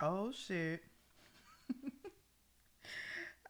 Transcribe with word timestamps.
Oh 0.00 0.30
shit. 0.30 0.80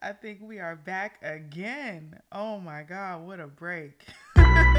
I 0.01 0.13
think 0.13 0.39
we 0.41 0.57
are 0.57 0.75
back 0.75 1.19
again. 1.21 2.19
Oh 2.31 2.59
my 2.59 2.81
god, 2.81 3.27
what 3.27 3.39
a 3.39 3.45
break. 3.45 4.03
Welcome 4.35 4.73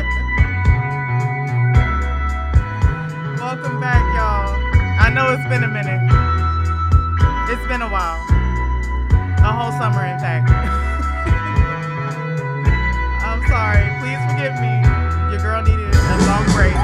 back, 3.80 4.03
y'all. 4.17 4.56
I 4.98 5.12
know 5.14 5.33
it's 5.33 5.46
been 5.48 5.62
a 5.62 5.69
minute. 5.69 6.03
It's 7.48 7.64
been 7.69 7.82
a 7.82 7.89
while. 7.89 8.18
A 9.39 9.52
whole 9.52 9.71
summer, 9.79 10.05
in 10.07 10.18
fact. 10.18 10.50
I'm 13.23 13.46
sorry. 13.46 13.87
Please 14.00 14.18
forgive 14.29 14.59
me. 14.61 14.82
Your 15.30 15.39
girl 15.39 15.62
needed 15.62 15.95
a 15.95 16.18
long 16.27 16.45
break. 16.50 16.75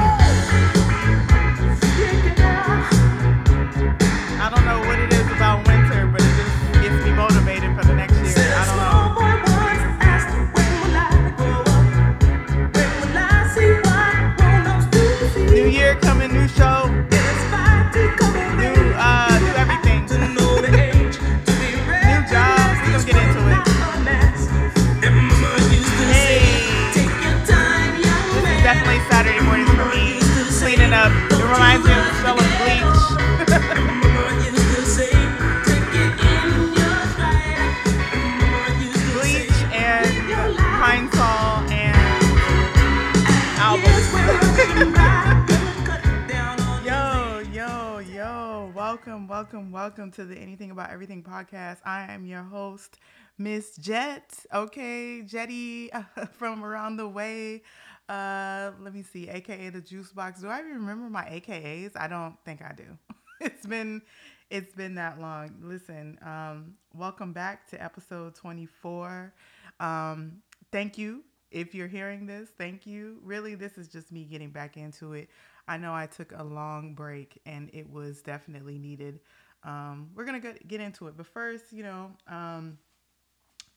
Welcome, 49.77 50.09
to 50.13 50.25
the 50.25 50.35
Anything 50.35 50.71
About 50.71 50.89
Everything 50.89 51.21
podcast. 51.21 51.77
I 51.85 52.11
am 52.11 52.25
your 52.25 52.41
host, 52.41 52.97
Miss 53.37 53.77
Jet. 53.77 54.33
Okay, 54.51 55.21
Jetty 55.21 55.91
from 56.31 56.65
around 56.65 56.97
the 56.97 57.07
way. 57.07 57.61
Uh, 58.09 58.71
let 58.81 58.95
me 58.95 59.03
see, 59.03 59.29
aka 59.29 59.69
the 59.69 59.79
juice 59.79 60.11
box. 60.11 60.41
Do 60.41 60.47
I 60.47 60.61
even 60.61 60.73
remember 60.73 61.11
my 61.11 61.25
AKAs? 61.25 61.91
I 61.95 62.07
don't 62.07 62.35
think 62.43 62.63
I 62.63 62.73
do. 62.75 62.85
it's 63.39 63.67
been 63.67 64.01
it's 64.49 64.73
been 64.73 64.95
that 64.95 65.21
long. 65.21 65.53
Listen, 65.61 66.17
um, 66.23 66.73
welcome 66.95 67.31
back 67.31 67.67
to 67.67 67.81
episode 67.81 68.33
24. 68.33 69.31
Um, 69.79 70.41
thank 70.71 70.97
you 70.97 71.23
if 71.51 71.75
you're 71.75 71.87
hearing 71.87 72.25
this. 72.25 72.49
Thank 72.57 72.87
you. 72.87 73.19
Really, 73.21 73.53
this 73.53 73.77
is 73.77 73.87
just 73.87 74.11
me 74.11 74.23
getting 74.23 74.49
back 74.49 74.75
into 74.75 75.13
it. 75.13 75.29
I 75.67 75.77
know 75.77 75.93
I 75.93 76.07
took 76.07 76.31
a 76.35 76.43
long 76.43 76.95
break 76.95 77.39
and 77.45 77.69
it 77.73 77.87
was 77.87 78.23
definitely 78.23 78.79
needed. 78.79 79.19
Um, 79.63 80.11
we're 80.15 80.25
gonna 80.25 80.39
get, 80.39 80.67
get 80.67 80.81
into 80.81 81.07
it, 81.07 81.17
but 81.17 81.25
first, 81.25 81.73
you 81.73 81.83
know, 81.83 82.11
um, 82.27 82.77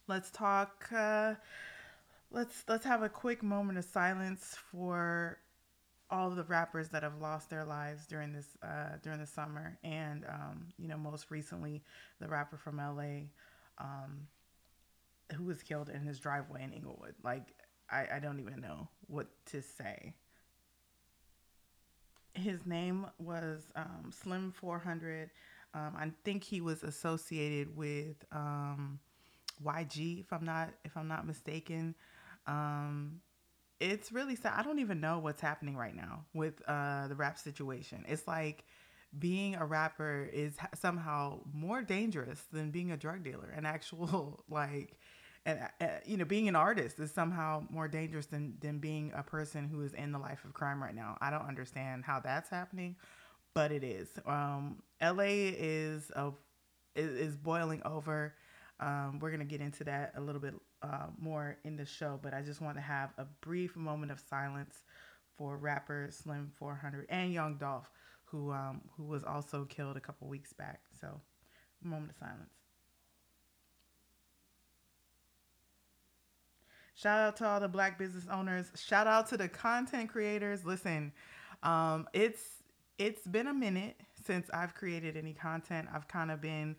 let's 0.07 0.31
talk. 0.31 0.89
Uh, 0.95 1.35
let's 2.31 2.65
let's 2.69 2.85
have 2.85 3.03
a 3.03 3.09
quick 3.09 3.43
moment 3.43 3.79
of 3.79 3.85
silence 3.85 4.57
for 4.71 5.39
all 6.11 6.29
of 6.29 6.37
the 6.37 6.45
rappers 6.45 6.89
that 6.89 7.03
have 7.03 7.21
lost 7.21 7.51
their 7.51 7.65
lives 7.65 8.07
during 8.07 8.33
this 8.33 8.47
uh, 8.63 8.97
during 9.03 9.21
the 9.21 9.27
summer, 9.27 9.79
and 9.85 10.25
um, 10.29 10.67
you 10.79 10.89
know, 10.89 10.97
most 10.99 11.31
recently, 11.31 11.83
the 12.21 12.29
rapper 12.29 12.57
from 12.57 12.77
LA, 12.79 13.29
um, 13.79 14.27
who 15.37 15.45
was 15.45 15.63
killed 15.63 15.89
in 15.89 16.03
his 16.03 16.19
driveway 16.19 16.65
in 16.65 16.73
Inglewood. 16.73 17.15
Like, 17.23 17.55
I, 17.91 18.07
I 18.17 18.19
don't 18.19 18.41
even 18.41 18.61
know 18.61 18.89
what 19.07 19.29
to 19.47 19.63
say. 19.63 20.15
His 22.35 22.65
name 22.65 23.07
was 23.19 23.63
um, 23.77 24.11
Slim 24.13 24.53
400. 24.53 25.31
Um, 25.75 25.95
I 25.97 26.11
think 26.25 26.45
he 26.45 26.61
was 26.61 26.83
associated 26.83 27.77
with 27.77 28.17
um, 28.33 28.99
YG, 29.61 30.21
if 30.21 30.33
I'm 30.33 30.45
not 30.45 30.71
if 30.85 30.97
I'm 30.97 31.09
not 31.09 31.27
mistaken. 31.27 31.95
Um, 32.47 33.21
it's 33.81 34.13
really 34.13 34.37
sad. 34.37 34.55
I 34.57 34.63
don't 34.63 34.79
even 34.79 35.01
know 35.01 35.19
what's 35.19 35.41
happening 35.41 35.77
right 35.77 35.95
now 35.97 36.25
with 36.35 36.61
uh, 36.69 37.09
the 37.09 37.15
rap 37.15 37.39
situation. 37.39 38.05
It's 38.09 38.27
like 38.29 38.65
being 39.19 39.57
a 39.57 39.65
rapper 39.65 40.29
is 40.33 40.57
somehow 40.75 41.41
more 41.53 41.83
dangerous 41.83 42.41
than 42.53 42.71
being 42.71 42.93
a 42.93 42.97
drug 42.97 43.25
dealer. 43.25 43.53
An 43.57 43.67
actual 43.67 44.45
like, 44.51 44.99
and 45.47 45.61
uh, 45.81 45.87
you 46.05 46.17
know, 46.17 46.25
being 46.27 46.49
an 46.49 46.57
artist 46.57 46.99
is 47.01 47.11
somehow 47.11 47.65
more 47.71 47.89
dangerous 47.89 48.27
than 48.27 48.55
than 48.61 48.79
being 48.79 49.13
a 49.17 49.23
person 49.23 49.69
who 49.69 49.81
is 49.83 49.95
in 49.95 50.13
the 50.13 50.19
life 50.19 50.45
of 50.45 50.53
crime 50.53 50.83
right 50.83 50.95
now. 50.95 51.17
I 51.21 51.31
don't 51.31 51.47
understand 51.49 52.05
how 52.05 52.21
that's 52.21 52.51
happening, 52.51 52.97
but 53.55 53.73
it 53.73 53.85
is. 53.85 54.09
Um, 54.27 54.83
LA 55.03 55.25
is 55.27 56.11
a 56.15 56.33
is, 56.95 57.37
boiling 57.37 57.83
over. 57.85 58.35
Um, 58.79 59.19
we're 59.21 59.31
gonna 59.31 59.45
get 59.45 59.61
into 59.61 59.85
that 59.85 60.13
a 60.17 60.21
little 60.21 60.41
bit 60.41 60.55
uh, 60.83 61.07
more 61.19 61.59
in 61.65 61.77
the 61.77 61.85
show, 61.85 62.19
but 62.23 62.35
I 62.35 62.43
just 62.43 62.61
want 62.61 62.77
to 62.77 62.81
have 62.83 63.11
a 63.19 63.27
brief 63.41 63.77
moment 63.77 64.13
of 64.13 64.21
silence 64.21 64.83
for 65.37 65.57
rapper 65.57 66.09
Slim 66.11 66.53
400 66.57 67.07
and 67.09 67.33
Young 67.33 67.57
Dolph, 67.57 67.91
who 68.25 68.53
um, 68.53 68.83
who 68.97 69.05
was 69.05 69.25
also 69.25 69.65
killed 69.65 69.97
a 69.97 70.01
couple 70.01 70.29
weeks 70.29 70.53
back. 70.53 70.81
So, 71.01 71.21
moment 71.83 72.11
of 72.13 72.17
silence. 72.17 72.51
Shout 76.95 77.19
out 77.19 77.37
to 77.37 77.47
all 77.47 77.61
the 77.61 77.69
black 77.69 77.99
business 77.99 78.27
owners. 78.31 78.71
Shout 78.77 79.07
out 79.07 79.27
to 79.31 79.39
the 79.39 79.49
content 79.49 80.11
creators. 80.11 80.67
Listen, 80.67 81.13
um, 81.63 82.07
it's 82.13 82.60
it's 83.01 83.27
been 83.27 83.49
a 83.49 83.55
minute 83.55 83.97
since 84.25 84.51
I've 84.55 84.75
created 84.75 85.17
any 85.17 85.35
content. 85.35 85.89
I've 85.95 86.09
kind 86.09 86.31
of 86.31 86.41
been 86.43 86.77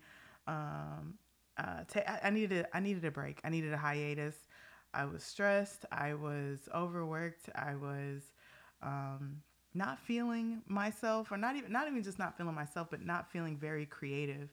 um, 0.48 1.16
uh, 1.58 1.84
I- 1.96 2.20
I 2.24 2.30
needed 2.30 2.66
I 2.72 2.80
needed 2.80 3.04
a 3.04 3.10
break. 3.10 3.40
I 3.44 3.50
needed 3.50 3.72
a 3.74 3.78
hiatus. 3.78 4.36
I 4.94 5.04
was 5.06 5.24
stressed. 5.24 5.86
I 5.92 6.14
was 6.14 6.68
overworked. 6.74 7.50
I 7.56 7.76
was 7.76 8.22
um, 8.82 9.42
not 9.74 10.00
feeling 10.00 10.62
myself, 10.68 11.32
or 11.32 11.38
not 11.38 11.56
even 11.56 11.72
not 11.72 11.88
even 11.88 12.02
just 12.04 12.18
not 12.18 12.36
feeling 12.38 12.54
myself, 12.54 12.88
but 12.90 13.04
not 13.04 13.30
feeling 13.32 13.56
very 13.58 13.86
creative. 13.86 14.50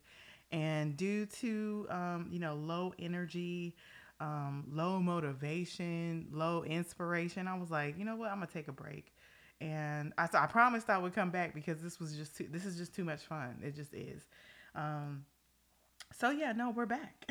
And 0.52 0.98
due 0.98 1.28
to 1.28 1.88
um, 1.92 2.30
you 2.32 2.40
know 2.40 2.56
low 2.56 2.94
energy, 3.00 3.76
um, 4.20 4.66
low 4.72 5.00
motivation, 5.00 6.28
low 6.32 6.64
inspiration, 6.64 7.48
I 7.48 7.58
was 7.58 7.72
like, 7.72 7.98
you 8.00 8.06
know 8.06 8.18
what, 8.18 8.32
I'm 8.32 8.38
gonna 8.40 8.48
take 8.52 8.68
a 8.70 8.74
break. 8.74 9.14
And 9.62 10.14
I, 10.18 10.28
so 10.28 10.38
I 10.38 10.46
promised 10.46 10.90
I 10.90 10.98
would 10.98 11.14
come 11.14 11.32
back 11.32 11.54
because 11.54 11.82
this 11.82 12.00
was 12.00 12.16
just 12.16 12.36
too, 12.38 12.48
this 12.50 12.66
is 12.66 12.78
just 12.78 12.96
too 12.96 13.04
much 13.04 13.22
fun. 13.22 13.60
It 13.62 13.76
just 13.76 13.94
is. 13.94 14.22
Um, 14.76 15.26
so 16.18 16.32
yeah, 16.32 16.54
no, 16.54 16.70
we're 16.70 16.86
back. 16.86 17.30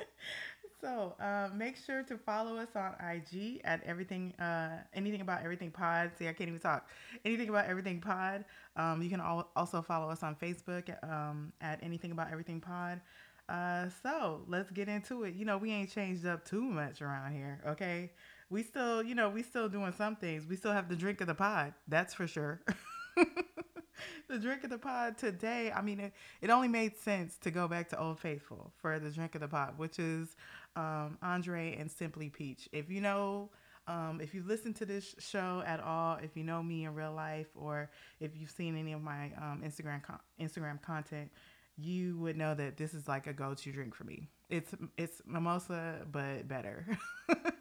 so 0.80 1.14
uh, 1.20 1.48
make 1.54 1.76
sure 1.76 2.02
to 2.04 2.16
follow 2.16 2.56
us 2.56 2.68
on 2.76 2.94
IG 3.04 3.60
at 3.64 3.82
everything, 3.84 4.32
uh, 4.38 4.78
anything 4.94 5.20
about 5.20 5.42
everything 5.42 5.70
pod. 5.70 6.12
See, 6.18 6.28
I 6.28 6.32
can't 6.32 6.48
even 6.48 6.60
talk. 6.60 6.88
Anything 7.24 7.48
about 7.48 7.66
everything 7.66 8.00
pod. 8.00 8.44
Um, 8.76 9.02
you 9.02 9.10
can 9.10 9.20
al- 9.20 9.50
also 9.56 9.82
follow 9.82 10.08
us 10.08 10.22
on 10.22 10.36
Facebook 10.36 10.88
um, 11.02 11.52
at 11.60 11.80
anything 11.82 12.12
about 12.12 12.30
everything 12.30 12.60
pod. 12.60 13.00
Uh, 13.48 13.88
so 14.02 14.42
let's 14.46 14.70
get 14.70 14.88
into 14.88 15.24
it. 15.24 15.34
You 15.34 15.44
know, 15.44 15.58
we 15.58 15.72
ain't 15.72 15.90
changed 15.90 16.24
up 16.24 16.44
too 16.44 16.62
much 16.62 17.02
around 17.02 17.32
here. 17.32 17.60
Okay, 17.66 18.12
we 18.50 18.64
still, 18.64 19.02
you 19.02 19.14
know, 19.14 19.30
we 19.30 19.42
still 19.42 19.68
doing 19.68 19.92
some 19.96 20.16
things. 20.16 20.46
We 20.46 20.56
still 20.56 20.72
have 20.72 20.88
the 20.88 20.96
drink 20.96 21.20
of 21.20 21.28
the 21.28 21.34
pod. 21.34 21.72
That's 21.88 22.12
for 22.12 22.26
sure. 22.26 22.60
the 24.28 24.38
drink 24.38 24.64
of 24.64 24.70
the 24.70 24.78
pod 24.78 25.16
today. 25.16 25.72
I 25.74 25.80
mean, 25.80 26.00
it, 26.00 26.12
it 26.42 26.50
only 26.50 26.68
made 26.68 26.96
sense 26.96 27.36
to 27.38 27.50
go 27.50 27.68
back 27.68 27.88
to 27.90 28.00
Old 28.00 28.18
Faithful 28.18 28.72
for 28.76 28.98
the 28.98 29.10
drink 29.10 29.36
of 29.36 29.40
the 29.40 29.48
pod, 29.48 29.74
which 29.78 29.98
is 30.00 30.36
um, 30.74 31.16
Andre 31.22 31.76
and 31.78 31.90
Simply 31.90 32.28
Peach. 32.28 32.68
If 32.72 32.90
you 32.90 33.00
know, 33.00 33.50
um, 33.86 34.20
if 34.20 34.34
you've 34.34 34.46
listened 34.46 34.76
to 34.76 34.84
this 34.84 35.14
show 35.18 35.62
at 35.64 35.80
all, 35.80 36.18
if 36.22 36.36
you 36.36 36.42
know 36.42 36.62
me 36.62 36.84
in 36.84 36.94
real 36.94 37.12
life, 37.12 37.48
or 37.54 37.88
if 38.18 38.32
you've 38.36 38.50
seen 38.50 38.76
any 38.76 38.92
of 38.92 39.02
my 39.02 39.26
um, 39.36 39.62
Instagram 39.64 40.02
con- 40.02 40.20
Instagram 40.40 40.82
content, 40.82 41.30
you 41.76 42.18
would 42.18 42.36
know 42.36 42.54
that 42.54 42.76
this 42.76 42.94
is 42.94 43.06
like 43.06 43.26
a 43.26 43.32
go-to 43.32 43.72
drink 43.72 43.94
for 43.94 44.04
me. 44.04 44.28
It's 44.48 44.74
it's 44.98 45.22
mimosa, 45.24 46.04
but 46.10 46.48
better. 46.48 46.86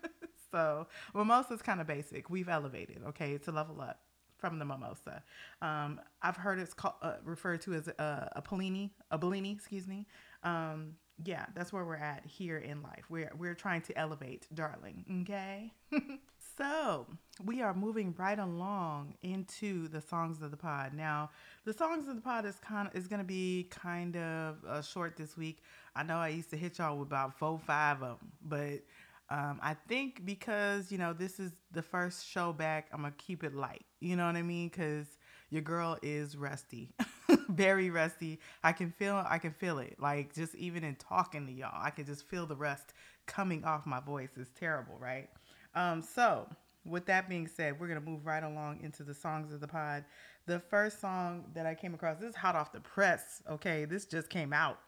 so 0.52 0.88
mimosa's 1.14 1.62
kind 1.62 1.82
of 1.82 1.88
basic. 1.88 2.30
We've 2.30 2.50
elevated, 2.50 3.02
okay, 3.08 3.38
to 3.40 3.52
level 3.52 3.82
up 3.82 4.00
from 4.38 4.58
the 4.60 4.66
mimosa. 4.66 5.24
Um, 5.62 6.00
I've 6.22 6.38
heard 6.38 6.60
it's 6.60 6.74
called 6.74 6.96
uh, 7.02 7.16
referred 7.24 7.62
to 7.62 7.74
as 7.74 7.88
a, 7.88 8.32
a 8.36 8.42
Bellini, 8.42 8.94
a 9.12 9.18
Bellini, 9.18 9.52
excuse 9.52 9.88
me. 9.88 10.08
Um, 10.44 10.96
yeah, 11.26 11.48
that's 11.54 11.74
where 11.74 11.84
we're 11.84 11.98
at 11.98 12.26
here 12.26 12.58
in 12.58 12.82
life. 12.82 13.06
We're 13.10 13.32
we're 13.38 13.56
trying 13.56 13.82
to 13.84 13.98
elevate, 13.98 14.48
darling. 14.54 15.24
Okay. 15.24 15.74
So 16.60 17.08
we 17.46 17.62
are 17.62 17.74
moving 17.74 18.14
right 18.18 18.38
along 18.38 19.14
into 19.22 19.88
the 19.88 20.02
songs 20.02 20.42
of 20.42 20.52
the 20.52 20.58
pod. 20.58 20.94
Now, 20.94 21.30
the 21.64 21.72
songs 21.72 22.10
of 22.10 22.16
the 22.16 22.22
pod 22.22 22.46
is 22.46 22.56
kind 22.60 22.86
of 22.86 22.94
is 22.94 23.08
to 23.08 23.24
be 23.24 23.70
kind 23.70 24.18
of 24.18 24.58
uh, 24.68 24.82
short 24.82 25.16
this 25.16 25.38
week. 25.38 25.64
I 25.96 26.04
know 26.04 26.18
I 26.18 26.28
used 26.30 26.50
to 26.50 26.58
hit 26.58 26.80
y'all 26.80 26.98
with 26.98 27.08
about 27.08 27.40
four, 27.40 27.58
five 27.66 28.04
of 28.04 28.20
them, 28.20 28.32
but 28.44 28.84
um, 29.32 29.60
I 29.62 29.76
think 29.88 30.26
because 30.26 30.92
you 30.92 30.98
know 30.98 31.14
this 31.14 31.40
is 31.40 31.52
the 31.72 31.82
first 31.82 32.28
show 32.28 32.52
back, 32.52 32.88
I'm 32.92 33.02
gonna 33.02 33.14
keep 33.18 33.44
it 33.44 33.54
light. 33.54 33.86
You 34.00 34.16
know 34.16 34.26
what 34.26 34.36
I 34.36 34.42
mean? 34.42 34.70
Because 34.70 35.06
your 35.52 35.62
girl 35.62 35.98
is 36.02 36.36
rusty, 36.36 36.90
very 37.50 37.90
rusty. 37.90 38.40
I 38.64 38.72
can 38.72 38.92
feel, 38.92 39.24
I 39.28 39.38
can 39.38 39.52
feel 39.52 39.80
it. 39.80 39.98
Like 40.00 40.34
just 40.34 40.56
even 40.56 40.84
in 40.84 40.96
talking 40.96 41.46
to 41.46 41.52
y'all, 41.52 41.80
I 41.80 41.92
can 41.92 42.06
just 42.06 42.28
feel 42.28 42.46
the 42.46 42.56
rust 42.56 42.94
coming 43.28 43.64
off 43.66 43.86
my 43.86 44.00
voice. 44.00 44.30
It's 44.36 44.52
terrible, 44.60 44.98
right? 45.00 45.30
Um, 45.76 46.02
so 46.02 46.48
with 46.86 47.06
that 47.06 47.30
being 47.30 47.48
said, 47.48 47.80
we're 47.80 47.88
gonna 47.88 48.02
move 48.02 48.26
right 48.26 48.44
along 48.44 48.80
into 48.82 49.04
the 49.04 49.14
songs 49.14 49.54
of 49.54 49.60
the 49.60 49.68
pod. 49.68 50.06
The 50.48 50.60
first 50.60 51.00
song 51.00 51.46
that 51.54 51.68
I 51.68 51.76
came 51.76 51.94
across, 51.94 52.18
this 52.18 52.30
is 52.32 52.36
hot 52.36 52.56
off 52.56 52.72
the 52.72 52.80
press. 52.80 53.44
Okay, 53.50 53.86
this 53.86 54.06
just 54.06 54.30
came 54.30 54.54
out. 54.54 54.80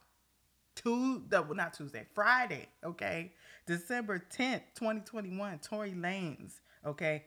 Two, 0.76 1.24
well, 1.30 1.54
not 1.54 1.74
Tuesday, 1.74 2.06
Friday. 2.16 2.68
Okay, 2.84 3.34
December 3.66 4.20
tenth, 4.20 4.64
twenty 4.76 5.02
twenty 5.02 5.36
one. 5.36 5.60
Tory 5.60 5.92
Lanez. 5.92 6.54
Okay, 6.86 7.26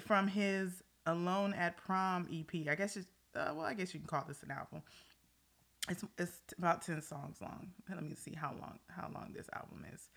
from 0.00 0.26
his 0.26 0.82
Alone 1.06 1.52
at 1.54 1.76
Prom 1.76 2.28
EP. 2.32 2.68
I 2.68 2.74
guess 2.74 2.96
it's 2.96 3.06
uh, 3.34 3.52
well, 3.54 3.64
I 3.64 3.74
guess 3.74 3.92
you 3.94 4.00
can 4.00 4.06
call 4.06 4.24
this 4.26 4.42
an 4.42 4.50
album. 4.50 4.82
It's 5.88 6.04
it's 6.18 6.40
about 6.58 6.82
ten 6.82 7.02
songs 7.02 7.38
long. 7.40 7.68
Let 7.88 8.02
me 8.02 8.14
see 8.14 8.34
how 8.34 8.52
long 8.60 8.78
how 8.88 9.10
long 9.12 9.32
this 9.34 9.48
album 9.54 9.84
is. 9.92 10.08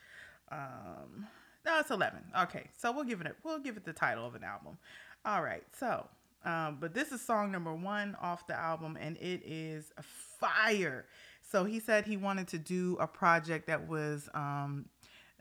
Um, 0.52 1.28
no, 1.66 1.80
it's 1.80 1.90
eleven. 1.92 2.20
Okay, 2.44 2.70
so 2.78 2.92
we'll 2.92 3.04
give 3.04 3.22
it 3.22 3.36
we'll 3.44 3.60
give 3.60 3.78
it 3.78 3.86
the 3.86 3.94
title 3.94 4.26
of 4.26 4.36
an 4.36 4.44
album. 4.44 4.78
All 5.26 5.42
right, 5.42 5.64
so 5.78 6.08
um, 6.44 6.78
but 6.80 6.94
this 6.94 7.12
is 7.12 7.22
song 7.22 7.52
number 7.52 7.74
one 7.74 8.16
off 8.22 8.46
the 8.46 8.56
album, 8.56 8.98
and 9.02 9.18
it 9.18 9.42
is 9.44 9.92
fire. 10.40 11.06
So 11.42 11.64
he 11.64 11.80
said 11.80 12.06
he 12.06 12.18
wanted 12.18 12.48
to 12.50 12.60
do 12.60 12.98
a 13.00 13.08
project 13.08 13.68
that 13.68 13.88
was 13.88 14.30
um, 14.36 14.86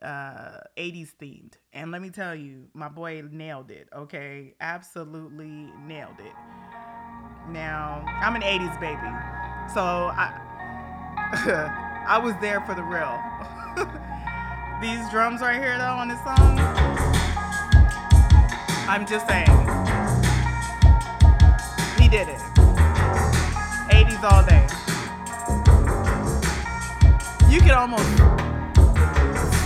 uh, 0.03 0.61
80s 0.77 1.13
themed. 1.21 1.55
And 1.73 1.91
let 1.91 2.03
me 2.03 2.11
tell 2.11 2.35
you, 2.35 2.69
my 2.75 2.89
boy 2.89 3.23
nailed 3.31 3.71
it. 3.71 3.89
Okay. 3.95 4.55
Absolutely 4.61 5.71
nailed 5.87 6.21
it. 6.21 6.33
Now, 7.49 8.05
I'm 8.07 8.37
an 8.37 8.43
80s 8.43 8.79
baby. 8.81 8.99
So 9.73 9.81
I 9.81 10.41
I 12.07 12.19
was 12.19 12.35
there 12.41 12.61
for 12.61 12.75
the 12.75 12.83
real. 12.83 13.19
These 14.81 15.11
drums 15.11 15.41
right 15.41 15.61
here 15.61 15.79
though 15.79 15.85
on 15.85 16.09
this 16.09 16.19
song. 16.19 16.59
I'm 18.87 19.07
just 19.07 19.27
saying. 19.27 19.49
He 21.99 22.09
did 22.09 22.29
it. 22.29 22.41
80s 23.91 24.23
all 24.23 24.45
day. 24.45 24.67
You 27.51 27.61
can 27.61 27.73
almost 27.73 28.44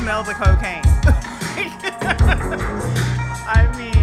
smell 0.09 0.25
the 0.25 0.33
cocaine. 0.33 0.81
I 3.47 3.69
mean, 3.77 3.98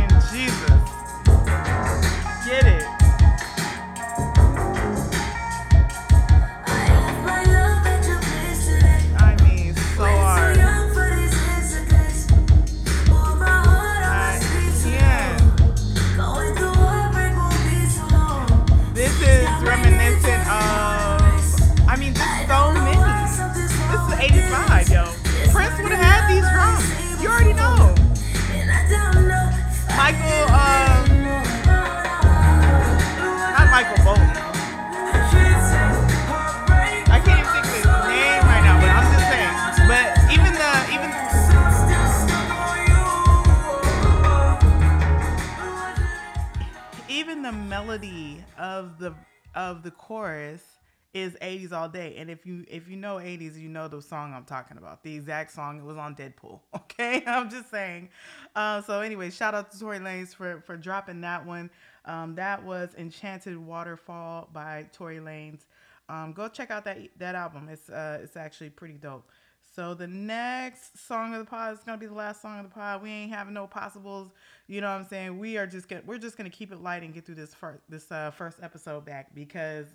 is 51.16 51.34
80s 51.42 51.72
all 51.72 51.88
day. 51.88 52.16
And 52.18 52.30
if 52.30 52.46
you 52.46 52.66
if 52.68 52.90
you 52.90 52.98
know 52.98 53.16
80s 53.16 53.58
you 53.58 53.70
know 53.70 53.88
the 53.88 54.02
song 54.02 54.34
i'm 54.34 54.44
talking 54.44 54.78
about 54.78 55.02
the 55.02 55.16
exact 55.16 55.52
song. 55.54 55.80
It 55.80 55.86
was 55.86 55.98
on 55.98 56.14
deadpool 56.14 56.60
okay? 56.76 57.24
I'm 57.28 57.50
just 57.50 57.72
saying. 57.72 58.10
Uh, 58.54 58.82
so 58.82 59.00
anyway 59.00 59.32
shout 59.32 59.56
out 59.56 59.72
to 59.72 59.80
tory 59.80 60.00
lanez 60.00 60.36
for 60.36 60.62
for 60.66 60.76
dropping 60.76 61.22
that 61.22 61.46
one. 61.46 61.70
Um, 62.04 62.36
that 62.36 62.64
was 62.64 62.90
enchanted 62.98 63.58
waterfall 63.58 64.50
by 64.52 64.88
tory 64.92 65.20
lanez. 65.20 65.62
Um, 66.10 66.34
go 66.34 66.50
check 66.50 66.70
out 66.70 66.84
that 66.84 67.00
that 67.18 67.34
album. 67.34 67.70
It's 67.70 67.90
uh 67.90 68.20
it's 68.22 68.36
actually 68.36 68.70
pretty 68.70 68.96
dope. 68.96 69.26
So 69.74 69.94
the 69.94 70.08
next 70.08 71.06
song 71.08 71.34
of 71.34 71.40
the 71.40 71.46
pod 71.46 71.74
is 71.74 71.80
gonna 71.80 71.98
be 71.98 72.06
the 72.08 72.14
last 72.14 72.42
song 72.42 72.60
of 72.60 72.66
the 72.66 72.76
pod. 72.76 73.02
We 73.02 73.10
ain't 73.10 73.32
having 73.32 73.54
no 73.54 73.68
possibles. 73.68 74.32
You 74.68 74.82
know 74.82 74.88
what 74.88 75.02
I'm 75.02 75.08
saying? 75.08 75.40
We 75.40 75.58
are 75.58 75.66
just 75.66 75.88
gonna 75.88 76.02
we're 76.06 76.18
just 76.18 76.36
gonna 76.36 76.50
keep 76.50 76.74
it 76.74 76.82
light 76.82 77.04
and 77.04 77.14
get 77.14 77.26
through 77.26 77.36
this 77.36 77.54
first 77.54 77.80
this 77.88 78.12
uh, 78.12 78.32
first 78.32 78.58
episode 78.62 79.06
back 79.06 79.34
because 79.34 79.88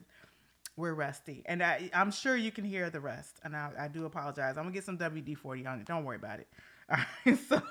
we're 0.81 0.95
rusty, 0.95 1.43
and 1.47 1.63
I 1.63 1.91
I'm 1.95 2.11
sure 2.11 2.37
you 2.37 2.51
can 2.51 2.65
hear 2.65 2.91
the 2.91 3.01
rest. 3.01 3.39
And 3.45 3.55
I, 3.55 3.71
I 3.79 3.89
do 3.89 4.07
apologize. 4.07 4.57
I'm 4.57 4.65
gonna 4.65 4.73
get 4.73 4.85
some 4.85 4.99
WD 4.99 5.37
forty 5.37 5.67
on 5.67 5.81
it. 5.81 5.87
Don't 5.87 6.05
worry 6.05 6.17
about 6.17 6.41
it. 6.41 6.49
All 6.91 6.99
right. 7.27 7.39
So 7.49 7.63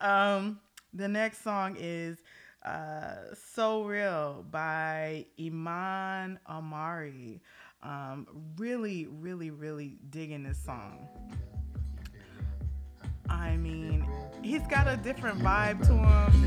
um, 0.00 0.58
the 0.92 1.06
next 1.06 1.44
song 1.44 1.76
is 1.78 2.18
uh, 2.64 3.34
"So 3.54 3.84
Real" 3.84 4.44
by 4.50 5.26
Iman 5.38 6.40
Omari. 6.50 7.40
Um, 7.82 8.26
really, 8.56 9.06
really, 9.06 9.50
really 9.50 9.98
digging 10.08 10.42
this 10.42 10.58
song. 10.58 11.06
I 13.28 13.56
mean, 13.56 14.06
he's 14.42 14.66
got 14.68 14.88
a 14.88 14.96
different 14.96 15.38
vibe 15.40 15.86
to 15.86 15.92
him. 15.92 16.44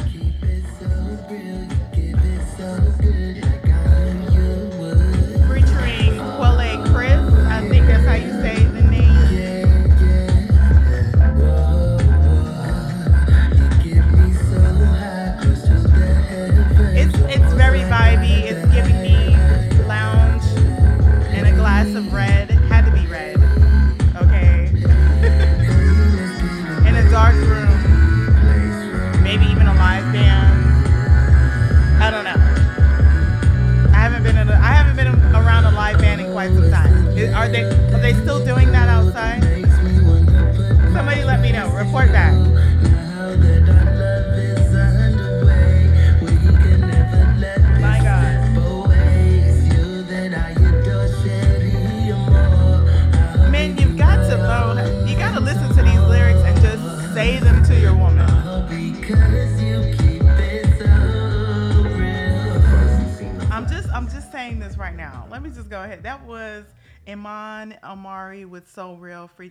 Featuring 6.38 6.54
Quelle 6.54 6.60
eh, 6.62 6.78
Chris. 6.94 7.34
I 7.48 7.68
think 7.68 7.88
that's 7.88 8.06
how 8.06 8.14
you 8.14 8.32
say 8.42 8.67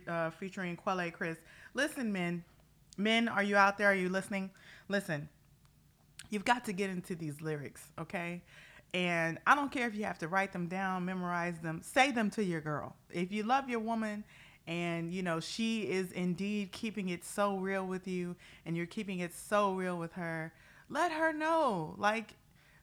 Uh, 0.09 0.31
featuring 0.31 0.77
Quelle 0.77 1.11
Chris. 1.11 1.39
Listen, 1.75 2.13
men, 2.13 2.45
men, 2.97 3.29
are 3.29 3.43
you 3.43 3.57
out 3.57 3.79
there? 3.79 3.91
Are 3.91 3.95
you 3.95 4.09
listening? 4.09 4.51
Listen, 4.89 5.29
you've 6.31 6.45
got 6.45 6.65
to 6.65 6.73
get 6.73 6.91
into 6.91 7.15
these 7.15 7.41
lyrics, 7.41 7.83
okay? 7.99 8.43
And 8.95 9.39
I 9.47 9.55
don't 9.55 9.71
care 9.71 9.87
if 9.87 9.95
you 9.95 10.05
have 10.05 10.19
to 10.19 10.29
write 10.29 10.53
them 10.53 10.69
down, 10.69 11.05
memorize 11.05 11.59
them, 11.61 11.83
say 11.83 12.11
them 12.11 12.31
to 12.31 12.45
your 12.45 12.61
girl. 12.61 12.97
If 13.11 13.31
you 13.33 13.43
love 13.43 13.69
your 13.69 13.81
woman 13.81 14.25
and 14.67 15.13
you 15.13 15.23
know 15.23 15.41
she 15.41 15.83
is 15.83 16.13
indeed 16.13 16.73
keeping 16.73 17.09
it 17.11 17.25
so 17.25 17.57
real 17.57 17.87
with 17.87 18.09
you 18.09 18.35
and 18.65 18.77
you're 18.77 18.87
keeping 18.87 19.21
it 19.21 19.33
so 19.33 19.75
real 19.75 19.97
with 19.97 20.13
her 20.13 20.53
let 20.89 21.13
her 21.13 21.33
know 21.33 21.95
like 21.99 22.35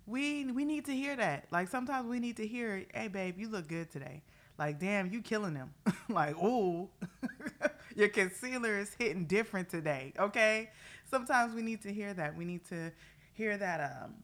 we 0.05 0.45
we 0.51 0.63
need 0.65 0.85
to 0.85 0.93
hear 0.93 1.15
that 1.15 1.45
like 1.51 1.67
sometimes 1.67 2.07
we 2.07 2.19
need 2.19 2.37
to 2.37 2.47
hear 2.47 2.85
hey 2.93 3.07
babe 3.07 3.37
you 3.37 3.49
look 3.49 3.67
good 3.67 3.91
today 3.91 4.21
like 4.57 4.79
damn 4.79 5.11
you 5.11 5.21
killing 5.21 5.53
them 5.53 5.73
like 6.09 6.35
oh 6.41 6.89
your 7.95 8.09
concealer 8.09 8.77
is 8.77 8.93
hitting 8.97 9.25
different 9.25 9.69
today 9.69 10.13
okay? 10.19 10.69
Sometimes 11.09 11.53
we 11.53 11.61
need 11.61 11.81
to 11.83 11.93
hear 11.93 12.13
that. 12.15 12.35
We 12.35 12.43
need 12.45 12.65
to 12.69 12.91
hear 13.33 13.57
that 13.57 14.01
um 14.03 14.15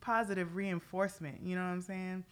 positive 0.00 0.54
reinforcement 0.56 1.40
you 1.42 1.54
know 1.54 1.62
what 1.62 1.72
i'm 1.72 1.82
saying? 1.82 2.24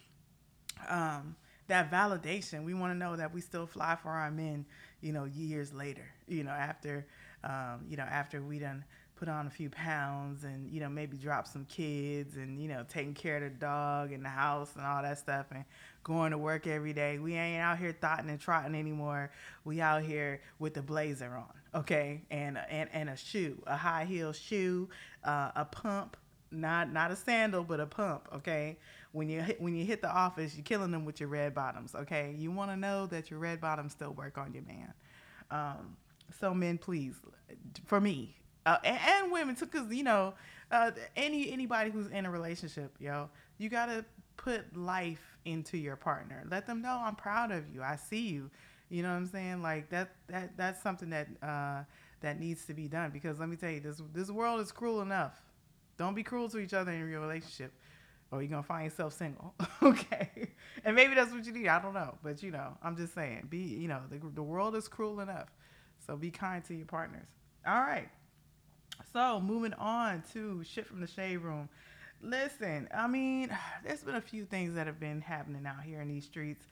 Um 0.89 1.35
that 1.67 1.91
validation. 1.91 2.63
We 2.63 2.73
want 2.73 2.93
to 2.93 2.97
know 2.97 3.15
that 3.15 3.33
we 3.33 3.41
still 3.41 3.65
fly 3.67 3.97
for 4.01 4.09
our 4.09 4.31
men, 4.31 4.65
you 5.01 5.11
know, 5.11 5.25
years 5.25 5.73
later, 5.73 6.05
you 6.27 6.43
know, 6.43 6.51
after, 6.51 7.05
um, 7.43 7.85
you 7.87 7.97
know, 7.97 8.03
after 8.03 8.41
we 8.41 8.59
done 8.59 8.83
put 9.17 9.27
on 9.27 9.47
a 9.47 9.49
few 9.49 9.69
pounds 9.69 10.43
and, 10.43 10.69
you 10.71 10.79
know, 10.79 10.89
maybe 10.89 11.17
drop 11.17 11.47
some 11.47 11.65
kids 11.65 12.35
and, 12.35 12.61
you 12.61 12.67
know, 12.67 12.85
taking 12.87 13.13
care 13.13 13.37
of 13.37 13.43
the 13.43 13.49
dog 13.49 14.11
and 14.11 14.23
the 14.23 14.29
house 14.29 14.75
and 14.75 14.85
all 14.85 15.01
that 15.01 15.17
stuff 15.17 15.47
and 15.51 15.65
going 16.03 16.31
to 16.31 16.37
work 16.37 16.67
every 16.67 16.93
day. 16.93 17.17
We 17.17 17.35
ain't 17.35 17.61
out 17.61 17.79
here 17.79 17.95
thotting 17.99 18.29
and 18.29 18.39
trotting 18.39 18.75
anymore. 18.75 19.31
We 19.65 19.81
out 19.81 20.03
here 20.03 20.41
with 20.59 20.75
the 20.75 20.81
blazer 20.81 21.35
on, 21.35 21.79
okay? 21.81 22.21
And, 22.29 22.59
and, 22.69 22.89
and 22.93 23.09
a 23.09 23.17
shoe, 23.17 23.61
a 23.65 23.75
high 23.75 24.05
heel 24.05 24.33
shoe, 24.33 24.87
uh, 25.23 25.51
a 25.55 25.65
pump, 25.65 26.15
not, 26.51 26.93
not 26.93 27.11
a 27.11 27.15
sandal, 27.15 27.63
but 27.63 27.79
a 27.79 27.87
pump, 27.87 28.29
okay? 28.35 28.77
when 29.13 29.29
you 29.29 29.41
hit, 29.41 29.59
when 29.59 29.75
you 29.75 29.83
hit 29.83 30.01
the 30.01 30.11
office, 30.11 30.55
you're 30.55 30.63
killing 30.63 30.91
them 30.91 31.03
with 31.03 31.19
your 31.19 31.29
red 31.29 31.55
bottoms. 31.55 31.95
Okay, 31.95 32.35
you 32.37 32.51
want 32.51 32.69
to 32.69 32.77
know 32.77 33.07
that 33.07 33.31
your 33.31 33.39
red 33.39 33.59
bottoms 33.59 33.93
still 33.93 34.11
work 34.11 34.37
on 34.37 34.53
your 34.53 34.63
man. 34.63 34.93
Um, 35.49 35.97
so 36.39 36.53
men, 36.53 36.77
please, 36.77 37.15
for 37.85 37.99
me 37.99 38.36
uh, 38.67 38.77
and, 38.83 38.99
and, 38.99 39.31
women 39.31 39.55
too, 39.55 39.65
because 39.65 39.91
you 39.93 40.03
know, 40.03 40.33
uh, 40.71 40.91
any 41.15 41.51
anybody 41.51 41.89
who's 41.89 42.07
in 42.07 42.25
a 42.25 42.29
relationship, 42.29 42.93
yo, 42.99 43.29
you 43.57 43.69
gotta 43.69 44.03
put 44.35 44.75
life 44.75 45.37
into 45.45 45.77
your 45.77 45.95
partner. 45.95 46.43
Let 46.49 46.67
them 46.67 46.81
know 46.81 47.01
I'm 47.03 47.15
proud 47.15 47.51
of 47.51 47.63
you. 47.73 47.81
I 47.81 47.95
see 47.95 48.27
you. 48.27 48.51
You 48.89 49.03
know 49.03 49.09
what 49.09 49.15
I'm 49.15 49.27
saying? 49.27 49.61
Like 49.61 49.89
that 49.89 50.11
that 50.27 50.57
that's 50.57 50.83
something 50.83 51.09
that 51.11 51.27
uh, 51.41 51.83
that 52.21 52.39
needs 52.39 52.65
to 52.65 52.73
be 52.73 52.87
done 52.87 53.11
because 53.11 53.39
let 53.39 53.47
me 53.47 53.55
tell 53.55 53.71
you, 53.71 53.79
this 53.79 54.01
this 54.13 54.29
world 54.29 54.59
is 54.59 54.71
cruel 54.71 55.01
enough. 55.01 55.41
Don't 55.97 56.13
be 56.13 56.23
cruel 56.23 56.49
to 56.49 56.59
each 56.59 56.73
other 56.73 56.91
in 56.91 57.09
your 57.09 57.21
relationship 57.21 57.71
or 58.31 58.41
you're 58.41 58.49
gonna 58.49 58.63
find 58.63 58.83
yourself 58.83 59.13
single. 59.13 59.53
okay, 59.81 60.49
and 60.83 60.95
maybe 60.95 61.15
that's 61.15 61.31
what 61.31 61.45
you 61.45 61.53
need. 61.53 61.67
I 61.67 61.81
don't 61.81 61.93
know, 61.93 62.17
but 62.21 62.43
you 62.43 62.51
know, 62.51 62.77
I'm 62.83 62.97
just 62.97 63.13
saying, 63.13 63.47
be 63.49 63.59
you 63.59 63.87
know, 63.87 64.01
the 64.09 64.19
the 64.35 64.43
world 64.43 64.75
is 64.75 64.87
cruel 64.87 65.21
enough, 65.21 65.47
so 66.05 66.17
be 66.17 66.31
kind 66.31 66.63
to 66.65 66.73
your 66.73 66.85
partners. 66.85 67.27
All 67.65 67.81
right. 67.81 68.09
So 69.13 69.39
moving 69.39 69.73
on 69.73 70.23
to 70.33 70.63
shit 70.63 70.85
from 70.85 71.01
the 71.01 71.07
shade 71.07 71.37
room. 71.37 71.69
Listen, 72.21 72.87
I 72.95 73.07
mean, 73.07 73.55
there's 73.83 74.03
been 74.03 74.15
a 74.15 74.21
few 74.21 74.45
things 74.45 74.75
that 74.75 74.87
have 74.87 74.99
been 74.99 75.21
happening 75.21 75.65
out 75.65 75.83
here 75.83 76.01
in 76.01 76.07
these 76.07 76.25
streets. 76.25 76.65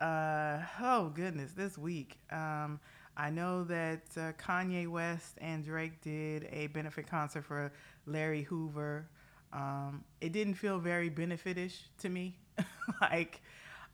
Uh, 0.00 0.58
oh 0.80 1.10
goodness, 1.14 1.52
this 1.52 1.78
week. 1.78 2.18
Um, 2.30 2.80
I 3.16 3.30
know 3.30 3.64
that 3.64 4.02
uh, 4.16 4.32
Kanye 4.42 4.88
West 4.88 5.36
and 5.40 5.64
Drake 5.64 6.00
did 6.00 6.48
a 6.50 6.68
benefit 6.68 7.06
concert 7.06 7.44
for 7.44 7.72
Larry 8.06 8.42
Hoover. 8.42 9.06
Um, 9.52 10.02
it 10.20 10.32
didn't 10.32 10.54
feel 10.54 10.78
very 10.78 11.10
benefitish 11.10 11.74
to 11.98 12.08
me. 12.08 12.38
like, 13.00 13.42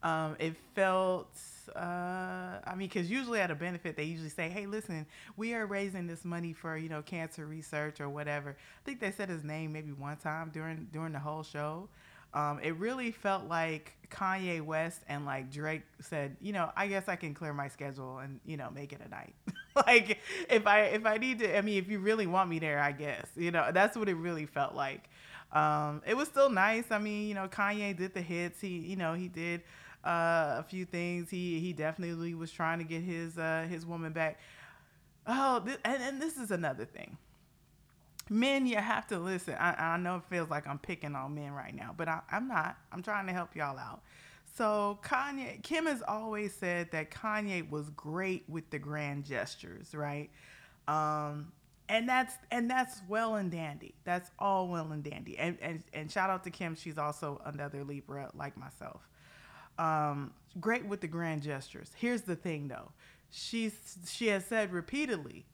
um, 0.02 0.36
it 0.38 0.54
felt, 0.74 1.36
uh, 1.76 2.60
I 2.64 2.74
mean, 2.76 2.88
because 2.88 3.10
usually 3.10 3.40
at 3.40 3.50
a 3.50 3.54
benefit, 3.54 3.96
they 3.96 4.04
usually 4.04 4.30
say, 4.30 4.48
hey, 4.48 4.66
listen, 4.66 5.06
we 5.36 5.54
are 5.54 5.66
raising 5.66 6.06
this 6.06 6.24
money 6.24 6.52
for, 6.52 6.76
you 6.76 6.88
know, 6.88 7.02
cancer 7.02 7.46
research 7.46 8.00
or 8.00 8.08
whatever. 8.08 8.50
I 8.50 8.84
think 8.84 9.00
they 9.00 9.10
said 9.10 9.28
his 9.28 9.44
name 9.44 9.72
maybe 9.72 9.92
one 9.92 10.16
time 10.16 10.50
during, 10.52 10.88
during 10.92 11.12
the 11.12 11.18
whole 11.18 11.42
show. 11.42 11.88
Um, 12.34 12.60
it 12.62 12.76
really 12.76 13.10
felt 13.10 13.48
like 13.48 13.96
Kanye 14.10 14.60
West 14.60 15.00
and 15.08 15.24
like 15.24 15.50
Drake 15.50 15.82
said, 16.00 16.36
you 16.42 16.52
know, 16.52 16.70
I 16.76 16.86
guess 16.86 17.08
I 17.08 17.16
can 17.16 17.32
clear 17.32 17.54
my 17.54 17.68
schedule 17.68 18.18
and 18.18 18.38
you 18.44 18.58
know 18.58 18.70
make 18.70 18.92
it 18.92 19.00
a 19.04 19.08
night. 19.08 19.34
like 19.86 20.18
if 20.50 20.66
I 20.66 20.80
if 20.82 21.06
I 21.06 21.16
need 21.16 21.38
to, 21.38 21.56
I 21.56 21.62
mean, 21.62 21.78
if 21.78 21.88
you 21.88 22.00
really 22.00 22.26
want 22.26 22.50
me 22.50 22.58
there, 22.58 22.80
I 22.80 22.92
guess 22.92 23.26
you 23.34 23.50
know 23.50 23.70
that's 23.72 23.96
what 23.96 24.10
it 24.10 24.14
really 24.14 24.44
felt 24.44 24.74
like. 24.74 25.08
Um, 25.52 26.02
it 26.06 26.14
was 26.14 26.28
still 26.28 26.50
nice. 26.50 26.84
I 26.90 26.98
mean, 26.98 27.28
you 27.28 27.34
know, 27.34 27.48
Kanye 27.48 27.96
did 27.96 28.12
the 28.12 28.20
hits. 28.20 28.60
He, 28.60 28.78
you 28.78 28.96
know, 28.96 29.14
he 29.14 29.28
did 29.28 29.62
uh, 30.04 30.56
a 30.58 30.64
few 30.68 30.84
things. 30.84 31.30
He 31.30 31.60
he 31.60 31.72
definitely 31.72 32.34
was 32.34 32.50
trying 32.50 32.78
to 32.78 32.84
get 32.84 33.02
his 33.02 33.38
uh, 33.38 33.66
his 33.68 33.84
woman 33.86 34.12
back. 34.12 34.38
Oh, 35.26 35.60
th- 35.64 35.78
and, 35.84 36.02
and 36.02 36.22
this 36.22 36.36
is 36.36 36.50
another 36.50 36.84
thing. 36.84 37.18
Men, 38.30 38.66
you 38.66 38.76
have 38.76 39.06
to 39.08 39.18
listen. 39.18 39.54
I, 39.54 39.94
I 39.94 39.96
know 39.96 40.16
it 40.16 40.24
feels 40.28 40.50
like 40.50 40.66
I'm 40.66 40.78
picking 40.78 41.14
on 41.14 41.34
men 41.34 41.52
right 41.52 41.74
now, 41.74 41.94
but 41.96 42.08
I, 42.08 42.20
I'm 42.30 42.48
not. 42.48 42.76
I'm 42.92 43.02
trying 43.02 43.26
to 43.26 43.32
help 43.32 43.56
y'all 43.56 43.78
out. 43.78 44.02
So 44.56 44.98
Kanye, 45.02 45.62
Kim 45.62 45.86
has 45.86 46.02
always 46.06 46.54
said 46.54 46.90
that 46.92 47.10
Kanye 47.10 47.68
was 47.68 47.90
great 47.90 48.44
with 48.48 48.68
the 48.70 48.78
grand 48.78 49.24
gestures, 49.24 49.94
right? 49.94 50.30
Um, 50.88 51.52
and 51.88 52.08
that's 52.08 52.34
and 52.50 52.70
that's 52.70 53.00
well 53.08 53.36
and 53.36 53.50
dandy. 53.50 53.94
That's 54.04 54.30
all 54.38 54.68
well 54.68 54.92
and 54.92 55.02
dandy. 55.02 55.38
And 55.38 55.56
and, 55.62 55.82
and 55.92 56.10
shout 56.10 56.28
out 56.30 56.44
to 56.44 56.50
Kim. 56.50 56.74
She's 56.74 56.98
also 56.98 57.40
another 57.44 57.84
Libra 57.84 58.30
like 58.34 58.56
myself. 58.56 59.08
Um, 59.78 60.32
great 60.60 60.86
with 60.86 61.00
the 61.00 61.08
grand 61.08 61.42
gestures. 61.42 61.90
Here's 61.96 62.22
the 62.22 62.36
thing 62.36 62.68
though. 62.68 62.92
She's 63.30 63.98
she 64.08 64.28
has 64.28 64.44
said 64.44 64.72
repeatedly, 64.72 65.46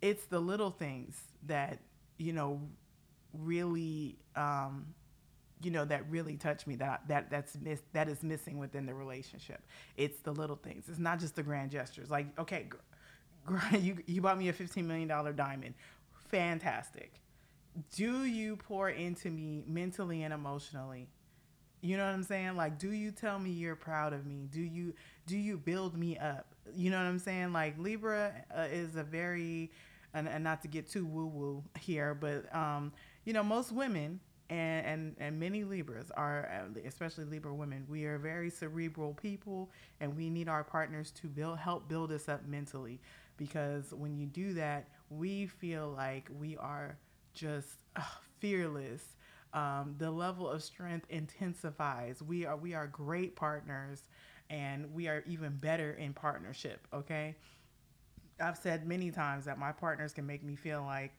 it's 0.00 0.24
the 0.26 0.40
little 0.40 0.70
things 0.70 1.20
that 1.46 1.78
you 2.18 2.32
know 2.32 2.60
really 3.34 4.18
um, 4.36 4.86
you 5.62 5.70
know 5.70 5.84
that 5.84 6.08
really 6.10 6.36
touch 6.36 6.66
me 6.66 6.76
that 6.76 7.02
that 7.08 7.30
that's 7.30 7.56
miss, 7.60 7.80
that 7.92 8.08
is 8.08 8.22
missing 8.22 8.58
within 8.58 8.86
the 8.86 8.94
relationship. 8.94 9.62
It's 9.96 10.20
the 10.20 10.32
little 10.32 10.56
things. 10.56 10.84
It's 10.88 10.98
not 10.98 11.20
just 11.20 11.36
the 11.36 11.42
grand 11.42 11.70
gestures. 11.70 12.10
Like 12.10 12.26
okay, 12.38 12.66
you 13.78 13.98
you 14.06 14.20
bought 14.20 14.38
me 14.38 14.48
a 14.48 14.52
fifteen 14.52 14.86
million 14.86 15.08
dollar 15.08 15.32
diamond, 15.32 15.74
fantastic. 16.30 17.14
Do 17.96 18.24
you 18.24 18.56
pour 18.56 18.90
into 18.90 19.30
me 19.30 19.64
mentally 19.66 20.22
and 20.22 20.34
emotionally? 20.34 21.08
You 21.82 21.96
know 21.98 22.06
what 22.06 22.14
I'm 22.14 22.22
saying? 22.22 22.56
Like, 22.56 22.78
do 22.78 22.92
you 22.92 23.10
tell 23.10 23.38
me 23.38 23.50
you're 23.50 23.76
proud 23.76 24.14
of 24.14 24.26
me? 24.26 24.48
Do 24.50 24.62
you 24.62 24.94
do 25.26 25.36
you 25.36 25.58
build 25.58 25.96
me 25.98 26.16
up? 26.18 26.54
You 26.74 26.90
know 26.90 26.98
what 26.98 27.06
I'm 27.06 27.18
saying? 27.18 27.52
Like 27.52 27.78
Libra 27.78 28.32
uh, 28.56 28.68
is 28.72 28.96
a 28.96 29.02
very, 29.02 29.72
and, 30.14 30.28
and 30.28 30.44
not 30.44 30.62
to 30.62 30.68
get 30.68 30.88
too 30.88 31.04
woo 31.04 31.26
woo 31.26 31.64
here, 31.80 32.14
but 32.14 32.54
um, 32.54 32.92
you 33.24 33.32
know 33.32 33.42
most 33.42 33.72
women 33.72 34.20
and, 34.50 34.86
and 34.86 35.16
and 35.18 35.40
many 35.40 35.64
Libras 35.64 36.10
are, 36.12 36.48
especially 36.86 37.24
Libra 37.24 37.54
women, 37.54 37.84
we 37.88 38.04
are 38.04 38.18
very 38.18 38.50
cerebral 38.50 39.14
people, 39.14 39.70
and 40.00 40.16
we 40.16 40.30
need 40.30 40.48
our 40.48 40.64
partners 40.64 41.10
to 41.22 41.26
build 41.26 41.58
help 41.58 41.88
build 41.88 42.12
us 42.12 42.28
up 42.28 42.46
mentally 42.46 43.00
because 43.36 43.92
when 43.92 44.16
you 44.16 44.26
do 44.26 44.54
that, 44.54 44.88
we 45.10 45.46
feel 45.46 45.92
like 45.96 46.28
we 46.38 46.56
are 46.58 46.96
just 47.34 47.68
uh, 47.96 48.02
fearless. 48.40 49.02
Um, 49.54 49.96
the 49.98 50.10
level 50.10 50.48
of 50.48 50.62
strength 50.62 51.06
intensifies. 51.10 52.22
We 52.22 52.46
are 52.46 52.56
we 52.56 52.74
are 52.74 52.86
great 52.86 53.36
partners, 53.36 54.02
and 54.48 54.92
we 54.94 55.08
are 55.08 55.22
even 55.26 55.56
better 55.56 55.92
in 55.92 56.14
partnership. 56.14 56.86
Okay, 56.92 57.36
I've 58.40 58.56
said 58.56 58.86
many 58.86 59.10
times 59.10 59.44
that 59.44 59.58
my 59.58 59.72
partners 59.72 60.12
can 60.12 60.26
make 60.26 60.42
me 60.42 60.56
feel 60.56 60.82
like 60.82 61.12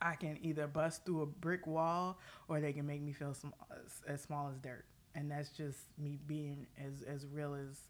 I 0.00 0.14
can 0.14 0.38
either 0.42 0.66
bust 0.66 1.04
through 1.04 1.22
a 1.22 1.26
brick 1.26 1.66
wall 1.66 2.18
or 2.48 2.60
they 2.60 2.72
can 2.72 2.86
make 2.86 3.02
me 3.02 3.12
feel 3.12 3.34
some, 3.34 3.52
as, 3.70 4.02
as 4.06 4.22
small 4.22 4.48
as 4.48 4.58
dirt, 4.58 4.84
and 5.14 5.30
that's 5.30 5.50
just 5.50 5.78
me 5.98 6.18
being 6.26 6.66
as 6.78 7.02
as 7.02 7.26
real 7.26 7.54
as 7.54 7.80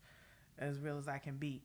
as 0.58 0.78
real 0.78 0.98
as 0.98 1.08
I 1.08 1.18
can 1.18 1.36
be. 1.36 1.62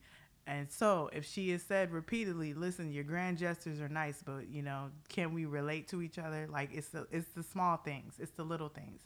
And 0.47 0.71
so, 0.71 1.09
if 1.11 1.25
she 1.25 1.49
has 1.51 1.61
said 1.61 1.91
repeatedly, 1.91 2.53
"Listen, 2.53 2.91
your 2.93 3.03
grand 3.03 3.37
gestures 3.37 3.81
are 3.81 3.89
nice, 3.89 4.23
but 4.25 4.47
you 4.49 4.61
know, 4.61 4.91
can 5.09 5.33
we 5.33 5.45
relate 5.45 5.89
to 5.89 6.01
each 6.01 6.17
other? 6.17 6.47
Like 6.49 6.69
it's 6.73 6.87
the 6.87 7.05
it's 7.11 7.27
the 7.35 7.43
small 7.43 7.75
things, 7.77 8.13
it's 8.17 8.31
the 8.31 8.43
little 8.45 8.69
things. 8.69 9.01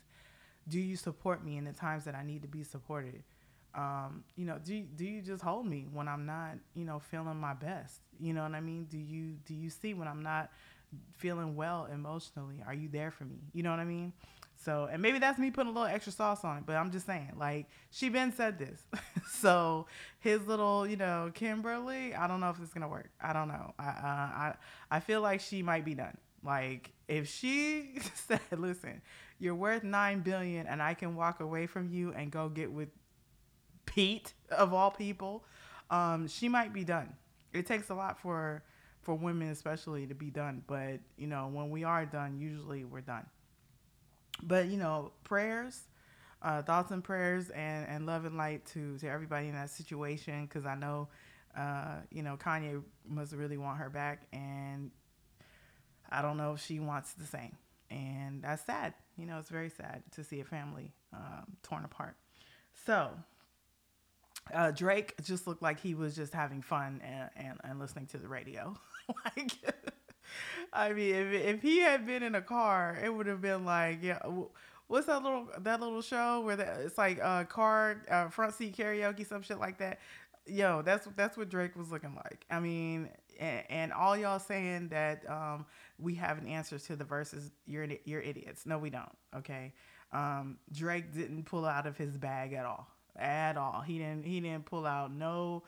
Do 0.68 0.78
you 0.78 0.96
support 0.96 1.44
me 1.44 1.56
in 1.56 1.64
the 1.64 1.72
times 1.72 2.04
that 2.04 2.14
I 2.14 2.22
need 2.22 2.42
to 2.42 2.48
be 2.48 2.62
supported? 2.62 3.24
Um, 3.74 4.22
you 4.36 4.44
know, 4.46 4.58
do 4.64 4.82
do 4.82 5.04
you 5.04 5.20
just 5.20 5.42
hold 5.42 5.66
me 5.66 5.88
when 5.92 6.06
I'm 6.06 6.26
not, 6.26 6.58
you 6.74 6.84
know, 6.84 7.00
feeling 7.00 7.40
my 7.40 7.54
best? 7.54 8.00
You 8.20 8.34
know 8.34 8.44
what 8.44 8.54
I 8.54 8.60
mean? 8.60 8.84
Do 8.84 8.98
you 8.98 9.32
do 9.44 9.54
you 9.54 9.68
see 9.68 9.94
when 9.94 10.06
I'm 10.06 10.22
not 10.22 10.50
feeling 11.16 11.56
well 11.56 11.88
emotionally? 11.92 12.62
Are 12.64 12.74
you 12.74 12.88
there 12.88 13.10
for 13.10 13.24
me? 13.24 13.40
You 13.52 13.64
know 13.64 13.70
what 13.70 13.80
I 13.80 13.84
mean? 13.84 14.12
So, 14.64 14.88
and 14.90 15.02
maybe 15.02 15.18
that's 15.18 15.38
me 15.38 15.50
putting 15.50 15.70
a 15.70 15.72
little 15.72 15.92
extra 15.92 16.12
sauce 16.12 16.44
on 16.44 16.58
it, 16.58 16.64
but 16.66 16.76
I'm 16.76 16.90
just 16.92 17.06
saying, 17.06 17.32
like, 17.36 17.66
she 17.90 18.08
been 18.08 18.32
said 18.32 18.58
this. 18.58 18.80
so, 19.28 19.86
his 20.20 20.46
little, 20.46 20.86
you 20.86 20.96
know, 20.96 21.30
Kimberly, 21.34 22.14
I 22.14 22.28
don't 22.28 22.40
know 22.40 22.50
if 22.50 22.60
it's 22.62 22.72
gonna 22.72 22.88
work. 22.88 23.10
I 23.20 23.32
don't 23.32 23.48
know. 23.48 23.74
I, 23.78 23.88
uh, 23.88 23.92
I, 24.06 24.54
I 24.90 25.00
feel 25.00 25.20
like 25.20 25.40
she 25.40 25.62
might 25.62 25.84
be 25.84 25.94
done. 25.94 26.16
Like, 26.44 26.92
if 27.08 27.28
she 27.28 27.98
said, 28.14 28.40
"Listen, 28.56 29.02
you're 29.38 29.54
worth 29.54 29.82
nine 29.82 30.20
billion, 30.20 30.66
and 30.66 30.80
I 30.80 30.94
can 30.94 31.16
walk 31.16 31.40
away 31.40 31.66
from 31.66 31.88
you 31.90 32.12
and 32.12 32.30
go 32.30 32.48
get 32.48 32.70
with 32.70 32.88
Pete 33.86 34.32
of 34.50 34.72
all 34.72 34.90
people," 34.90 35.44
um, 35.90 36.28
she 36.28 36.48
might 36.48 36.72
be 36.72 36.84
done. 36.84 37.12
It 37.52 37.66
takes 37.66 37.90
a 37.90 37.94
lot 37.94 38.18
for 38.18 38.62
for 39.02 39.14
women 39.16 39.48
especially 39.50 40.06
to 40.06 40.14
be 40.14 40.30
done, 40.30 40.62
but 40.66 41.00
you 41.16 41.26
know 41.26 41.48
when 41.52 41.70
we 41.70 41.84
are 41.84 42.06
done, 42.06 42.38
usually 42.38 42.84
we're 42.84 43.00
done. 43.00 43.26
But 44.42 44.66
you 44.68 44.78
know 44.78 45.12
prayers, 45.24 45.80
uh, 46.42 46.62
thoughts 46.62 46.90
and 46.90 47.02
prayers, 47.02 47.50
and 47.50 47.86
and 47.88 48.06
love 48.06 48.24
and 48.24 48.36
light 48.36 48.66
to 48.74 48.98
to 48.98 49.08
everybody 49.08 49.48
in 49.48 49.54
that 49.54 49.70
situation 49.70 50.44
because 50.46 50.66
I 50.66 50.74
know. 50.74 51.08
Uh, 51.56 51.96
you 52.10 52.22
know, 52.22 52.38
Kanye 52.38 52.82
must 53.06 53.34
really 53.34 53.58
want 53.58 53.76
her 53.78 53.90
back, 53.90 54.22
and 54.32 54.90
I 56.10 56.22
don't 56.22 56.36
know 56.36 56.52
if 56.54 56.60
she 56.60 56.80
wants 56.80 57.14
the 57.14 57.24
same. 57.24 57.56
And 57.90 58.42
that's 58.42 58.64
sad. 58.64 58.94
You 59.16 59.26
know, 59.26 59.38
it's 59.38 59.50
very 59.50 59.68
sad 59.68 60.02
to 60.12 60.24
see 60.24 60.40
a 60.40 60.44
family 60.44 60.92
um, 61.12 61.56
torn 61.62 61.84
apart. 61.84 62.16
So, 62.86 63.10
uh, 64.52 64.70
Drake 64.70 65.14
just 65.22 65.46
looked 65.46 65.62
like 65.62 65.80
he 65.80 65.94
was 65.94 66.16
just 66.16 66.32
having 66.32 66.62
fun 66.62 67.00
and, 67.04 67.30
and, 67.36 67.60
and 67.64 67.78
listening 67.78 68.06
to 68.06 68.18
the 68.18 68.28
radio. 68.28 68.74
like, 69.36 69.52
I 70.72 70.92
mean, 70.92 71.14
if, 71.14 71.32
if 71.32 71.62
he 71.62 71.80
had 71.80 72.06
been 72.06 72.22
in 72.22 72.34
a 72.34 72.42
car, 72.42 72.98
it 73.02 73.12
would 73.12 73.26
have 73.26 73.40
been 73.40 73.64
like, 73.64 73.98
yeah, 74.02 74.18
what's 74.88 75.06
that 75.06 75.22
little 75.22 75.48
that 75.60 75.80
little 75.80 76.02
show 76.02 76.40
where 76.40 76.56
the, 76.56 76.64
it's 76.82 76.98
like 76.98 77.18
a 77.18 77.26
uh, 77.26 77.44
car 77.44 78.02
uh, 78.10 78.28
front 78.28 78.54
seat 78.54 78.76
karaoke, 78.76 79.26
some 79.26 79.42
shit 79.42 79.58
like 79.58 79.78
that. 79.78 80.00
Yo, 80.46 80.82
that's 80.82 81.06
that's 81.16 81.36
what 81.36 81.48
Drake 81.48 81.76
was 81.76 81.90
looking 81.90 82.14
like. 82.14 82.44
I 82.50 82.60
mean, 82.60 83.08
and, 83.38 83.64
and 83.70 83.92
all 83.92 84.16
y'all 84.16 84.38
saying 84.38 84.88
that 84.88 85.28
um, 85.30 85.66
we 85.98 86.14
have 86.16 86.38
an 86.38 86.48
answer 86.48 86.78
to 86.78 86.96
the 86.96 87.04
Verzuz, 87.04 87.50
you're 87.66 87.86
you're 88.04 88.20
idiots. 88.20 88.66
No, 88.66 88.78
we 88.78 88.90
don't. 88.90 89.16
Okay, 89.36 89.72
um, 90.12 90.58
Drake 90.72 91.12
didn't 91.14 91.44
pull 91.44 91.64
out 91.64 91.86
of 91.86 91.96
his 91.96 92.16
bag 92.16 92.52
at 92.52 92.66
all 92.66 92.88
at 93.16 93.56
all. 93.56 93.82
He 93.82 93.98
didn't 93.98 94.24
he 94.24 94.40
didn't 94.40 94.66
pull 94.66 94.86
out 94.86 95.12
no 95.12 95.62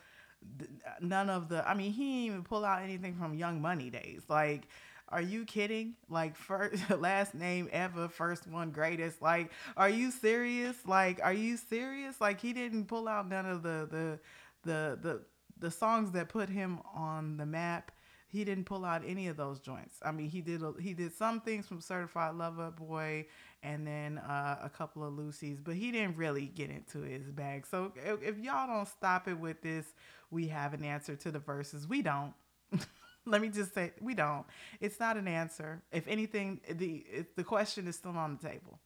none 1.01 1.31
of 1.31 1.49
the 1.49 1.69
I 1.69 1.75
mean 1.75 1.93
he 1.93 2.03
didn't 2.03 2.27
even 2.27 2.45
pull 2.45 2.65
out 2.65 2.83
anything 2.83 3.15
from 3.17 3.35
Young 3.35 3.61
Money 3.61 3.91
days. 3.91 4.23
Like 4.29 4.63
are 5.09 5.21
you 5.21 5.45
kidding? 5.45 5.95
Like 6.09 6.37
first 6.37 6.91
last 6.99 7.35
name 7.35 7.69
ever, 7.73 8.09
first 8.09 8.47
one 8.47 8.71
greatest. 8.71 9.21
Like 9.23 9.53
are 9.77 9.91
you 9.91 10.11
serious? 10.11 10.77
Like 10.87 11.21
are 11.23 11.33
you 11.33 11.57
serious? 11.57 12.21
Like 12.21 12.41
he 12.41 12.53
didn't 12.53 12.87
pull 12.87 13.09
out 13.09 13.29
none 13.29 13.47
of 13.47 13.63
the 13.63 13.89
the 13.91 14.19
the 14.63 14.99
the 15.01 15.21
the 15.59 15.71
songs 15.71 16.11
that 16.13 16.29
put 16.29 16.49
him 16.49 16.81
on 16.95 17.37
the 17.37 17.47
map 17.47 17.93
he 18.35 18.43
didn't 18.43 18.65
pull 18.65 18.85
out 18.85 19.03
any 19.07 19.29
of 19.29 19.37
those 19.37 19.61
joints. 19.61 20.01
I 20.03 20.11
mean, 20.11 20.29
he 20.29 20.41
did 20.41 20.61
he 20.81 20.93
did 20.93 21.15
some 21.15 21.41
things 21.41 21.69
from 21.69 21.81
Certified 21.81 22.35
Lover 22.35 22.73
Boy 22.73 23.27
and 23.65 23.87
then 23.87 24.19
uh, 24.19 24.59
a 24.63 24.69
couple 24.69 25.03
of 25.03 25.15
Lucy's, 25.15 25.59
but 25.59 25.75
he 25.75 25.91
didn't 25.91 26.17
really 26.17 26.47
get 26.47 26.71
into 26.71 27.01
his 27.01 27.31
bag. 27.31 27.67
So 27.67 27.93
if, 27.97 28.23
if 28.23 28.39
y'all 28.39 28.67
don't 28.67 28.87
stop 28.87 29.27
it 29.27 29.39
with 29.41 29.63
this, 29.63 29.87
we 30.31 30.49
have 30.49 30.75
an 30.75 30.85
answer 30.85 31.17
to 31.17 31.31
the 31.31 31.41
Verzuz. 31.41 31.89
We 31.89 32.03
don't. 32.03 32.35
Let 33.27 33.41
me 33.41 33.49
just 33.49 33.73
say 33.73 33.93
we 34.03 34.15
don't. 34.15 34.45
It's 34.81 35.01
not 35.01 35.17
an 35.17 35.27
answer. 35.27 35.83
If 35.91 36.07
anything, 36.07 36.61
the 36.71 37.07
the 37.37 37.45
question 37.45 37.89
is 37.89 37.97
still 37.97 38.17
on 38.17 38.39
the 38.41 38.49
table. 38.49 38.79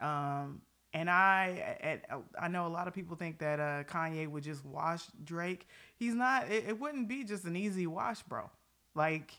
Um, 0.00 0.62
and 0.94 1.08
I, 1.08 2.00
I 2.38 2.48
know 2.48 2.66
a 2.66 2.68
lot 2.68 2.86
of 2.86 2.92
people 2.92 3.16
think 3.16 3.38
that 3.38 3.60
uh, 3.60 3.84
Kanye 3.84 4.28
would 4.28 4.42
just 4.42 4.64
wash 4.64 5.04
Drake. 5.24 5.68
He's 5.94 6.14
not. 6.14 6.50
It, 6.50 6.64
it 6.68 6.80
wouldn't 6.80 7.08
be 7.08 7.24
just 7.24 7.44
an 7.44 7.56
easy 7.56 7.86
wash, 7.86 8.22
bro. 8.24 8.50
Like, 8.94 9.38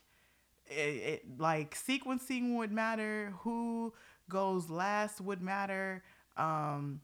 it, 0.66 0.72
it, 0.72 1.24
like 1.38 1.76
sequencing 1.76 2.56
would 2.56 2.72
matter. 2.72 3.34
Who 3.40 3.92
goes 4.28 4.70
last 4.70 5.20
would 5.20 5.42
matter. 5.42 6.02
Um, 6.36 7.00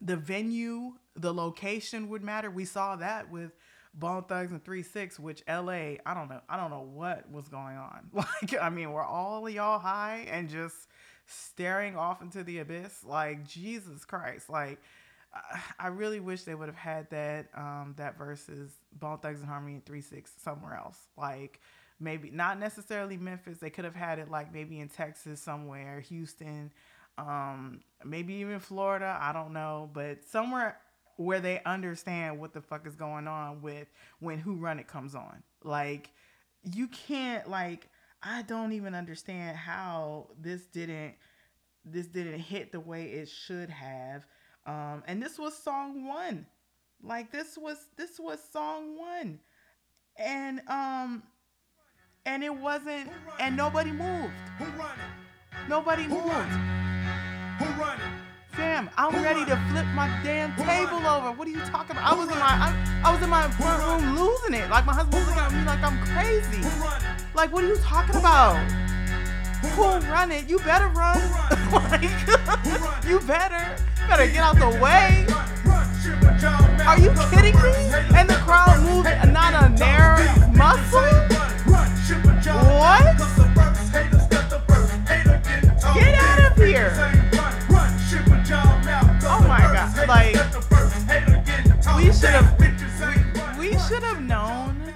the 0.00 0.16
venue, 0.16 0.94
the 1.16 1.32
location 1.32 2.08
would 2.08 2.22
matter. 2.22 2.50
We 2.50 2.64
saw 2.64 2.96
that 2.96 3.30
with 3.30 3.52
Bone 3.94 4.24
Thugs 4.24 4.52
and 4.52 4.62
Three 4.64 4.82
Six, 4.82 5.18
which 5.18 5.42
LA, 5.48 5.96
I 6.04 6.14
don't 6.14 6.28
know, 6.28 6.40
I 6.48 6.56
don't 6.56 6.70
know 6.70 6.88
what 6.92 7.30
was 7.30 7.48
going 7.48 7.76
on. 7.76 8.10
Like, 8.12 8.60
I 8.60 8.70
mean, 8.70 8.92
we're 8.92 9.04
all 9.04 9.48
y'all 9.48 9.78
high 9.78 10.26
and 10.30 10.48
just 10.48 10.76
staring 11.26 11.96
off 11.96 12.20
into 12.20 12.44
the 12.44 12.58
abyss. 12.58 13.04
Like, 13.04 13.46
Jesus 13.46 14.04
Christ, 14.04 14.50
like. 14.50 14.80
I 15.80 15.88
really 15.88 16.20
wish 16.20 16.44
they 16.44 16.54
would 16.54 16.68
have 16.68 16.76
had 16.76 17.10
that 17.10 17.48
um, 17.56 17.94
that 17.96 18.16
versus 18.16 18.70
Bone 18.92 19.18
Thugs-n-Harmony 19.18 19.74
and 19.74 19.84
Three 19.84 20.00
Six 20.00 20.30
somewhere 20.40 20.76
else. 20.76 20.96
Like 21.18 21.58
maybe 22.00 22.30
not 22.30 22.58
necessarily 22.58 23.16
Memphis. 23.16 23.58
They 23.58 23.70
could 23.70 23.84
have 23.84 23.94
had 23.94 24.18
it 24.18 24.30
like 24.30 24.52
maybe 24.52 24.80
in 24.80 24.88
Texas 24.88 25.40
somewhere, 25.40 26.00
Houston, 26.00 26.70
um, 27.18 27.80
maybe 28.04 28.34
even 28.34 28.60
Florida. 28.60 29.18
I 29.20 29.32
don't 29.32 29.52
know, 29.52 29.90
but 29.92 30.24
somewhere 30.24 30.78
where 31.16 31.40
they 31.40 31.60
understand 31.64 32.40
what 32.40 32.52
the 32.52 32.60
fuck 32.60 32.86
is 32.86 32.96
going 32.96 33.28
on 33.28 33.62
with 33.62 33.88
when 34.18 34.38
Who 34.38 34.56
Run 34.56 34.78
It 34.78 34.88
comes 34.88 35.14
on. 35.14 35.42
Like 35.62 36.10
you 36.62 36.88
can't 36.88 37.48
like 37.48 37.88
I 38.22 38.42
don't 38.42 38.72
even 38.72 38.94
understand 38.94 39.56
how 39.56 40.28
this 40.40 40.66
didn't 40.66 41.14
this 41.84 42.06
didn't 42.06 42.40
hit 42.40 42.72
the 42.72 42.80
way 42.80 43.04
it 43.04 43.28
should 43.28 43.70
have 43.70 44.24
um, 44.66 45.02
and 45.06 45.22
this 45.22 45.38
was 45.38 45.56
song 45.56 46.06
one. 46.06 46.46
Like 47.02 47.30
this 47.30 47.58
was 47.58 47.76
this 47.96 48.18
was 48.18 48.38
song 48.52 48.98
one. 48.98 49.40
And 50.16 50.60
um 50.68 51.22
and 52.26 52.42
it 52.42 52.54
wasn't 52.54 53.10
and 53.38 53.56
nobody 53.56 53.92
moved. 53.92 54.32
Who 54.58 54.64
Nobody 55.68 56.04
Who 56.04 56.14
moved. 56.14 56.52
Who 57.58 57.84
Fam, 58.52 58.88
I'm 58.96 59.22
ready 59.22 59.44
to 59.44 59.56
flip 59.70 59.86
my 59.94 60.08
damn 60.22 60.52
Who 60.52 60.64
table 60.64 61.06
over. 61.06 61.32
What 61.32 61.46
are 61.48 61.50
you 61.50 61.60
talking 61.60 61.96
about? 61.96 62.12
I 62.12 62.16
was 62.16 62.28
in 62.30 62.38
my 62.38 62.46
I, 62.46 63.02
I 63.04 63.12
was 63.12 63.22
in 63.22 63.28
my 63.28 63.50
front 63.50 63.82
room 63.82 64.16
losing 64.16 64.54
it. 64.54 64.70
Like 64.70 64.86
my 64.86 64.94
husband 64.94 65.14
was 65.14 65.26
looking 65.26 65.42
at 65.42 65.52
me 65.52 65.64
like 65.66 65.82
I'm 65.82 65.98
crazy. 66.06 66.66
Like 67.34 67.52
what 67.52 67.64
are 67.64 67.68
you 67.68 67.76
talking 67.76 68.16
about? 68.16 68.56
Who 69.76 69.82
run 70.08 70.32
it? 70.32 70.48
You 70.48 70.58
better 70.60 70.88
run. 70.88 71.20
like, 71.72 72.02
you 73.06 73.20
better 73.20 73.76
better 74.08 74.26
get 74.26 74.38
out 74.38 74.56
the 74.56 74.78
way. 74.80 75.26
Are 76.86 76.98
you 76.98 77.10
kidding 77.30 77.56
me? 77.56 78.16
And 78.16 78.28
the 78.28 78.40
crowd 78.44 78.82
moved 78.82 79.08
not 79.32 79.54
a 79.54 79.68
narrow 79.70 80.24
muscle? 80.52 81.33
What? 82.44 83.16
Get 85.94 86.14
out 86.14 86.52
of 86.52 86.56
here. 86.58 86.92
Oh 89.24 89.44
my 89.48 89.60
god. 89.72 90.06
Like 90.06 90.36
we 91.96 92.12
should 92.12 92.30
have 92.30 93.58
we, 93.58 93.78
should 93.78 94.02
have 94.02 94.20
known. 94.20 94.92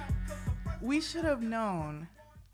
We 0.79 1.01
should 1.01 1.25
have 1.25 1.41
known 1.41 2.07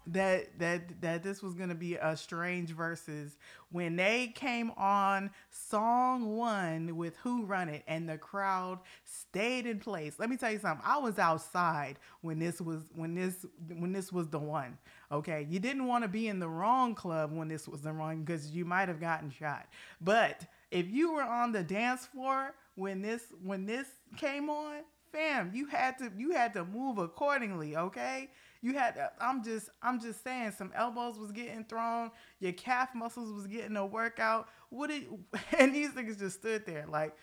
that 0.07 0.59
that 0.59 1.01
that 1.01 1.23
this 1.23 1.41
was 1.41 1.53
gonna 1.53 1.75
be 1.75 1.95
a 1.95 2.15
strange 2.15 2.75
Verzuz. 2.75 3.31
When 3.71 3.95
they 3.95 4.27
came 4.27 4.71
on 4.77 5.31
song 5.49 6.37
one 6.37 6.95
with 6.95 7.17
who 7.17 7.45
run 7.45 7.69
it 7.69 7.83
and 7.87 8.07
the 8.07 8.17
crowd 8.17 8.79
stayed 9.03 9.65
in 9.65 9.79
place. 9.79 10.15
Let 10.17 10.29
me 10.29 10.37
tell 10.37 10.51
you 10.51 10.59
something 10.59 10.85
i 10.85 10.97
was 10.97 11.19
outside 11.19 11.97
when 12.21 12.39
this 12.39 12.61
was 12.61 12.83
when 12.95 13.15
this 13.15 13.45
when 13.67 13.91
this 13.91 14.13
was 14.13 14.27
the 14.29 14.39
one 14.39 14.77
okay? 15.11 15.47
You 15.49 15.59
didn't 15.59 15.87
want 15.87 16.03
to 16.03 16.07
be 16.07 16.27
in 16.27 16.39
the 16.39 16.47
wrong 16.47 16.95
club 16.95 17.31
when 17.31 17.47
this 17.47 17.67
was 17.67 17.81
the 17.81 17.91
wrong 17.91 18.23
because 18.23 18.51
you 18.51 18.65
might 18.65 18.87
have 18.87 18.99
gotten 18.99 19.29
shot. 19.29 19.67
But 20.01 20.45
if 20.71 20.89
you 20.89 21.13
were 21.13 21.23
on 21.23 21.51
the 21.51 21.63
dance 21.63 22.05
floor 22.05 22.53
when 22.75 23.01
this 23.01 23.23
when 23.43 23.65
this 23.65 23.87
came 24.17 24.49
on 24.49 24.81
fam 25.15 25.51
you 25.53 25.65
had 25.67 25.97
to 25.97 26.11
you 26.17 26.31
had 26.31 26.53
to 26.53 26.65
move 26.65 26.97
accordingly 26.97 27.75
okay 27.75 28.29
you 28.65 28.73
had 28.73 28.95
to, 28.95 29.11
I'm 29.21 29.43
just 29.43 29.69
I'm 29.83 30.01
just 30.01 30.23
saying 30.23 30.53
some 30.57 30.71
elbows 30.75 31.19
was 31.19 31.31
getting 31.31 31.65
thrown, 31.65 32.09
your 32.39 32.51
calf 32.53 32.95
muscles 32.95 33.31
was 33.31 33.45
getting 33.45 33.75
a 33.77 33.85
workout. 33.85 34.47
What 34.69 34.89
did 34.89 35.05
and 35.59 35.73
these 35.73 35.91
niggas 35.91 36.17
just 36.17 36.39
stood 36.39 36.65
there 36.65 36.85
like 36.89 37.15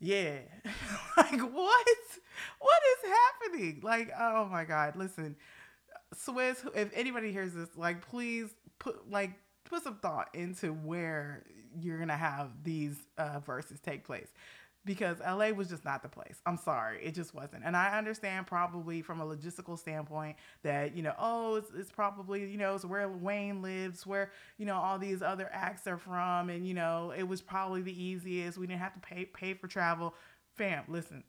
yeah. 0.00 0.38
like 1.18 1.38
what? 1.38 1.86
What 2.58 2.82
is 2.92 3.10
happening? 3.10 3.80
Like 3.82 4.10
oh 4.18 4.48
my 4.50 4.64
god, 4.64 4.96
listen. 4.96 5.36
Swizz, 6.14 6.66
if 6.74 6.90
anybody 6.94 7.30
hears 7.30 7.52
this, 7.52 7.68
like 7.76 8.00
please 8.08 8.48
put 8.78 9.10
like 9.10 9.32
put 9.64 9.82
some 9.82 9.96
thought 9.96 10.28
into 10.32 10.72
where 10.72 11.44
you're 11.78 11.98
gonna 11.98 12.16
have 12.16 12.48
these 12.62 12.96
uh, 13.18 13.40
Verzuz 13.40 13.82
take 13.82 14.04
place 14.04 14.28
because 14.84 15.18
LA 15.20 15.48
was 15.50 15.68
just 15.68 15.84
not 15.84 16.02
the 16.02 16.08
place. 16.08 16.40
I'm 16.44 16.56
sorry, 16.56 16.98
it 17.02 17.14
just 17.14 17.34
wasn't. 17.34 17.64
And 17.64 17.76
I 17.76 17.96
understand 17.96 18.46
probably 18.46 19.02
from 19.02 19.20
a 19.20 19.24
logistical 19.26 19.78
standpoint 19.78 20.36
that 20.62 20.96
you 20.96 21.02
know, 21.02 21.14
oh, 21.18 21.56
it's, 21.56 21.70
it's 21.76 21.90
probably 21.90 22.50
you 22.50 22.58
know, 22.58 22.74
it's 22.74 22.84
where 22.84 23.08
Wayne 23.08 23.62
lives, 23.62 24.06
where 24.06 24.30
you 24.58 24.66
know 24.66 24.76
all 24.76 24.98
these 24.98 25.22
other 25.22 25.48
acts 25.52 25.86
are 25.86 25.98
from, 25.98 26.50
and 26.50 26.66
you 26.66 26.74
know, 26.74 27.12
it 27.16 27.22
was 27.22 27.40
probably 27.40 27.82
the 27.82 28.02
easiest. 28.02 28.58
We 28.58 28.66
didn't 28.66 28.80
have 28.80 28.94
to 28.94 29.00
pay 29.00 29.24
pay 29.24 29.54
for 29.54 29.68
travel. 29.68 30.14
Fam, 30.56 30.84
listen. 30.88 31.24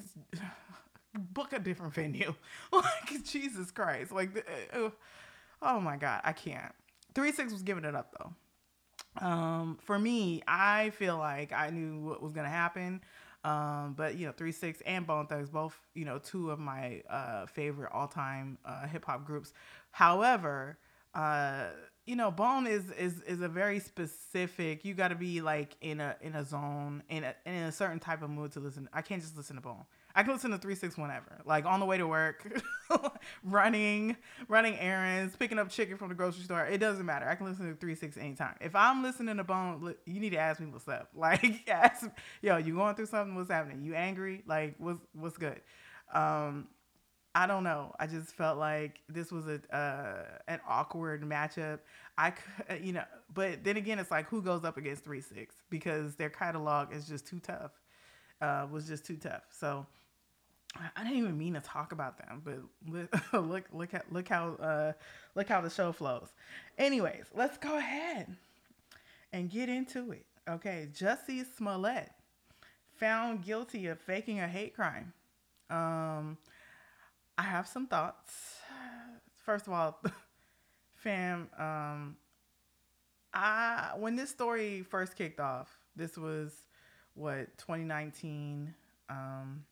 Book 1.14 1.52
a 1.52 1.58
different 1.58 1.94
venue. 1.94 2.34
like 2.72 3.24
Jesus 3.24 3.70
Christ. 3.70 4.12
Like, 4.12 4.46
uh, 4.72 4.90
oh 5.62 5.80
my 5.80 5.96
God, 5.96 6.20
I 6.24 6.32
can't. 6.32 6.72
Three 7.14 7.32
Six 7.32 7.52
was 7.52 7.62
giving 7.62 7.84
it 7.84 7.94
up 7.94 8.14
though. 8.18 8.32
Um, 9.18 9.78
for 9.82 9.98
me, 9.98 10.42
I 10.46 10.90
feel 10.90 11.16
like 11.18 11.52
I 11.52 11.70
knew 11.70 12.00
what 12.00 12.22
was 12.22 12.32
gonna 12.32 12.48
happen. 12.48 13.00
Um, 13.44 13.94
but 13.96 14.16
you 14.16 14.26
know, 14.26 14.32
Three 14.32 14.52
Six 14.52 14.80
and 14.82 15.06
Bone 15.06 15.26
Thugs, 15.26 15.50
both 15.50 15.78
you 15.94 16.04
know, 16.04 16.18
two 16.18 16.50
of 16.50 16.58
my 16.58 17.02
uh, 17.08 17.46
favorite 17.46 17.92
all 17.92 18.08
time 18.08 18.58
uh, 18.64 18.86
hip 18.86 19.04
hop 19.04 19.24
groups. 19.24 19.52
However, 19.90 20.78
uh, 21.14 21.66
you 22.06 22.16
know, 22.16 22.30
Bone 22.30 22.66
is 22.66 22.90
is 22.90 23.22
is 23.22 23.40
a 23.40 23.48
very 23.48 23.78
specific. 23.80 24.84
You 24.84 24.94
got 24.94 25.08
to 25.08 25.14
be 25.14 25.40
like 25.40 25.76
in 25.80 26.00
a 26.00 26.16
in 26.20 26.34
a 26.34 26.44
zone 26.44 27.02
in 27.08 27.24
a 27.24 27.34
in 27.44 27.54
a 27.54 27.72
certain 27.72 28.00
type 28.00 28.22
of 28.22 28.30
mood 28.30 28.52
to 28.52 28.60
listen. 28.60 28.88
I 28.92 29.02
can't 29.02 29.22
just 29.22 29.36
listen 29.36 29.56
to 29.56 29.62
Bone. 29.62 29.84
I 30.16 30.22
can 30.22 30.32
listen 30.32 30.50
to 30.52 30.58
three 30.58 30.74
six 30.74 30.96
whenever, 30.96 31.42
like 31.44 31.66
on 31.66 31.78
the 31.78 31.84
way 31.86 31.98
to 31.98 32.06
work, 32.06 32.50
running, 33.44 34.16
running 34.48 34.78
errands, 34.78 35.36
picking 35.36 35.58
up 35.58 35.68
chicken 35.68 35.98
from 35.98 36.08
the 36.08 36.14
grocery 36.14 36.44
store. 36.44 36.64
It 36.64 36.78
doesn't 36.78 37.04
matter. 37.04 37.28
I 37.28 37.34
can 37.34 37.46
listen 37.46 37.68
to 37.68 37.76
three 37.78 37.94
six 37.94 38.16
anytime. 38.16 38.54
If 38.62 38.74
I'm 38.74 39.02
listening 39.02 39.36
to 39.36 39.44
Bone, 39.44 39.94
you 40.06 40.18
need 40.18 40.30
to 40.30 40.38
ask 40.38 40.58
me 40.58 40.66
what's 40.68 40.88
up. 40.88 41.10
Like, 41.16 41.68
ask, 41.68 42.08
yo, 42.40 42.56
you 42.56 42.74
going 42.76 42.94
through 42.94 43.06
something? 43.06 43.34
What's 43.34 43.50
happening? 43.50 43.82
You 43.82 43.94
angry? 43.94 44.42
Like, 44.46 44.76
what's 44.78 45.00
what's 45.12 45.36
good? 45.36 45.60
Um, 46.14 46.68
I 47.34 47.46
don't 47.46 47.64
know. 47.64 47.94
I 48.00 48.06
just 48.06 48.28
felt 48.34 48.58
like 48.58 49.02
this 49.10 49.30
was 49.30 49.46
a 49.46 49.60
uh, 49.76 50.24
an 50.48 50.60
awkward 50.66 51.22
matchup. 51.22 51.80
I 52.16 52.30
could, 52.30 52.82
you 52.82 52.94
know, 52.94 53.04
but 53.34 53.64
then 53.64 53.76
again, 53.76 53.98
it's 53.98 54.10
like 54.10 54.28
who 54.28 54.40
goes 54.40 54.64
up 54.64 54.78
against 54.78 55.04
three 55.04 55.20
six 55.20 55.56
because 55.68 56.14
their 56.16 56.30
catalog 56.30 56.94
is 56.94 57.06
just 57.06 57.26
too 57.26 57.40
tough. 57.40 57.72
Uh, 58.40 58.66
was 58.70 58.86
just 58.86 59.04
too 59.04 59.16
tough. 59.16 59.42
So 59.50 59.86
I 60.96 61.04
didn't 61.04 61.18
even 61.18 61.38
mean 61.38 61.54
to 61.54 61.60
talk 61.60 61.92
about 61.92 62.18
them, 62.18 62.42
but 62.44 63.08
look, 63.48 63.66
look, 63.72 63.94
at, 63.94 64.12
look 64.12 64.28
how, 64.28 64.54
uh, 64.54 64.92
look 65.34 65.48
how 65.48 65.60
the 65.60 65.70
show 65.70 65.92
flows. 65.92 66.28
Anyways, 66.78 67.26
let's 67.34 67.58
go 67.58 67.76
ahead 67.76 68.36
and 69.32 69.50
get 69.50 69.68
into 69.68 70.12
it. 70.12 70.26
Okay, 70.48 70.88
Jussie 70.92 71.44
Smollett 71.56 72.10
found 72.94 73.44
guilty 73.44 73.86
of 73.88 74.00
faking 74.00 74.40
a 74.40 74.48
hate 74.48 74.74
crime. 74.74 75.12
Um, 75.70 76.38
I 77.36 77.42
have 77.42 77.66
some 77.66 77.86
thoughts. 77.86 78.32
First 79.44 79.66
of 79.66 79.72
all, 79.72 80.00
fam, 80.94 81.48
um, 81.58 82.16
I 83.34 83.92
when 83.96 84.16
this 84.16 84.30
story 84.30 84.82
first 84.82 85.16
kicked 85.16 85.40
off, 85.40 85.78
this 85.94 86.16
was 86.16 86.52
what 87.14 87.56
2019. 87.58 88.74
Um, 89.08 89.64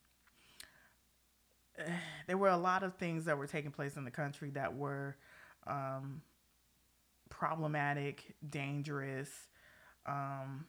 there 2.27 2.39
were 2.39 2.49
a 2.49 2.57
lot 2.57 2.83
of 2.83 2.95
things 2.97 3.25
that 3.25 3.37
were 3.37 3.47
taking 3.47 3.71
place 3.71 3.97
in 3.97 4.05
the 4.05 4.11
country 4.11 4.51
that 4.51 4.77
were 4.77 5.17
um, 5.67 6.23
problematic, 7.31 8.35
dangerous. 8.49 9.31
Um, 10.07 10.67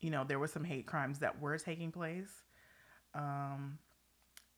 you 0.00 0.10
know, 0.10 0.24
there 0.24 0.38
were 0.38 0.48
some 0.48 0.64
hate 0.64 0.86
crimes 0.86 1.20
that 1.20 1.40
were 1.40 1.56
taking 1.58 1.90
place. 1.90 2.30
Um, 3.14 3.78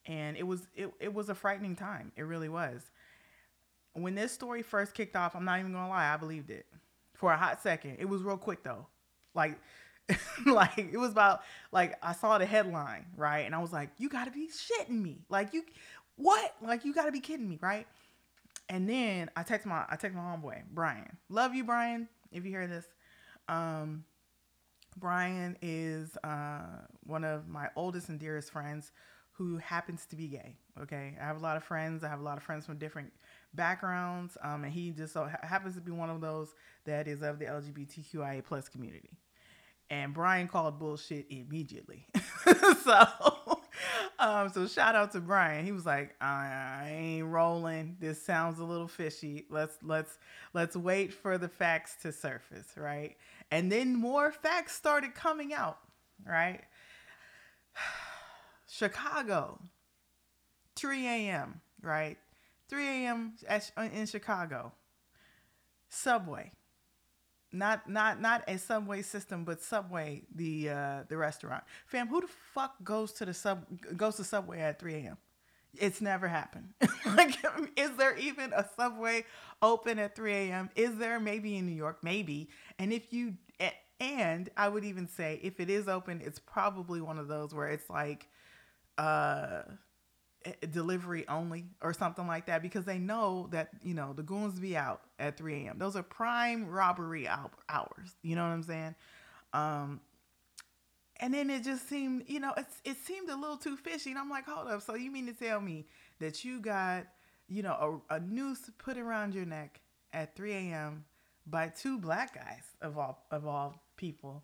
and 0.07 0.37
it 0.37 0.47
was 0.47 0.67
it, 0.75 0.91
it 1.01 1.13
was 1.13 1.29
a 1.29 1.35
frightening 1.35 1.77
time. 1.77 2.13
It 2.17 2.23
really 2.23 2.49
was. 2.49 2.91
When 3.93 4.15
this 4.15 4.33
story 4.33 4.63
first 4.63 4.95
kicked 4.95 5.17
off, 5.17 5.35
I'm 5.35 5.45
not 5.45 5.59
even 5.59 5.73
gonna 5.73 5.89
lie, 5.89 6.13
I 6.13 6.17
believed 6.17 6.51
it 6.51 6.67
for 7.15 7.33
a 7.33 7.37
hot 7.37 7.63
second. 7.63 7.97
It 7.99 8.07
was 8.07 8.23
real 8.23 8.37
quick 8.37 8.63
though. 8.63 8.87
Like 9.35 9.59
like 10.47 10.79
it 10.79 10.99
was 10.99 11.11
about 11.11 11.41
like 11.73 11.97
I 12.03 12.13
saw 12.13 12.39
the 12.39 12.47
headline, 12.47 13.07
right? 13.17 13.41
And 13.41 13.55
I 13.55 13.59
was 13.59 13.73
like, 13.73 13.91
you 13.99 14.09
gotta 14.09 14.31
be 14.31 14.49
shitting 14.49 15.03
me. 15.03 15.25
Like 15.29 15.53
you 15.53 15.65
what? 16.17 16.55
Like 16.63 16.85
you 16.85 16.95
gotta 16.95 17.13
be 17.13 17.21
kidding 17.21 17.49
me, 17.49 17.59
right? 17.61 17.87
And 18.69 18.89
then 18.89 19.31
I 19.37 19.43
text 19.43 19.67
my 19.67 19.85
I 19.89 19.97
text 19.97 20.17
my 20.17 20.23
homeboy, 20.23 20.63
Brian. 20.73 21.17
Love 21.29 21.55
you, 21.55 21.65
Brian, 21.65 22.09
if 22.33 22.45
you 22.45 22.51
hear 22.51 22.67
this. 22.67 22.87
Um 23.49 24.05
Brian 24.99 25.59
is 25.61 26.17
uh, 26.25 26.61
one 27.05 27.23
of 27.23 27.49
my 27.49 27.69
oldest 27.77 28.09
and 28.09 28.19
dearest 28.19 28.51
friends 28.51 28.93
who 29.33 29.59
happens 29.59 30.07
to 30.07 30.17
be 30.17 30.27
gay. 30.27 30.57
Okay, 30.81 31.15
I 31.21 31.25
have 31.25 31.37
a 31.37 31.41
lot 31.41 31.59
of 31.59 31.65
friends. 31.65 32.03
I 32.03 32.09
have 32.09 32.21
a 32.21 32.23
lot 32.23 32.39
of 32.39 32.43
friends 32.43 32.65
from 32.65 32.79
different 32.79 33.13
backgrounds, 33.53 34.39
um, 34.43 34.65
and 34.65 34.73
he 34.73 34.91
just 34.93 35.13
so 35.13 35.25
ha- 35.25 35.47
happens 35.47 35.75
to 35.75 35.83
be 35.83 35.93
one 35.93 36.09
of 36.09 36.23
those 36.23 36.55
that 36.87 37.07
is 37.07 37.21
of 37.21 37.39
the 37.39 37.45
LGBTQIA 37.45 38.43
plus 38.43 38.71
community 38.71 39.19
and 39.91 40.13
Brian 40.13 40.49
called 40.49 40.79
bullshit 40.79 41.27
immediately. 41.31 42.07
so, 42.85 43.07
um, 44.19 44.51
so 44.53 44.67
shout 44.67 44.95
out 44.95 45.13
to 45.13 45.21
Brian. 45.21 45.65
He 45.65 45.73
was 45.73 45.87
like, 45.87 46.15
I, 46.21 46.89
ain't 46.91 47.27
rolling. 47.27 47.97
This 48.01 48.23
sounds 48.23 48.59
a 48.59 48.65
little 48.65 48.89
fishy. 48.89 49.47
Let's 49.51 49.77
let's 49.83 50.19
let's 50.55 50.77
wait 50.77 51.13
for 51.13 51.39
the 51.39 51.49
facts 51.49 51.97
to 52.03 52.13
surface, 52.13 52.69
right? 52.77 53.17
And 53.51 53.71
then 53.71 53.95
more 53.95 54.33
facts 54.33 54.75
started 54.75 55.15
coming 55.15 55.53
out, 55.53 55.79
right? 56.27 56.63
Chicago, 58.69 59.61
3 60.75 61.07
a.m., 61.07 61.61
right? 61.81 62.19
3 62.69 62.87
a.m. 62.87 63.35
in 63.95 64.07
Chicago. 64.07 64.73
Subway 65.89 66.51
not 67.59 67.89
not 67.89 68.21
not 68.21 68.45
a 68.49 68.59
subway 68.59 69.03
system, 69.03 69.45
but 69.45 69.63
Subway 69.63 70.23
the 70.35 70.71
uh, 70.71 71.03
the 71.09 71.17
restaurant. 71.17 71.65
Fam, 71.87 72.09
who 72.09 72.21
the 72.23 72.29
fuck 72.55 72.75
goes 72.85 73.13
to 73.15 73.25
the 73.25 73.35
sub 73.35 73.65
goes 73.97 74.17
to 74.17 74.25
Subway 74.25 74.61
at 74.61 74.79
3 74.79 74.95
a.m. 74.95 75.17
It's 75.79 76.01
never 76.01 76.27
happened. 76.29 76.71
like, 77.07 77.37
is 77.77 77.91
there 77.97 78.17
even 78.17 78.53
a 78.53 78.67
Subway 78.77 79.25
open 79.61 79.99
at 79.99 80.17
3 80.17 80.33
a.m.? 80.33 80.71
Is 80.75 80.97
there 80.97 81.21
maybe 81.21 81.57
in 81.57 81.67
New 81.67 81.75
York? 81.75 81.99
Maybe. 82.03 82.49
And 82.79 82.93
if 82.93 83.13
you 83.13 83.35
and 84.01 84.51
I 84.57 84.69
would 84.69 84.85
even 84.85 85.09
say 85.09 85.41
if 85.43 85.61
it 85.61 85.71
is 85.71 85.89
open, 85.89 86.21
it's 86.25 86.39
probably 86.39 87.01
one 87.01 87.19
of 87.19 87.29
those 87.29 87.55
where 87.55 87.69
it's 87.69 87.89
like 87.89 88.29
uh 88.99 89.63
delivery 90.71 91.27
only 91.29 91.65
or 91.83 91.93
something 91.93 92.27
like 92.27 92.47
that 92.47 92.63
because 92.63 92.85
they 92.85 92.99
know 92.99 93.49
that 93.51 93.69
you 93.83 93.95
know 93.95 94.13
the 94.13 94.23
goons 94.23 94.59
be 94.59 94.77
out 94.77 95.03
at 95.19 95.37
3 95.37 95.67
a.m 95.67 95.79
those 95.79 95.97
are 95.97 96.03
prime 96.03 96.69
robbery 96.69 97.29
hours 97.29 98.17
you 98.23 98.37
know 98.37 98.43
what 98.43 98.51
i'm 98.51 98.63
saying? 98.63 98.95
Um 99.53 100.01
and 101.21 101.33
then 101.33 101.51
it 101.51 101.65
just 101.65 101.89
seemed 101.89 102.25
you 102.29 102.41
know 102.41 102.53
it's, 102.57 102.81
it 102.85 102.97
seemed 102.99 103.29
a 103.31 103.37
little 103.37 103.57
too 103.57 103.77
fishy 103.77 104.11
and 104.11 104.19
i'm 104.19 104.31
like 104.31 104.47
hold 104.47 104.69
up 104.69 104.83
so 104.83 104.95
you 104.95 105.11
mean 105.11 105.27
to 105.27 105.33
tell 105.33 105.61
me 105.61 105.87
that 106.21 106.45
you 106.45 106.61
got 106.61 107.07
you 107.49 107.63
know 107.63 108.03
a, 108.11 108.17
a 108.17 108.21
noose 108.21 108.71
put 108.79 108.99
around 108.99 109.35
your 109.35 109.47
neck 109.47 109.81
at 110.13 110.37
3 110.37 110.53
a.m 110.53 111.05
by 111.47 111.69
two 111.69 111.99
black 111.99 112.35
guys 112.35 112.65
of 112.83 112.99
all 112.99 113.25
of 113.31 113.47
all 113.47 113.83
people 113.97 114.43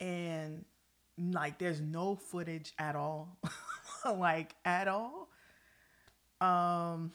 and 0.00 0.64
like 1.18 1.58
there's 1.58 1.80
no 1.80 2.14
footage 2.14 2.72
at 2.78 2.94
all 2.94 3.38
like 4.18 4.54
at 4.64 4.88
all. 4.88 5.28
Um, 6.40 7.12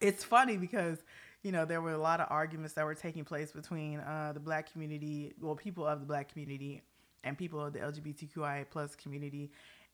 it's 0.00 0.24
funny 0.24 0.56
because 0.56 0.98
you 1.42 1.52
know 1.52 1.64
there 1.64 1.80
were 1.80 1.92
a 1.92 1.98
lot 1.98 2.20
of 2.20 2.28
arguments 2.30 2.74
that 2.74 2.84
were 2.84 2.94
taking 2.94 3.24
place 3.24 3.52
between 3.52 4.00
uh, 4.00 4.32
the 4.32 4.40
black 4.40 4.72
community, 4.72 5.34
well, 5.40 5.54
people 5.54 5.86
of 5.86 6.00
the 6.00 6.06
black 6.06 6.32
community, 6.32 6.82
and 7.24 7.36
people 7.36 7.64
of 7.64 7.72
the 7.72 7.80
LGBTQIA 7.80 8.66
plus 8.70 8.94
community. 8.94 9.50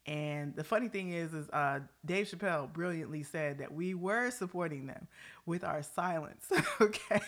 And 0.07 0.55
the 0.55 0.63
funny 0.63 0.87
thing 0.87 1.13
is, 1.13 1.33
is 1.33 1.49
uh, 1.49 1.79
Dave 2.05 2.27
Chappelle 2.27 2.71
brilliantly 2.71 3.23
said 3.23 3.57
that 3.57 3.73
we 3.73 3.95
were 3.95 4.29
supporting 4.29 4.85
them 4.85 5.07
with 5.47 5.63
our 5.63 5.81
silence. 5.81 6.45
okay. 6.81 7.21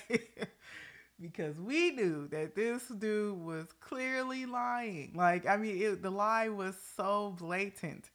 because 1.19 1.59
we 1.59 1.91
knew 1.91 2.27
that 2.27 2.55
this 2.55 2.87
dude 2.87 3.39
was 3.39 3.65
clearly 3.79 4.45
lying. 4.45 5.13
Like, 5.15 5.47
I 5.47 5.57
mean, 5.57 5.81
it, 5.81 6.03
the 6.03 6.11
lie 6.11 6.49
was 6.49 6.75
so 6.95 7.35
blatant 7.39 8.11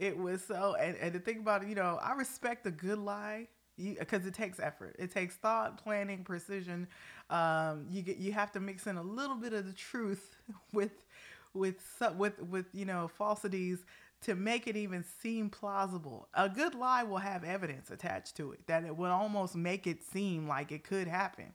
it 0.00 0.16
was 0.16 0.42
so, 0.42 0.74
and, 0.80 0.96
and 0.96 1.12
to 1.12 1.20
think 1.20 1.38
about 1.38 1.62
it, 1.62 1.68
you 1.68 1.74
know, 1.74 1.98
I 2.02 2.14
respect 2.14 2.66
a 2.66 2.70
good 2.70 2.98
lie 2.98 3.48
because 3.76 4.26
it 4.26 4.34
takes 4.34 4.58
effort. 4.58 4.96
It 4.98 5.12
takes 5.12 5.34
thought, 5.36 5.82
planning, 5.82 6.24
precision. 6.24 6.88
Um, 7.28 7.86
you 7.90 8.02
get 8.02 8.16
you 8.16 8.32
have 8.32 8.50
to 8.52 8.60
mix 8.60 8.86
in 8.86 8.96
a 8.96 9.02
little 9.02 9.36
bit 9.36 9.52
of 9.52 9.66
the 9.66 9.72
truth 9.74 10.36
with 10.72 11.04
with 11.52 11.76
with 12.16 12.42
with 12.42 12.66
you 12.72 12.86
know 12.86 13.08
falsities 13.08 13.84
to 14.22 14.34
make 14.34 14.66
it 14.66 14.76
even 14.76 15.04
seem 15.22 15.50
plausible. 15.50 16.28
A 16.34 16.48
good 16.48 16.74
lie 16.74 17.02
will 17.02 17.18
have 17.18 17.44
evidence 17.44 17.90
attached 17.90 18.36
to 18.36 18.52
it 18.52 18.66
that 18.66 18.84
it 18.84 18.96
will 18.96 19.10
almost 19.10 19.54
make 19.54 19.86
it 19.86 20.02
seem 20.02 20.48
like 20.48 20.72
it 20.72 20.82
could 20.82 21.08
happen. 21.08 21.52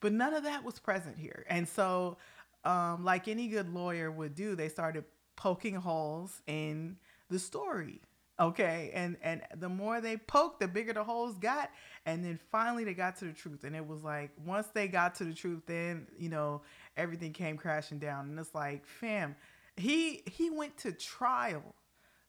But 0.00 0.12
none 0.12 0.34
of 0.34 0.42
that 0.44 0.64
was 0.64 0.78
present 0.78 1.16
here. 1.16 1.46
And 1.48 1.68
so 1.68 2.18
um, 2.64 3.04
like 3.04 3.28
any 3.28 3.48
good 3.48 3.72
lawyer 3.72 4.10
would 4.10 4.34
do, 4.34 4.54
they 4.54 4.68
started 4.68 5.04
poking 5.36 5.74
holes 5.74 6.42
in 6.46 6.96
the 7.34 7.40
story 7.40 8.00
okay? 8.38 8.90
And 8.94 9.16
and 9.22 9.42
the 9.56 9.68
more 9.68 10.00
they 10.00 10.16
poked 10.16 10.60
the 10.60 10.68
bigger 10.68 10.92
the 10.92 11.04
holes 11.04 11.36
got 11.38 11.70
and 12.06 12.24
then 12.24 12.38
finally 12.50 12.84
they 12.84 12.94
got 12.94 13.16
to 13.18 13.24
the 13.26 13.32
truth. 13.32 13.64
And 13.64 13.76
it 13.76 13.86
was 13.86 14.02
like 14.02 14.30
once 14.44 14.68
they 14.68 14.88
got 14.88 15.14
to 15.16 15.24
the 15.24 15.34
truth 15.34 15.62
then 15.66 16.06
you 16.18 16.28
know 16.28 16.62
everything 16.96 17.32
came 17.32 17.56
crashing 17.56 17.98
down. 17.98 18.26
And 18.30 18.38
it's 18.38 18.54
like 18.54 18.86
fam 18.86 19.36
he 19.76 20.22
he 20.26 20.50
went 20.50 20.76
to 20.78 20.92
trial 20.92 21.74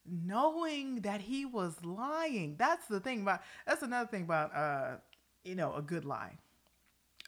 knowing 0.04 1.02
that 1.02 1.20
he 1.20 1.44
was 1.44 1.74
lying. 1.84 2.56
That's 2.58 2.86
the 2.86 3.00
thing 3.00 3.22
about 3.22 3.42
that's 3.66 3.82
another 3.82 4.08
thing 4.08 4.22
about 4.22 4.54
uh 4.54 4.96
you 5.44 5.54
know 5.54 5.74
a 5.74 5.82
good 5.82 6.04
lie. 6.04 6.38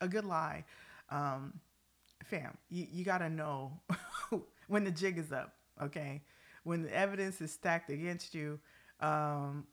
A 0.00 0.08
good 0.08 0.24
lie 0.24 0.64
um 1.10 1.54
fam 2.24 2.58
you, 2.68 2.86
you 2.92 3.04
gotta 3.04 3.30
know 3.30 3.80
when 4.68 4.84
the 4.84 4.90
jig 4.90 5.18
is 5.18 5.32
up 5.32 5.54
Okay, 5.80 6.22
when 6.64 6.82
the 6.82 6.94
evidence 6.94 7.40
is 7.40 7.52
stacked 7.52 7.90
against 7.90 8.34
you, 8.34 8.58
um, 9.00 9.66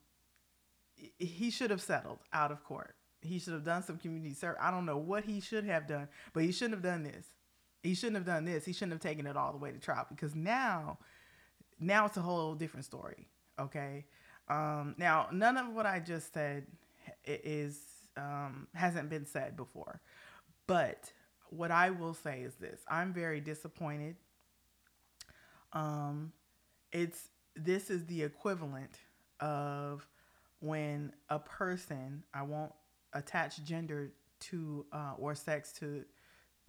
he 1.18 1.50
should 1.50 1.72
have 1.72 1.82
settled 1.82 2.20
out 2.34 2.52
of 2.52 2.64
court. 2.64 2.96
He 3.22 3.40
should 3.40 3.54
have 3.54 3.64
done 3.64 3.84
some 3.84 3.98
community 3.98 4.34
service. 4.34 4.60
I 4.62 4.72
don't 4.72 4.86
know 4.86 4.98
what 4.98 5.26
he 5.26 5.40
should 5.40 5.66
have 5.66 5.88
done, 5.88 6.08
but 6.34 6.44
he 6.44 6.52
shouldn't 6.52 6.76
have 6.76 6.84
done 6.84 7.04
this. 7.04 7.26
He 7.82 7.96
shouldn't 7.96 8.18
have 8.18 8.26
done 8.26 8.46
this. 8.46 8.66
He 8.66 8.74
shouldn't 8.74 8.94
have 8.94 9.02
taken 9.02 9.28
it 9.28 9.36
all 9.36 9.52
the 9.52 9.58
way 9.58 9.72
to 9.72 9.80
trial 9.80 10.06
because 10.10 10.36
now, 10.36 10.98
now 11.80 12.06
it's 12.06 12.18
a 12.18 12.22
whole 12.22 12.56
different 12.56 12.86
story. 12.86 13.28
Okay. 13.60 14.06
Um, 14.48 14.96
now, 14.98 15.28
none 15.32 15.58
of 15.58 15.74
what 15.74 15.86
I 15.86 16.00
just 16.00 16.34
said 16.34 16.68
is 17.26 17.80
um, 18.18 18.68
hasn't 18.74 19.10
been 19.10 19.26
said 19.26 19.58
before, 19.58 20.02
but 20.68 21.12
what 21.50 21.72
I 21.72 21.90
will 21.90 22.14
say 22.14 22.42
is 22.42 22.56
this: 22.56 22.80
I'm 22.88 23.14
very 23.14 23.42
disappointed. 23.42 24.16
Um, 25.74 26.32
it's 26.96 27.28
this 27.58 27.90
is 27.90 28.06
the 28.06 28.24
equivalent 28.24 29.00
of 29.42 30.08
when 30.62 31.12
a 31.30 31.40
person 31.40 32.24
I 32.34 32.44
won't 32.44 32.72
attach 33.14 33.62
gender 33.66 34.14
to 34.40 34.86
uh, 34.94 35.14
or 35.20 35.36
sex 35.36 35.74
to 35.80 36.06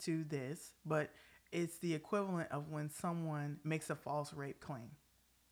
to 0.02 0.24
this, 0.24 0.72
but 0.84 1.10
it's 1.52 1.78
the 1.78 1.94
equivalent 1.94 2.50
of 2.50 2.70
when 2.70 2.90
someone 2.90 3.58
makes 3.62 3.88
a 3.88 3.94
false 3.94 4.34
rape 4.34 4.60
claim. 4.60 4.90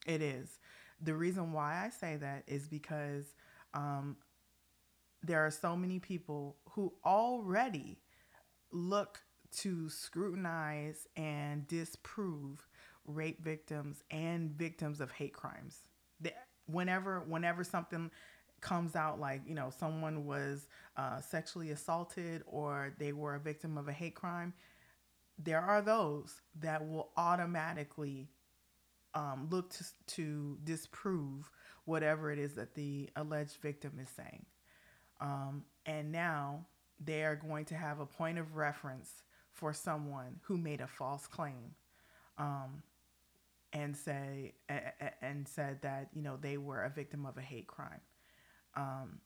It 0.06 0.20
is. 0.20 0.58
The 1.00 1.14
reason 1.14 1.52
why 1.52 1.82
I 1.84 1.90
say 1.90 2.16
that 2.16 2.42
is 2.48 2.66
because 2.66 3.26
um, 3.74 4.16
there 5.22 5.46
are 5.46 5.50
so 5.52 5.76
many 5.76 6.00
people 6.00 6.56
who 6.70 6.92
already 7.04 7.98
look 8.72 9.20
to 9.58 9.88
scrutinize 9.88 11.06
and 11.16 11.66
disprove 11.68 12.66
rape 13.06 13.42
victims 13.42 14.02
and 14.10 14.50
victims 14.50 15.00
of 15.00 15.10
hate 15.10 15.34
crimes. 15.34 15.80
Whenever, 16.66 17.20
whenever 17.20 17.62
something 17.62 18.10
comes 18.60 18.96
out 18.96 19.20
like 19.20 19.42
you 19.46 19.54
know 19.54 19.70
someone 19.78 20.24
was 20.24 20.68
uh, 20.96 21.20
sexually 21.20 21.70
assaulted 21.70 22.42
or 22.46 22.94
they 22.98 23.12
were 23.12 23.34
a 23.34 23.40
victim 23.40 23.76
of 23.76 23.88
a 23.88 23.92
hate 23.92 24.14
crime, 24.14 24.54
there 25.38 25.60
are 25.60 25.82
those 25.82 26.40
that 26.60 26.86
will 26.88 27.10
automatically 27.16 28.28
um, 29.14 29.48
look 29.50 29.70
to, 29.70 29.84
to 30.06 30.58
disprove 30.64 31.50
whatever 31.84 32.32
it 32.32 32.38
is 32.38 32.54
that 32.54 32.74
the 32.74 33.10
alleged 33.16 33.56
victim 33.60 33.92
is 34.00 34.08
saying. 34.08 34.44
Um, 35.20 35.64
and 35.86 36.10
now 36.10 36.66
they 36.98 37.24
are 37.24 37.36
going 37.36 37.66
to 37.66 37.74
have 37.74 38.00
a 38.00 38.06
point 38.06 38.38
of 38.38 38.56
reference 38.56 39.22
for 39.52 39.72
someone 39.72 40.40
who 40.42 40.56
made 40.56 40.80
a 40.80 40.86
false 40.86 41.26
claim 41.26 41.74
um, 42.38 42.82
and 43.74 43.96
say 43.96 44.54
and 45.20 45.48
said 45.48 45.82
that 45.82 46.08
you 46.14 46.22
know 46.22 46.38
they 46.40 46.58
were 46.58 46.82
a 46.84 46.90
victim 46.90 47.26
of 47.26 47.37
a 47.38 47.42
hate 47.42 47.68
crime. 47.68 48.00
Um, 48.76 49.20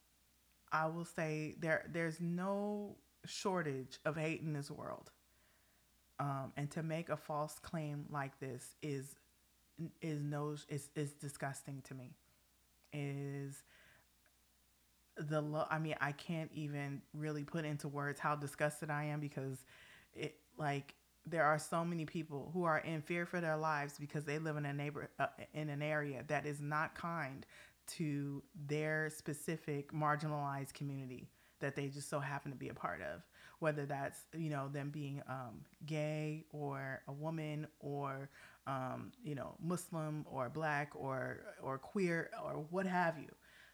I 0.73 0.87
will 0.87 1.05
say 1.05 1.57
there 1.61 1.87
there's 1.93 2.21
no 2.21 2.97
shortage 3.27 3.99
of 4.05 4.17
hate 4.17 4.43
in 4.43 4.55
this 4.55 4.71
world. 4.71 5.11
Um, 6.21 6.53
and 6.57 6.71
to 6.73 6.83
make 6.83 7.11
a 7.11 7.17
false 7.17 7.59
claim 7.61 8.07
like 8.11 8.41
this 8.41 8.77
is 8.83 9.17
is 10.03 10.23
no 10.23 10.57
is 10.69 10.91
is 10.97 11.13
disgusting 11.13 11.83
to 11.89 11.95
me. 11.95 12.17
Is 12.93 13.63
the 15.17 15.41
lo- 15.41 15.67
I 15.71 15.79
mean 15.79 15.97
I 16.01 16.13
can't 16.13 16.51
even 16.55 17.03
really 17.15 17.45
put 17.45 17.65
into 17.65 17.89
words 17.89 18.21
how 18.21 18.37
disgusted 18.37 18.91
I 18.91 19.05
am 19.05 19.21
because 19.21 19.65
it 20.15 20.37
like 20.59 20.95
there 21.31 21.45
are 21.45 21.59
so 21.59 21.85
many 21.85 22.05
people 22.05 22.51
who 22.53 22.65
are 22.65 22.79
in 22.79 23.03
fear 23.03 23.27
for 23.27 23.41
their 23.41 23.57
lives 23.57 23.95
because 23.99 24.25
they 24.25 24.39
live 24.39 24.57
in 24.57 24.67
a 24.67 24.73
neighbor 24.73 25.11
uh, 25.19 25.27
in 25.55 25.69
an 25.69 25.83
area 25.83 26.25
that 26.29 26.47
is 26.47 26.61
not 26.61 26.95
kind 26.95 27.47
to 27.87 28.43
their 28.67 29.11
specific 29.11 29.93
marginalized 29.93 30.75
community 30.75 31.29
that 31.61 31.75
they 31.75 31.89
just 31.89 32.09
so 32.09 32.21
happen 32.21 32.53
to 32.53 32.57
be 32.57 32.69
a 32.69 32.75
part 32.75 33.01
of. 33.03 33.23
Whether 33.59 33.87
that's 33.87 34.21
you 34.37 34.51
know 34.51 34.69
them 34.69 34.91
being 34.91 35.23
um, 35.29 35.65
gay 35.85 36.45
or 36.51 37.03
a 37.09 37.13
woman 37.13 37.67
or 37.81 38.31
um, 38.69 39.13
you 39.25 39.35
know 39.35 39.55
muslim 39.61 40.25
or 40.31 40.49
black 40.49 40.91
or 40.95 41.41
or 41.63 41.79
queer 41.79 42.31
or 42.45 42.65
what 42.71 42.87
have 42.87 43.19
you 43.19 43.29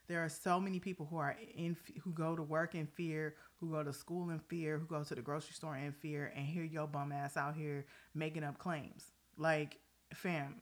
there 0.07 0.25
are 0.25 0.29
so 0.29 0.61
many 0.61 0.79
people 0.79 1.07
who 1.11 1.17
are 1.17 1.37
in 1.57 1.77
who 2.03 2.11
go 2.13 2.37
to 2.37 2.43
work 2.43 2.75
in 2.75 2.87
fear 2.87 3.35
who 3.61 3.71
go 3.71 3.83
to 3.83 3.93
school 3.93 4.31
in 4.31 4.39
fear 4.39 4.79
who 4.79 4.87
go 4.87 5.03
to 5.03 5.15
the 5.15 5.23
grocery 5.23 5.55
store 5.55 5.77
in 5.77 5.93
fear 5.93 6.33
and 6.37 6.47
hear 6.47 6.65
your 6.65 6.87
bum 6.87 7.13
ass 7.13 7.37
out 7.37 7.55
here 7.55 7.87
making 8.15 8.45
up 8.45 8.59
claims 8.59 9.13
like 9.39 9.79
fam 10.13 10.57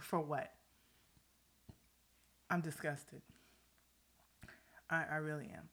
for 0.00 0.20
what 0.20 0.52
I'm 2.50 2.60
disgusted. 2.60 3.22
I, 4.90 5.04
I 5.10 5.16
really 5.16 5.46
am. 5.46 5.68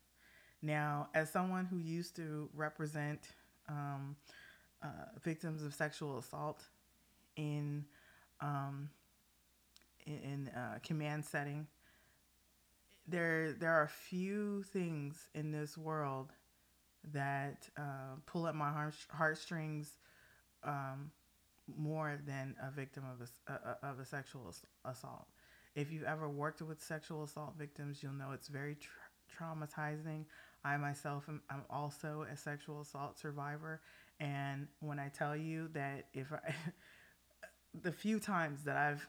Now, 0.62 1.10
as 1.14 1.30
someone 1.30 1.66
who 1.66 1.78
used 1.78 2.16
to 2.18 2.50
represent 2.54 3.20
um, 3.68 4.16
uh, 4.84 4.88
victims 5.22 5.64
of 5.64 5.74
sexual 5.74 6.20
assault 6.20 6.64
in 7.36 7.86
um, 8.40 8.90
in, 10.08 10.50
uh, 10.56 10.80
command 10.84 11.24
setting, 11.24 11.68
there 13.08 13.54
there 13.54 13.74
are 13.74 13.88
few 13.88 14.64
things 14.64 15.28
in 15.34 15.52
this 15.52 15.78
world 15.78 16.32
that 17.14 17.68
uh, 17.78 18.16
pull 18.26 18.48
at 18.48 18.56
my 18.56 18.70
heart, 18.70 18.96
heartstrings 19.10 19.98
um, 20.64 21.12
more 21.78 22.20
than 22.26 22.56
a 22.62 22.72
victim 22.72 23.04
of 23.12 23.28
a, 23.48 23.52
uh, 23.52 23.92
of 23.92 24.00
a 24.00 24.06
sexual 24.06 24.54
assault. 24.86 25.28
If 25.76 25.92
you've 25.92 26.04
ever 26.04 26.30
worked 26.30 26.62
with 26.62 26.82
sexual 26.82 27.24
assault 27.24 27.54
victims, 27.58 28.04
you'll 28.04 28.14
know 28.14 28.32
it's 28.34 28.50
very 28.50 28.76
tra- 28.76 29.46
traumatizing. 29.46 30.26
I 30.64 30.78
myself 30.78 31.26
am 31.28 31.42
I'm 31.50 31.64
also 31.70 32.26
a 32.32 32.38
sexual 32.38 32.82
assault 32.82 33.18
survivor, 33.18 33.82
and 34.20 34.68
when 34.80 35.00
I 35.00 35.10
tell 35.10 35.36
you 35.36 35.70
that 35.74 36.08
if 36.14 36.32
I, 36.32 36.54
the 37.82 37.92
few 37.92 38.20
times 38.20 38.64
that 38.66 38.78
I've 38.78 39.08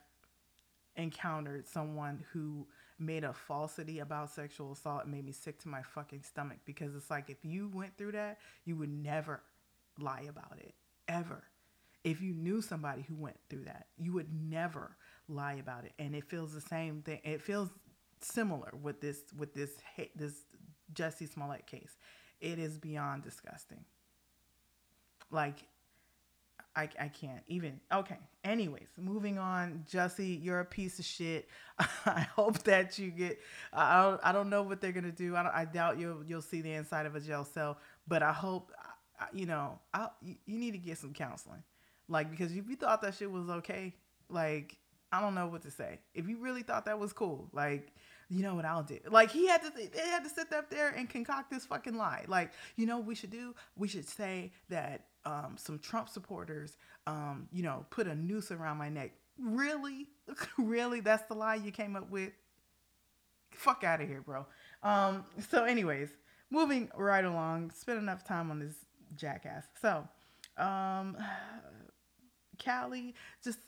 encountered 0.96 1.66
someone 1.66 2.24
who 2.32 2.66
made 3.02 3.24
a 3.24 3.32
falsity 3.32 3.98
about 3.98 4.30
sexual 4.30 4.72
assault, 4.72 5.02
it 5.02 5.08
made 5.08 5.24
me 5.24 5.32
sick 5.32 5.58
to 5.60 5.68
my 5.68 5.82
fucking 5.82 6.22
stomach 6.22 6.58
because 6.64 6.94
it's 6.94 7.10
like 7.10 7.28
if 7.28 7.44
you 7.44 7.70
went 7.72 7.96
through 7.96 8.12
that, 8.12 8.38
you 8.64 8.76
would 8.76 8.90
never 8.90 9.42
lie 9.98 10.26
about 10.28 10.58
it 10.58 10.74
ever. 11.08 11.42
If 12.04 12.20
you 12.20 12.34
knew 12.34 12.62
somebody 12.62 13.02
who 13.02 13.14
went 13.14 13.38
through 13.48 13.64
that, 13.64 13.86
you 13.96 14.12
would 14.12 14.28
never 14.32 14.96
lie 15.28 15.54
about 15.54 15.84
it. 15.84 15.92
And 15.98 16.14
it 16.14 16.24
feels 16.24 16.52
the 16.52 16.60
same 16.60 17.02
thing 17.02 17.20
it 17.24 17.40
feels 17.40 17.68
similar 18.20 18.72
with 18.80 19.00
this 19.00 19.22
with 19.36 19.54
this 19.54 19.70
this 20.16 20.34
Jussie 20.92 21.32
Smollett 21.32 21.66
case. 21.66 21.96
It 22.40 22.58
is 22.58 22.78
beyond 22.78 23.22
disgusting. 23.22 23.84
Like 25.30 25.64
I, 26.74 26.88
I 26.98 27.08
can't 27.08 27.42
even 27.48 27.80
okay 27.92 28.18
anyways 28.44 28.88
moving 28.98 29.38
on 29.38 29.84
Jussie 29.90 30.42
you're 30.42 30.60
a 30.60 30.64
piece 30.64 30.98
of 30.98 31.04
shit 31.04 31.48
I 32.06 32.26
hope 32.34 32.62
that 32.64 32.98
you 32.98 33.10
get 33.10 33.38
I 33.72 34.02
don't, 34.02 34.20
I 34.24 34.32
don't 34.32 34.48
know 34.48 34.62
what 34.62 34.80
they're 34.80 34.92
gonna 34.92 35.12
do 35.12 35.36
I, 35.36 35.62
I 35.62 35.64
doubt 35.66 35.98
you'll 35.98 36.24
you'll 36.24 36.42
see 36.42 36.60
the 36.60 36.72
inside 36.72 37.06
of 37.06 37.14
a 37.14 37.20
jail 37.20 37.44
cell 37.44 37.78
but 38.08 38.22
I 38.22 38.32
hope 38.32 38.72
you 39.32 39.46
know 39.46 39.78
I 39.92 40.08
you 40.22 40.58
need 40.58 40.72
to 40.72 40.78
get 40.78 40.98
some 40.98 41.12
counseling 41.12 41.62
like 42.08 42.30
because 42.30 42.52
if 42.56 42.68
you 42.68 42.76
thought 42.76 43.02
that 43.02 43.14
shit 43.14 43.30
was 43.30 43.48
okay 43.50 43.94
like 44.28 44.78
I 45.12 45.20
don't 45.20 45.34
know 45.34 45.46
what 45.46 45.62
to 45.62 45.70
say. 45.70 46.00
If 46.14 46.26
you 46.26 46.38
really 46.38 46.62
thought 46.62 46.86
that 46.86 46.98
was 46.98 47.12
cool, 47.12 47.48
like, 47.52 47.92
you 48.30 48.42
know 48.42 48.54
what 48.54 48.64
I'll 48.64 48.82
do? 48.82 48.98
Like 49.10 49.30
he 49.30 49.46
had 49.46 49.60
to, 49.62 49.70
they 49.70 50.08
had 50.08 50.24
to 50.24 50.30
sit 50.30 50.50
up 50.54 50.70
there 50.70 50.88
and 50.88 51.08
concoct 51.08 51.50
this 51.50 51.66
fucking 51.66 51.96
lie. 51.96 52.24
Like, 52.26 52.52
you 52.76 52.86
know 52.86 52.96
what 52.96 53.06
we 53.06 53.14
should 53.14 53.30
do? 53.30 53.54
We 53.76 53.88
should 53.88 54.08
say 54.08 54.52
that 54.70 55.04
um, 55.24 55.56
some 55.56 55.78
Trump 55.78 56.08
supporters, 56.08 56.76
um, 57.06 57.48
you 57.52 57.62
know, 57.62 57.86
put 57.90 58.06
a 58.06 58.14
noose 58.14 58.50
around 58.50 58.78
my 58.78 58.88
neck. 58.88 59.12
Really, 59.38 60.08
really, 60.58 61.00
that's 61.00 61.26
the 61.28 61.34
lie 61.34 61.56
you 61.56 61.70
came 61.70 61.96
up 61.96 62.10
with. 62.10 62.32
Fuck 63.52 63.84
out 63.84 64.00
of 64.00 64.08
here, 64.08 64.22
bro. 64.22 64.46
Um, 64.82 65.24
so, 65.50 65.64
anyways, 65.64 66.10
moving 66.50 66.90
right 66.96 67.24
along. 67.24 67.70
Spent 67.70 67.98
enough 67.98 68.24
time 68.24 68.50
on 68.50 68.58
this 68.58 68.74
jackass. 69.16 69.64
So, 69.80 70.06
um, 70.56 71.16
Cali, 72.58 73.14
just 73.42 73.58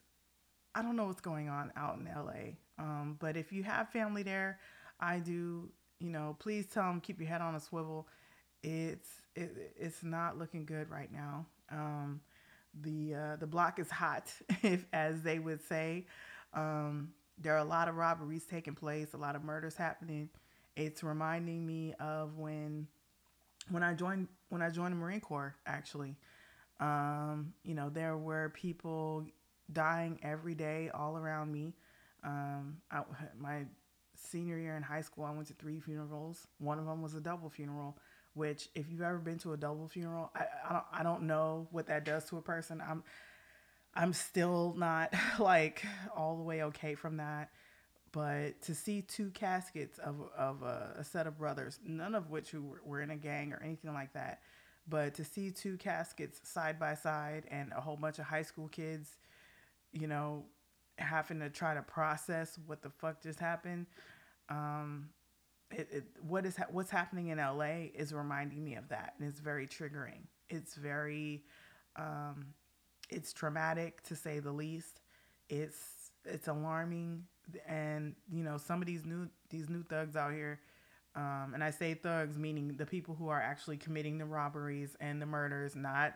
I 0.74 0.82
don't 0.82 0.96
know 0.96 1.06
what's 1.06 1.20
going 1.20 1.48
on 1.48 1.72
out 1.76 1.98
in 1.98 2.06
LA. 2.06 2.54
Um, 2.78 3.16
but 3.20 3.36
if 3.36 3.52
you 3.52 3.62
have 3.62 3.90
family 3.90 4.22
there, 4.22 4.58
I 5.00 5.18
do. 5.18 5.70
You 6.00 6.10
know, 6.10 6.36
please 6.38 6.66
tell 6.66 6.84
them 6.84 7.00
keep 7.00 7.20
your 7.20 7.28
head 7.28 7.40
on 7.40 7.54
a 7.54 7.60
swivel. 7.60 8.08
It's 8.64 9.08
it, 9.36 9.74
it's 9.78 10.02
not 10.02 10.38
looking 10.38 10.64
good 10.64 10.90
right 10.90 11.12
now. 11.12 11.46
Um, 11.70 12.20
the 12.82 13.14
uh, 13.14 13.36
the 13.36 13.46
block 13.46 13.78
is 13.78 13.90
hot, 13.90 14.32
if 14.62 14.86
as 14.92 15.22
they 15.22 15.38
would 15.38 15.62
say. 15.62 16.06
Um, 16.54 17.10
there 17.38 17.54
are 17.54 17.58
a 17.58 17.64
lot 17.64 17.88
of 17.88 17.96
robberies 17.96 18.44
taking 18.44 18.74
place, 18.74 19.12
a 19.12 19.16
lot 19.16 19.36
of 19.36 19.44
murders 19.44 19.76
happening. 19.76 20.30
It's 20.76 21.02
reminding 21.02 21.66
me 21.66 21.94
of 22.00 22.38
when 22.38 22.86
when 23.70 23.82
I 23.82 23.94
joined 23.94 24.28
when 24.48 24.62
I 24.62 24.70
joined 24.70 24.92
the 24.92 24.98
Marine 24.98 25.20
Corps. 25.20 25.54
Actually, 25.66 26.16
um, 26.80 27.52
you 27.64 27.74
know, 27.74 27.90
there 27.90 28.16
were 28.16 28.50
people 28.50 29.26
dying 29.72 30.18
every 30.22 30.54
day 30.54 30.90
all 30.94 31.16
around 31.16 31.52
me. 31.52 31.74
Um, 32.24 32.78
I, 32.90 33.02
my 33.38 33.64
senior 34.16 34.58
year 34.58 34.76
in 34.76 34.82
high 34.82 35.02
school, 35.02 35.24
I 35.24 35.30
went 35.32 35.48
to 35.48 35.54
three 35.54 35.80
funerals. 35.80 36.46
One 36.58 36.78
of 36.78 36.86
them 36.86 37.02
was 37.02 37.14
a 37.14 37.20
double 37.20 37.50
funeral, 37.50 37.98
which 38.34 38.68
if 38.74 38.90
you've 38.90 39.02
ever 39.02 39.18
been 39.18 39.38
to 39.38 39.52
a 39.52 39.56
double 39.56 39.88
funeral, 39.88 40.30
I, 40.34 40.44
I 40.68 40.72
don't 40.72 40.84
I 40.92 41.02
don't 41.02 41.22
know 41.22 41.68
what 41.70 41.86
that 41.86 42.04
does 42.04 42.24
to 42.26 42.36
a 42.36 42.42
person. 42.42 42.82
I'm 42.86 43.02
I'm 43.94 44.12
still 44.12 44.74
not 44.76 45.14
like 45.38 45.84
all 46.16 46.36
the 46.36 46.42
way 46.42 46.62
okay 46.64 46.94
from 46.94 47.18
that. 47.18 47.50
But 48.12 48.62
to 48.62 48.76
see 48.76 49.02
two 49.02 49.30
caskets 49.30 49.98
of, 49.98 50.14
of 50.38 50.62
a, 50.62 50.94
a 50.98 51.04
set 51.04 51.26
of 51.26 51.36
brothers, 51.36 51.80
none 51.84 52.14
of 52.14 52.30
which 52.30 52.50
who 52.50 52.62
were, 52.62 52.80
were 52.84 53.02
in 53.02 53.10
a 53.10 53.16
gang 53.16 53.52
or 53.52 53.60
anything 53.60 53.92
like 53.92 54.12
that, 54.12 54.38
but 54.88 55.14
to 55.14 55.24
see 55.24 55.50
two 55.50 55.76
caskets 55.78 56.40
side 56.48 56.78
by 56.78 56.94
side 56.94 57.44
and 57.50 57.72
a 57.76 57.80
whole 57.80 57.96
bunch 57.96 58.20
of 58.20 58.26
high 58.26 58.42
school 58.42 58.68
kids, 58.68 59.16
you 59.92 60.06
know, 60.06 60.44
having 60.96 61.40
to 61.40 61.50
try 61.50 61.74
to 61.74 61.82
process 61.82 62.56
what 62.66 62.82
the 62.82 62.90
fuck 62.90 63.20
just 63.20 63.40
happened, 63.40 63.86
um, 64.48 65.08
it, 65.70 65.88
it, 65.90 66.04
what 66.20 66.46
is 66.46 66.56
ha- 66.56 66.66
what's 66.70 66.90
happening 66.90 67.28
in 67.28 67.38
LA 67.38 67.88
is 67.94 68.12
reminding 68.12 68.62
me 68.64 68.74
of 68.76 68.88
that, 68.88 69.14
and 69.18 69.28
it's 69.28 69.40
very 69.40 69.66
triggering. 69.66 70.22
It's 70.48 70.74
very, 70.74 71.44
um, 71.96 72.46
it's 73.10 73.32
traumatic 73.32 74.02
to 74.04 74.16
say 74.16 74.38
the 74.40 74.52
least. 74.52 75.00
It's 75.48 76.10
it's 76.24 76.48
alarming, 76.48 77.24
and 77.66 78.14
you 78.30 78.44
know 78.44 78.56
some 78.58 78.80
of 78.80 78.86
these 78.86 79.04
new 79.04 79.28
these 79.50 79.68
new 79.68 79.82
thugs 79.82 80.16
out 80.16 80.32
here, 80.32 80.60
um, 81.16 81.52
and 81.54 81.62
I 81.62 81.70
say 81.70 81.94
thugs 81.94 82.38
meaning 82.38 82.76
the 82.76 82.86
people 82.86 83.14
who 83.14 83.28
are 83.28 83.40
actually 83.40 83.76
committing 83.76 84.18
the 84.18 84.26
robberies 84.26 84.96
and 85.00 85.20
the 85.20 85.26
murders, 85.26 85.74
not 85.74 86.14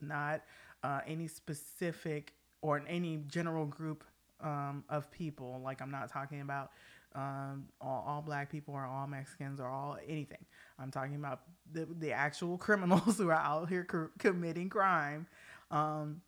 not 0.00 0.42
uh, 0.82 1.00
any 1.06 1.28
specific 1.28 2.34
or 2.62 2.82
any 2.86 3.18
general 3.26 3.66
group 3.66 4.04
um, 4.42 4.84
of 4.88 5.10
people. 5.10 5.60
Like 5.62 5.80
I'm 5.80 5.90
not 5.90 6.10
talking 6.10 6.40
about 6.40 6.70
um, 7.14 7.66
all, 7.80 8.04
all, 8.06 8.22
black 8.22 8.50
people 8.50 8.74
or 8.74 8.84
all 8.84 9.06
Mexicans 9.06 9.60
or 9.60 9.66
all 9.66 9.98
anything. 10.08 10.44
I'm 10.78 10.90
talking 10.90 11.16
about 11.16 11.40
the, 11.72 11.86
the 11.98 12.12
actual 12.12 12.56
criminals 12.58 13.18
who 13.18 13.28
are 13.30 13.34
out 13.34 13.68
here 13.68 13.84
co- 13.84 14.10
committing 14.18 14.68
crime. 14.68 15.26
Um, 15.70 16.22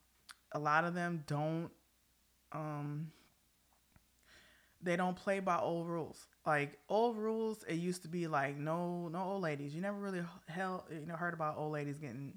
a 0.53 0.59
lot 0.59 0.85
of 0.85 0.95
them 0.95 1.25
don't, 1.27 1.71
um, 2.53 3.13
they 4.83 4.97
don't 4.97 5.17
play 5.17 5.39
by 5.39 5.59
old 5.59 5.87
rules. 5.87 6.27
Like 6.45 6.79
old 6.89 7.17
rules, 7.17 7.65
it 7.69 7.75
used 7.75 8.03
to 8.03 8.09
be 8.09 8.27
like 8.27 8.57
no, 8.57 9.09
no 9.09 9.23
old 9.23 9.43
ladies. 9.43 9.75
You 9.75 9.81
never 9.81 9.99
really 9.99 10.19
you 10.19 11.07
know, 11.07 11.15
heard 11.15 11.35
about 11.35 11.57
old 11.57 11.73
ladies 11.73 11.99
getting, 11.99 12.35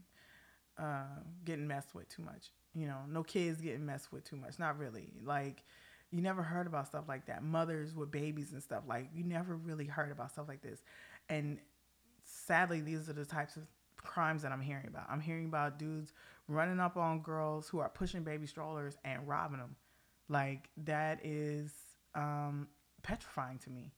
uh, 0.78 1.04
getting 1.44 1.68
messed 1.68 1.96
with 1.96 2.08
too 2.10 2.22
much. 2.22 2.52
You 2.76 2.88
know, 2.88 3.00
no 3.10 3.24
kids 3.24 3.62
getting 3.62 3.86
messed 3.86 4.12
with 4.12 4.24
too 4.26 4.36
much. 4.36 4.60
Not 4.60 4.78
really. 4.78 5.14
Like 5.24 5.64
you 6.12 6.22
never 6.22 6.44
heard 6.44 6.68
about 6.68 6.88
stuff 6.88 7.06
like 7.08 7.26
that. 7.28 7.44
Mothers 7.44 7.96
with 7.96 8.12
babies 8.12 8.52
and 8.52 8.62
stuff 8.62 8.84
like 8.88 9.10
you 9.14 9.24
never 9.24 9.56
really 9.56 9.86
heard 9.86 10.12
about 10.12 10.32
stuff 10.32 10.48
like 10.48 10.62
this. 10.62 10.82
And 11.30 11.60
sadly, 12.24 12.82
these 12.82 13.10
are 13.10 13.14
the 13.14 13.26
types 13.26 13.56
of 13.56 13.64
crimes 13.98 14.42
that 14.44 14.52
I'm 14.52 14.62
hearing 14.62 14.88
about. 14.88 15.06
I'm 15.10 15.20
hearing 15.20 15.46
about 15.46 15.80
dudes 15.80 16.14
running 16.48 16.80
up 16.80 16.96
on 16.98 17.22
girls 17.22 17.68
who 17.68 17.80
are 17.80 17.90
pushing 17.90 18.24
baby 18.24 18.46
strollers 18.46 18.98
and 19.04 19.28
robbing 19.28 19.60
them. 19.60 19.76
Like 20.30 20.70
that 20.86 21.20
is 21.24 21.74
um, 22.14 22.68
petrifying 23.04 23.60
to 23.60 23.70
me. 23.70 23.94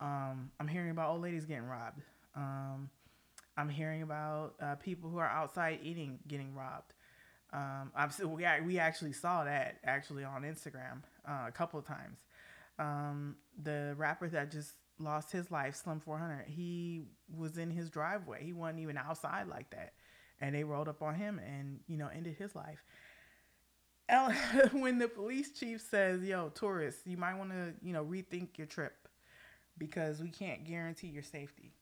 Um, 0.00 0.50
I'm 0.60 0.68
hearing 0.68 0.90
about 0.90 1.10
old 1.10 1.22
ladies 1.22 1.44
getting 1.44 1.64
robbed. 1.64 2.02
Um, 2.36 2.90
I'm 3.56 3.68
hearing 3.68 4.02
about 4.02 4.54
uh, 4.60 4.74
people 4.76 5.08
who 5.08 5.18
are 5.18 5.28
outside 5.28 5.78
eating 5.82 6.18
getting 6.26 6.54
robbed. 6.54 6.94
Um, 7.54 7.92
I've, 7.94 8.18
we, 8.18 8.44
we 8.66 8.78
actually 8.80 9.12
saw 9.12 9.44
that 9.44 9.76
actually 9.84 10.24
on 10.24 10.42
Instagram 10.42 11.02
uh, 11.26 11.44
a 11.46 11.52
couple 11.52 11.78
of 11.78 11.86
times. 11.86 12.18
Um, 12.80 13.36
the 13.62 13.94
rapper 13.96 14.28
that 14.28 14.50
just 14.50 14.72
lost 14.98 15.30
his 15.30 15.52
life, 15.52 15.76
Slim 15.76 16.00
400, 16.00 16.46
he 16.48 17.02
was 17.36 17.56
in 17.56 17.70
his 17.70 17.90
driveway. 17.90 18.44
He 18.44 18.52
wasn't 18.52 18.80
even 18.80 18.98
outside 18.98 19.46
like 19.48 19.70
that. 19.70 19.92
And 20.40 20.52
they 20.52 20.64
rolled 20.64 20.88
up 20.88 21.00
on 21.00 21.14
him 21.14 21.38
and, 21.38 21.78
you 21.86 21.96
know, 21.96 22.08
ended 22.12 22.34
his 22.36 22.56
life. 22.56 22.82
when 24.72 24.98
the 24.98 25.08
police 25.08 25.52
chief 25.52 25.80
says, 25.80 26.22
yo, 26.22 26.48
tourists, 26.48 27.02
you 27.06 27.16
might 27.16 27.34
want 27.34 27.50
to, 27.50 27.72
you 27.82 27.92
know, 27.92 28.04
rethink 28.04 28.58
your 28.58 28.66
trip 28.66 29.08
because 29.78 30.20
we 30.20 30.28
can't 30.28 30.64
guarantee 30.64 31.06
your 31.06 31.22
safety. 31.22 31.72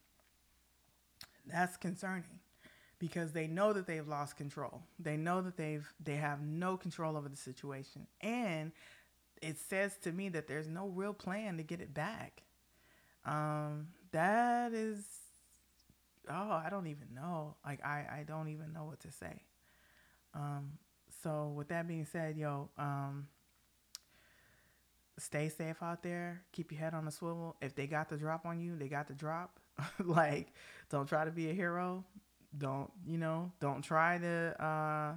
That's 1.46 1.76
concerning 1.76 2.24
because 3.02 3.32
they 3.32 3.48
know 3.48 3.72
that 3.72 3.84
they've 3.88 4.06
lost 4.06 4.36
control. 4.36 4.80
They 4.96 5.16
know 5.16 5.42
that 5.42 5.56
they've 5.56 5.84
they 5.98 6.14
have 6.14 6.40
no 6.40 6.76
control 6.76 7.16
over 7.16 7.28
the 7.28 7.36
situation. 7.36 8.06
And 8.20 8.70
it 9.42 9.58
says 9.58 9.96
to 10.04 10.12
me 10.12 10.28
that 10.28 10.46
there's 10.46 10.68
no 10.68 10.86
real 10.86 11.12
plan 11.12 11.56
to 11.56 11.64
get 11.64 11.80
it 11.80 11.92
back. 11.92 12.44
Um, 13.24 13.88
that 14.12 14.72
is, 14.72 15.04
oh, 16.30 16.62
I 16.64 16.68
don't 16.70 16.86
even 16.86 17.08
know. 17.12 17.56
Like, 17.66 17.84
I, 17.84 18.06
I 18.20 18.24
don't 18.24 18.46
even 18.46 18.72
know 18.72 18.84
what 18.84 19.00
to 19.00 19.10
say. 19.10 19.42
Um, 20.32 20.78
so 21.24 21.52
with 21.56 21.66
that 21.68 21.88
being 21.88 22.06
said, 22.06 22.36
yo, 22.36 22.70
um, 22.78 23.26
stay 25.18 25.48
safe 25.48 25.82
out 25.82 26.04
there. 26.04 26.42
Keep 26.52 26.70
your 26.70 26.80
head 26.80 26.94
on 26.94 27.08
a 27.08 27.10
swivel. 27.10 27.56
If 27.60 27.74
they 27.74 27.88
got 27.88 28.08
the 28.08 28.16
drop 28.16 28.46
on 28.46 28.60
you, 28.60 28.76
they 28.76 28.86
got 28.86 29.08
the 29.08 29.14
drop. 29.14 29.58
like, 29.98 30.52
don't 30.88 31.08
try 31.08 31.24
to 31.24 31.32
be 31.32 31.50
a 31.50 31.52
hero. 31.52 32.04
Don't, 32.56 32.90
you 33.06 33.18
know, 33.18 33.50
don't 33.60 33.82
try 33.82 34.18
to, 34.18 34.62
uh, 34.62 35.16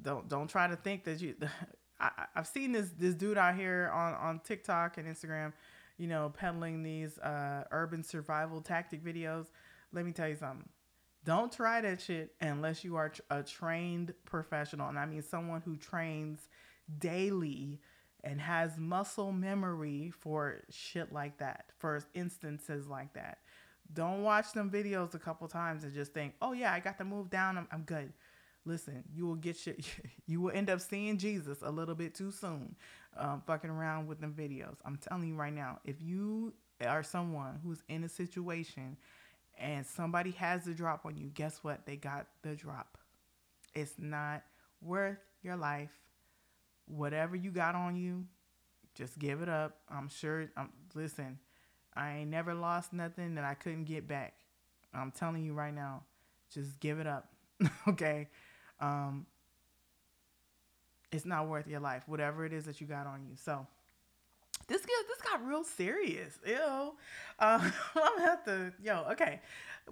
don't, 0.00 0.28
don't 0.28 0.48
try 0.48 0.66
to 0.66 0.76
think 0.76 1.04
that 1.04 1.20
you, 1.20 1.34
I, 2.00 2.26
have 2.34 2.46
seen 2.46 2.72
this 2.72 2.90
this 2.98 3.14
dude 3.14 3.38
out 3.38 3.54
here 3.54 3.90
on 3.94 4.14
on 4.14 4.40
TikTok 4.40 4.98
and 4.98 5.06
Instagram, 5.08 5.52
you 5.96 6.06
know, 6.06 6.32
peddling 6.36 6.82
these 6.82 7.18
uh, 7.18 7.64
urban 7.70 8.02
survival 8.02 8.60
tactic 8.60 9.04
videos. 9.04 9.46
Let 9.92 10.04
me 10.04 10.12
tell 10.12 10.28
you 10.28 10.36
something. 10.36 10.68
Don't 11.24 11.50
try 11.50 11.80
that 11.80 12.00
shit 12.00 12.34
unless 12.40 12.84
you 12.84 12.96
are 12.96 13.12
a 13.30 13.42
trained 13.42 14.12
professional, 14.24 14.88
and 14.88 14.98
I 14.98 15.06
mean 15.06 15.22
someone 15.22 15.62
who 15.64 15.76
trains 15.76 16.48
daily 16.98 17.80
and 18.22 18.40
has 18.40 18.76
muscle 18.76 19.32
memory 19.32 20.12
for 20.18 20.62
shit 20.70 21.12
like 21.12 21.38
that, 21.38 21.66
for 21.78 22.02
instances 22.14 22.86
like 22.86 23.14
that. 23.14 23.38
Don't 23.94 24.22
watch 24.22 24.52
them 24.52 24.70
videos 24.70 25.14
a 25.14 25.18
couple 25.18 25.48
times 25.48 25.84
and 25.84 25.94
just 25.94 26.12
think, 26.12 26.34
"Oh 26.42 26.52
yeah, 26.52 26.72
I 26.72 26.80
got 26.80 26.98
to 26.98 27.04
move 27.04 27.30
down. 27.30 27.56
I'm, 27.56 27.68
I'm 27.72 27.82
good." 27.82 28.12
listen, 28.64 29.04
you 29.14 29.26
will 29.26 29.34
get 29.34 29.66
your, 29.66 29.76
you 30.26 30.40
will 30.40 30.50
end 30.50 30.70
up 30.70 30.80
seeing 30.80 31.18
Jesus 31.18 31.58
a 31.62 31.70
little 31.70 31.94
bit 31.94 32.14
too 32.14 32.30
soon, 32.30 32.74
um, 33.16 33.42
fucking 33.46 33.70
around 33.70 34.06
with 34.06 34.20
them 34.20 34.34
videos. 34.36 34.76
I'm 34.84 34.96
telling 34.96 35.28
you 35.28 35.36
right 35.36 35.52
now, 35.52 35.78
if 35.84 36.00
you 36.00 36.52
are 36.84 37.02
someone 37.02 37.60
who's 37.62 37.82
in 37.88 38.04
a 38.04 38.08
situation 38.08 38.96
and 39.58 39.86
somebody 39.86 40.32
has 40.32 40.64
the 40.64 40.72
drop 40.72 41.06
on 41.06 41.16
you, 41.16 41.30
guess 41.34 41.60
what? 41.62 41.86
They 41.86 41.96
got 41.96 42.26
the 42.42 42.54
drop. 42.54 42.98
It's 43.74 43.94
not 43.98 44.42
worth 44.80 45.18
your 45.42 45.56
life. 45.56 45.92
Whatever 46.86 47.36
you 47.36 47.50
got 47.50 47.74
on 47.74 47.96
you, 47.96 48.26
just 48.94 49.18
give 49.18 49.40
it 49.42 49.48
up. 49.48 49.78
I'm 49.88 50.08
sure. 50.08 50.50
I'm 50.56 50.70
listen. 50.94 51.38
I 51.96 52.18
ain't 52.18 52.30
never 52.30 52.54
lost 52.54 52.92
nothing 52.92 53.34
that 53.36 53.44
I 53.44 53.54
couldn't 53.54 53.84
get 53.84 54.08
back. 54.08 54.34
I'm 54.92 55.10
telling 55.10 55.44
you 55.44 55.54
right 55.54 55.74
now, 55.74 56.02
just 56.52 56.80
give 56.80 56.98
it 56.98 57.06
up. 57.06 57.28
okay 57.88 58.28
um, 58.80 59.26
it's 61.12 61.24
not 61.24 61.48
worth 61.48 61.66
your 61.66 61.80
life, 61.80 62.02
whatever 62.06 62.44
it 62.44 62.52
is 62.52 62.64
that 62.64 62.80
you 62.80 62.86
got 62.86 63.06
on 63.06 63.24
you. 63.28 63.36
So 63.36 63.66
this 64.66 64.80
get, 64.84 64.96
this 65.08 65.30
got 65.30 65.46
real 65.46 65.64
serious. 65.64 66.38
Ew. 66.46 66.56
Uh, 67.38 67.70
I'm 67.94 68.16
gonna 68.16 68.22
have 68.22 68.44
to 68.44 68.72
yo. 68.82 69.06
Okay, 69.12 69.40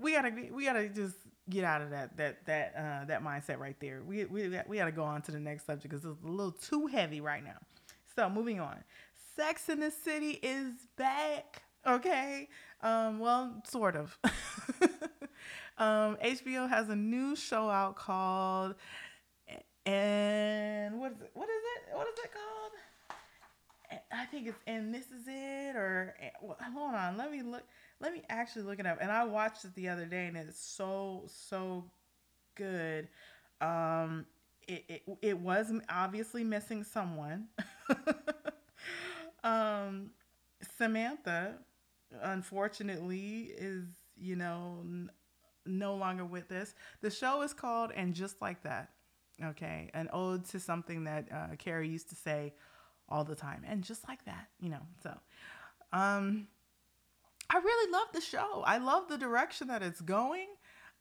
we 0.01 0.12
gotta 0.12 0.33
we 0.53 0.65
gotta 0.65 0.88
just 0.88 1.17
get 1.49 1.65
out 1.65 1.83
of 1.83 1.91
that 1.91 2.17
that 2.17 2.47
that 2.47 2.75
uh, 2.77 3.05
that 3.07 3.23
mindset 3.23 3.59
right 3.59 3.77
there. 3.81 4.03
We 4.07 4.25
we 4.25 4.49
we 4.67 4.77
gotta 4.77 4.93
go 4.93 5.05
on 5.05 5.23
to 5.23 5.33
the 5.33 5.41
next 5.41 5.67
subject 5.67 5.91
because 5.91 6.05
it's 6.05 6.25
a 6.25 6.29
little 6.29 6.53
too 6.53 6.87
heavy 6.87 7.21
right 7.21 7.45
now. 7.45 7.59
So 8.17 8.29
moving 8.29 8.61
on. 8.61 8.77
Sex 9.37 9.69
and 9.69 9.83
the 9.83 9.91
City 9.91 10.38
is 10.43 10.73
back. 10.97 11.62
Okay. 11.87 12.49
Um, 12.81 13.18
well, 13.18 13.62
sort 13.68 13.97
of. 13.97 14.18
Um, 15.79 16.16
HBO 16.23 16.68
has 16.68 16.91
a 16.91 16.95
new 16.95 17.35
show 17.35 17.68
out 17.70 17.97
called 17.97 18.74
and 19.85 21.01
what 21.01 21.12
is 21.12 21.20
it? 21.20 21.30
What 21.35 21.49
is 21.49 21.62
it? 21.76 21.97
What 21.97 22.07
is 22.07 22.14
it 22.22 22.30
called? 22.33 24.01
I 24.12 24.24
think 24.26 24.49
it's 24.49 24.59
and 24.66 24.95
this 24.95 25.07
is 25.07 25.26
it 25.26 25.76
or 25.76 26.14
hold 26.41 26.95
on, 26.95 27.16
let 27.16 27.30
me 27.33 27.43
look. 27.43 27.64
Let 28.01 28.12
me 28.12 28.22
actually 28.28 28.62
look 28.62 28.78
it 28.78 28.87
up. 28.87 28.99
And 29.01 29.11
I 29.11 29.24
watched 29.24 29.64
it 29.64 29.74
the 29.74 29.89
other 29.89 30.07
day, 30.07 30.26
and 30.26 30.37
it's 30.37 30.61
so 30.61 31.24
so 31.26 31.85
good. 32.55 33.09
Um, 33.61 34.26
it 34.68 34.85
it, 34.89 35.03
it 35.20 35.39
was 35.39 35.72
obviously 35.89 36.45
missing 36.45 36.85
someone. 36.85 37.49
um, 39.45 40.11
Samantha, 40.78 41.55
unfortunately, 42.21 43.53
is 43.57 43.87
you 44.17 44.37
know 44.37 44.85
no 45.65 45.95
longer 45.95 46.25
with 46.25 46.51
us. 46.53 46.75
The 47.01 47.11
show 47.11 47.43
is 47.43 47.53
called 47.53 47.93
And 47.95 48.15
Just 48.15 48.41
Like 48.41 48.63
That. 48.63 48.91
Okay, 49.43 49.91
an 49.95 50.09
ode 50.13 50.45
to 50.47 50.61
something 50.61 51.05
that 51.05 51.27
uh, 51.33 51.57
Carrie 51.59 51.89
used 51.89 52.11
to 52.11 52.15
say 52.15 52.53
all 53.09 53.25
the 53.25 53.35
time, 53.35 53.63
and 53.67 53.83
just 53.83 54.07
like 54.09 54.25
that, 54.25 54.49
you 54.61 54.71
know. 54.71 54.83
So, 55.03 55.17
um, 55.93 56.47
I 57.51 57.59
really 57.59 57.93
love 57.93 58.09
the 58.13 58.21
show. 58.21 58.63
I 58.67 58.79
love 58.79 59.09
the 59.09 59.19
direction 59.19 59.69
that 59.69 59.83
it's 59.83 60.01
going. 60.01 60.49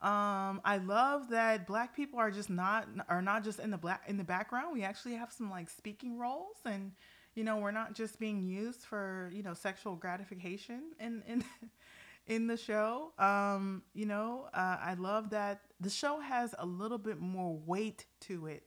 Um, 0.01 0.61
I 0.65 0.81
love 0.83 1.29
that 1.29 1.67
black 1.67 1.95
people 1.95 2.17
are 2.19 2.31
just 2.31 2.49
not 2.49 2.87
are 3.07 3.21
not 3.21 3.43
just 3.43 3.59
in 3.59 3.69
the 3.69 3.77
black 3.77 4.03
in 4.07 4.17
the 4.17 4.23
background. 4.23 4.73
We 4.73 4.83
actually 4.83 5.13
have 5.15 5.31
some 5.31 5.49
like 5.51 5.69
speaking 5.69 6.17
roles 6.17 6.57
and 6.65 6.93
you 7.35 7.43
know, 7.43 7.57
we're 7.57 7.71
not 7.71 7.93
just 7.93 8.19
being 8.19 8.41
used 8.41 8.81
for, 8.81 9.29
you 9.33 9.43
know, 9.43 9.53
sexual 9.53 9.95
gratification 9.95 10.91
in 10.99 11.23
in 11.27 11.43
in 12.27 12.47
the 12.47 12.57
show. 12.57 13.13
Um, 13.17 13.83
you 13.93 14.05
know, 14.05 14.47
uh, 14.53 14.77
I 14.81 14.95
love 14.95 15.29
that 15.31 15.61
the 15.79 15.89
show 15.89 16.19
has 16.19 16.53
a 16.59 16.65
little 16.65 16.97
bit 16.97 17.19
more 17.19 17.57
weight 17.65 18.05
to 18.21 18.47
it 18.47 18.63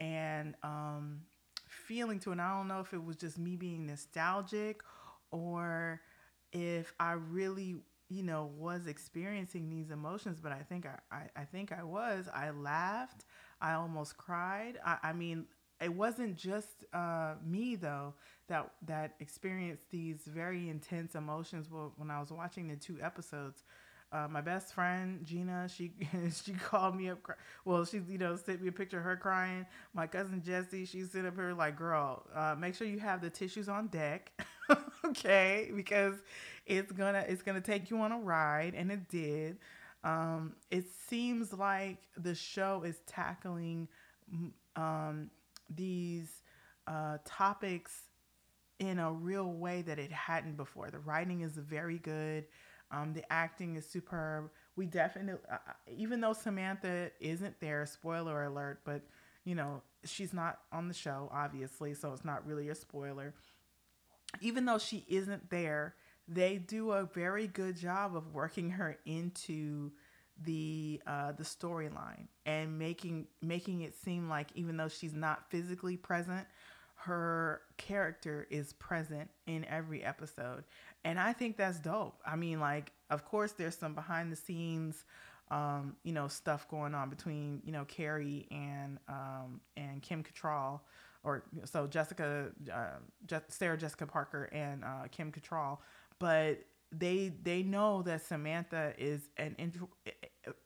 and 0.00 0.54
um 0.62 1.22
feeling 1.68 2.18
to 2.20 2.30
it. 2.30 2.32
And 2.32 2.42
I 2.42 2.56
don't 2.56 2.68
know 2.68 2.80
if 2.80 2.92
it 2.92 3.02
was 3.02 3.16
just 3.16 3.38
me 3.38 3.56
being 3.56 3.86
nostalgic 3.86 4.82
or 5.30 6.00
if 6.52 6.92
I 7.00 7.12
really 7.12 7.76
you 8.08 8.22
know, 8.22 8.50
was 8.58 8.86
experiencing 8.86 9.70
these 9.70 9.90
emotions, 9.90 10.38
but 10.38 10.52
I 10.52 10.58
think 10.68 10.84
I, 10.84 10.98
I, 11.10 11.40
I 11.40 11.44
think 11.44 11.72
I 11.72 11.82
was. 11.82 12.28
I 12.32 12.50
laughed. 12.50 13.24
I 13.58 13.72
almost 13.72 14.18
cried. 14.18 14.78
I, 14.84 14.98
I 15.02 15.12
mean, 15.14 15.46
it 15.82 15.92
wasn't 15.94 16.36
just 16.36 16.84
uh, 16.92 17.34
me 17.44 17.76
though 17.76 18.14
that 18.48 18.70
that 18.86 19.14
experienced 19.20 19.90
these 19.90 20.22
very 20.26 20.68
intense 20.68 21.14
emotions 21.14 21.68
when 21.96 22.10
I 22.10 22.20
was 22.20 22.30
watching 22.30 22.68
the 22.68 22.76
two 22.76 22.98
episodes. 23.02 23.62
Uh, 24.12 24.28
my 24.30 24.42
best 24.42 24.74
friend 24.74 25.24
Gina, 25.24 25.66
she 25.74 25.92
she 26.44 26.52
called 26.52 26.96
me 26.96 27.08
up. 27.10 27.18
Well, 27.64 27.84
she 27.86 28.02
you 28.08 28.18
know 28.18 28.36
sent 28.36 28.60
me 28.60 28.68
a 28.68 28.72
picture 28.72 28.98
of 28.98 29.04
her 29.04 29.16
crying. 29.16 29.64
My 29.94 30.06
cousin 30.06 30.42
Jesse, 30.44 30.84
she 30.84 31.02
sent 31.04 31.26
up 31.26 31.36
her 31.36 31.54
like, 31.54 31.76
"Girl, 31.76 32.22
uh, 32.34 32.54
make 32.58 32.74
sure 32.74 32.86
you 32.86 32.98
have 33.00 33.22
the 33.22 33.30
tissues 33.30 33.70
on 33.70 33.86
deck, 33.86 34.32
okay? 35.06 35.70
Because 35.74 36.16
it's 36.66 36.92
gonna 36.92 37.24
it's 37.26 37.42
gonna 37.42 37.62
take 37.62 37.90
you 37.90 37.98
on 38.00 38.12
a 38.12 38.18
ride," 38.18 38.74
and 38.74 38.92
it 38.92 39.08
did. 39.08 39.56
Um, 40.04 40.54
it 40.70 40.84
seems 41.08 41.52
like 41.52 41.98
the 42.16 42.34
show 42.34 42.82
is 42.84 42.98
tackling 43.06 43.88
um, 44.76 45.30
these 45.76 46.42
uh, 46.86 47.18
topics 47.24 47.92
in 48.78 48.98
a 48.98 49.12
real 49.12 49.52
way 49.52 49.82
that 49.82 49.98
it 49.98 50.10
hadn't 50.10 50.56
before. 50.56 50.90
The 50.90 50.98
writing 50.98 51.42
is 51.42 51.52
very 51.52 51.98
good. 51.98 52.46
Um, 52.90 53.14
the 53.14 53.30
acting 53.32 53.76
is 53.76 53.86
superb. 53.86 54.50
We 54.76 54.86
definitely, 54.86 55.40
uh, 55.50 55.54
uh, 55.54 55.72
even 55.96 56.20
though 56.20 56.32
Samantha 56.32 57.10
isn't 57.20 57.60
there, 57.60 57.86
spoiler 57.86 58.44
alert, 58.44 58.80
but 58.84 59.02
you 59.44 59.54
know, 59.54 59.82
she's 60.04 60.32
not 60.32 60.60
on 60.72 60.88
the 60.88 60.94
show, 60.94 61.28
obviously, 61.32 61.94
so 61.94 62.12
it's 62.12 62.24
not 62.24 62.46
really 62.46 62.68
a 62.68 62.74
spoiler. 62.74 63.34
Even 64.40 64.64
though 64.64 64.78
she 64.78 65.04
isn't 65.08 65.50
there, 65.50 65.94
they 66.28 66.56
do 66.56 66.92
a 66.92 67.04
very 67.04 67.46
good 67.46 67.76
job 67.76 68.16
of 68.16 68.34
working 68.34 68.70
her 68.70 68.98
into 69.04 69.90
the 70.44 71.00
uh, 71.06 71.32
the 71.32 71.44
storyline 71.44 72.26
and 72.46 72.78
making 72.78 73.26
making 73.40 73.82
it 73.82 73.94
seem 73.94 74.28
like 74.28 74.48
even 74.54 74.76
though 74.76 74.88
she's 74.88 75.14
not 75.14 75.50
physically 75.50 75.96
present, 75.96 76.46
her 76.94 77.62
character 77.78 78.46
is 78.50 78.72
present 78.74 79.28
in 79.46 79.64
every 79.64 80.04
episode. 80.04 80.64
And 81.04 81.18
I 81.18 81.32
think 81.32 81.56
that's 81.56 81.80
dope. 81.80 82.20
I 82.24 82.36
mean, 82.36 82.60
like, 82.60 82.92
of 83.10 83.24
course, 83.24 83.52
there's 83.52 83.76
some 83.76 83.94
behind 83.94 84.30
the 84.30 84.36
scenes, 84.36 85.04
um, 85.50 85.96
you 86.04 86.12
know, 86.12 86.28
stuff 86.28 86.68
going 86.68 86.94
on 86.94 87.10
between, 87.10 87.60
you 87.64 87.72
know, 87.72 87.84
Carrie 87.84 88.46
and 88.50 88.98
um, 89.08 89.60
and 89.76 90.00
Kim 90.00 90.22
Cattrall, 90.22 90.80
or 91.24 91.44
so 91.64 91.86
Jessica, 91.88 92.50
uh, 92.72 92.98
Je- 93.26 93.40
Sarah 93.48 93.76
Jessica 93.76 94.06
Parker 94.06 94.44
and 94.52 94.84
uh, 94.84 95.08
Kim 95.10 95.32
Cattrall, 95.32 95.78
but 96.20 96.64
they 96.92 97.32
they 97.42 97.62
know 97.62 98.02
that 98.02 98.22
Samantha 98.22 98.92
is 98.98 99.22
an 99.38 99.56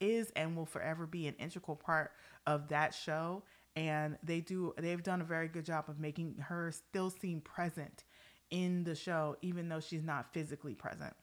is 0.00 0.30
and 0.34 0.56
will 0.56 0.66
forever 0.66 1.06
be 1.06 1.26
an 1.28 1.34
integral 1.38 1.76
part 1.76 2.12
of 2.46 2.68
that 2.68 2.94
show. 2.94 3.44
And 3.76 4.18
they 4.22 4.40
do 4.40 4.74
they've 4.76 5.02
done 5.02 5.20
a 5.20 5.24
very 5.24 5.48
good 5.48 5.64
job 5.64 5.84
of 5.88 6.00
making 6.00 6.36
her 6.38 6.72
still 6.72 7.10
seem 7.10 7.40
present 7.40 8.04
in 8.50 8.84
the 8.84 8.94
show 8.94 9.36
even 9.42 9.68
though 9.68 9.80
she's 9.80 10.02
not 10.02 10.32
physically 10.32 10.74
present. 10.74 11.14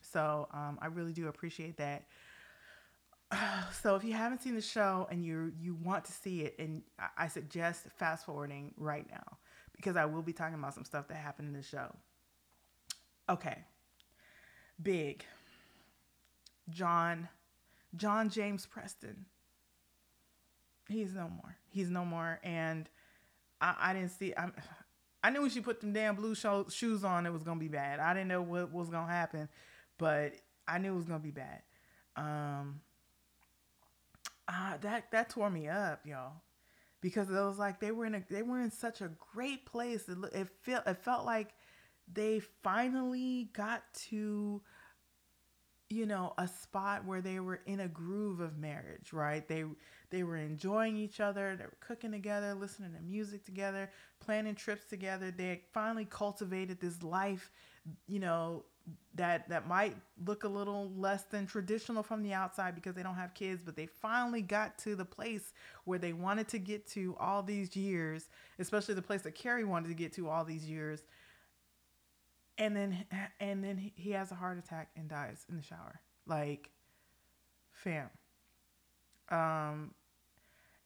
So 0.00 0.48
um, 0.52 0.78
i 0.80 0.86
really 0.86 1.12
do 1.12 1.28
appreciate 1.28 1.76
that. 1.78 2.06
So 3.82 3.96
if 3.96 4.04
you 4.04 4.12
haven't 4.12 4.42
seen 4.42 4.54
the 4.54 4.60
show 4.60 5.08
and 5.10 5.24
you 5.24 5.52
you 5.60 5.74
want 5.74 6.04
to 6.04 6.12
see 6.12 6.42
it 6.42 6.54
and 6.58 6.82
i 7.18 7.26
suggest 7.26 7.86
fast 7.98 8.24
forwarding 8.24 8.72
right 8.76 9.06
now 9.10 9.38
because 9.74 9.96
i 9.96 10.04
will 10.04 10.22
be 10.22 10.32
talking 10.32 10.54
about 10.54 10.74
some 10.74 10.84
stuff 10.84 11.08
that 11.08 11.16
happened 11.16 11.48
in 11.48 11.54
the 11.54 11.62
show. 11.62 11.94
Okay 13.28 13.64
big 14.82 15.24
john 16.70 17.28
john 17.96 18.28
james 18.28 18.66
preston 18.66 19.26
he's 20.88 21.14
no 21.14 21.28
more. 21.28 21.56
He's 21.68 21.90
no 21.90 22.04
more. 22.04 22.40
And 22.42 22.88
I, 23.60 23.74
I 23.78 23.92
didn't 23.92 24.10
see. 24.10 24.34
I, 24.36 24.50
I 25.22 25.30
knew 25.30 25.42
when 25.42 25.50
she 25.50 25.60
put 25.60 25.80
them 25.80 25.92
damn 25.92 26.16
blue 26.16 26.34
sho- 26.34 26.68
shoes 26.68 27.04
on, 27.04 27.26
it 27.26 27.32
was 27.32 27.42
gonna 27.42 27.60
be 27.60 27.68
bad. 27.68 28.00
I 28.00 28.12
didn't 28.14 28.28
know 28.28 28.42
what 28.42 28.72
was 28.72 28.88
gonna 28.88 29.10
happen, 29.10 29.48
but 29.98 30.34
I 30.68 30.78
knew 30.78 30.92
it 30.92 30.96
was 30.96 31.06
gonna 31.06 31.18
be 31.18 31.30
bad. 31.30 31.62
Um, 32.16 32.80
uh, 34.46 34.76
that 34.82 35.10
that 35.10 35.30
tore 35.30 35.50
me 35.50 35.68
up, 35.68 36.00
y'all, 36.04 36.42
because 37.00 37.30
it 37.30 37.32
was 37.32 37.58
like 37.58 37.80
they 37.80 37.90
were 37.90 38.04
in 38.04 38.14
a 38.14 38.24
they 38.28 38.42
were 38.42 38.60
in 38.60 38.70
such 38.70 39.00
a 39.00 39.10
great 39.32 39.64
place. 39.64 40.08
It, 40.08 40.18
it 40.32 40.48
felt 40.62 40.86
it 40.86 40.98
felt 40.98 41.24
like 41.24 41.54
they 42.12 42.40
finally 42.62 43.50
got 43.52 43.82
to 43.94 44.60
you 45.90 46.06
know 46.06 46.32
a 46.38 46.48
spot 46.48 47.04
where 47.04 47.20
they 47.20 47.40
were 47.40 47.60
in 47.66 47.80
a 47.80 47.88
groove 47.88 48.40
of 48.40 48.56
marriage 48.58 49.12
right? 49.12 49.46
They 49.46 49.64
they 50.10 50.22
were 50.22 50.36
enjoying 50.36 50.96
each 50.96 51.20
other 51.20 51.56
they 51.56 51.64
were 51.64 51.76
cooking 51.80 52.12
together 52.12 52.54
listening 52.54 52.94
to 52.94 53.00
music 53.00 53.44
together 53.44 53.90
planning 54.20 54.54
trips 54.54 54.84
together. 54.84 55.30
They 55.30 55.62
finally 55.72 56.06
cultivated 56.06 56.80
this 56.80 57.02
life 57.02 57.50
you 58.06 58.18
know 58.18 58.64
that 59.14 59.48
that 59.48 59.66
might 59.66 59.96
look 60.26 60.44
a 60.44 60.48
little 60.48 60.90
less 60.96 61.24
than 61.24 61.46
traditional 61.46 62.02
from 62.02 62.22
the 62.22 62.32
outside 62.32 62.74
because 62.74 62.94
they 62.94 63.02
don't 63.02 63.14
have 63.14 63.32
kids 63.34 63.62
but 63.64 63.76
they 63.76 63.86
finally 63.86 64.42
got 64.42 64.76
to 64.78 64.94
the 64.94 65.04
place 65.04 65.52
where 65.84 65.98
they 65.98 66.12
wanted 66.12 66.48
to 66.48 66.58
get 66.58 66.86
to 66.86 67.16
all 67.18 67.42
these 67.42 67.76
years 67.76 68.28
especially 68.58 68.94
the 68.94 69.02
place 69.02 69.22
that 69.22 69.34
Carrie 69.34 69.64
wanted 69.64 69.88
to 69.88 69.94
get 69.94 70.12
to 70.14 70.28
all 70.28 70.44
these 70.44 70.68
years 70.68 71.02
and 72.58 72.76
then 72.76 73.04
and 73.40 73.64
then 73.64 73.90
he 73.94 74.12
has 74.12 74.30
a 74.30 74.34
heart 74.34 74.58
attack 74.58 74.90
and 74.96 75.08
dies 75.08 75.44
in 75.48 75.56
the 75.56 75.62
shower. 75.62 76.00
Like 76.26 76.70
fam. 77.72 78.10
Um 79.28 79.94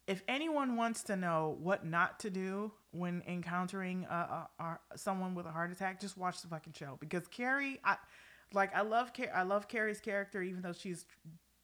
if 0.07 0.23
anyone 0.27 0.77
wants 0.77 1.03
to 1.05 1.17
know 1.17 1.59
what 1.61 1.85
not 1.85 2.19
to 2.21 2.31
do 2.31 2.73
when 2.93 3.23
encountering 3.29 4.05
a, 4.05 4.49
someone 4.97 5.35
with 5.35 5.45
a 5.45 5.51
heart 5.51 5.71
attack 5.71 6.01
just 6.01 6.17
watch 6.17 6.41
the 6.41 6.49
fucking 6.49 6.73
show. 6.73 6.97
Because 7.01 7.27
carrie 7.29 7.81
i 7.85 7.97
like 8.55 8.75
i 8.75 8.81
love 8.81 9.13
i 9.35 9.43
love 9.43 9.69
carrie's 9.69 10.01
character 10.01 10.43
even 10.43 10.63
though 10.63 10.73
she's 10.73 11.05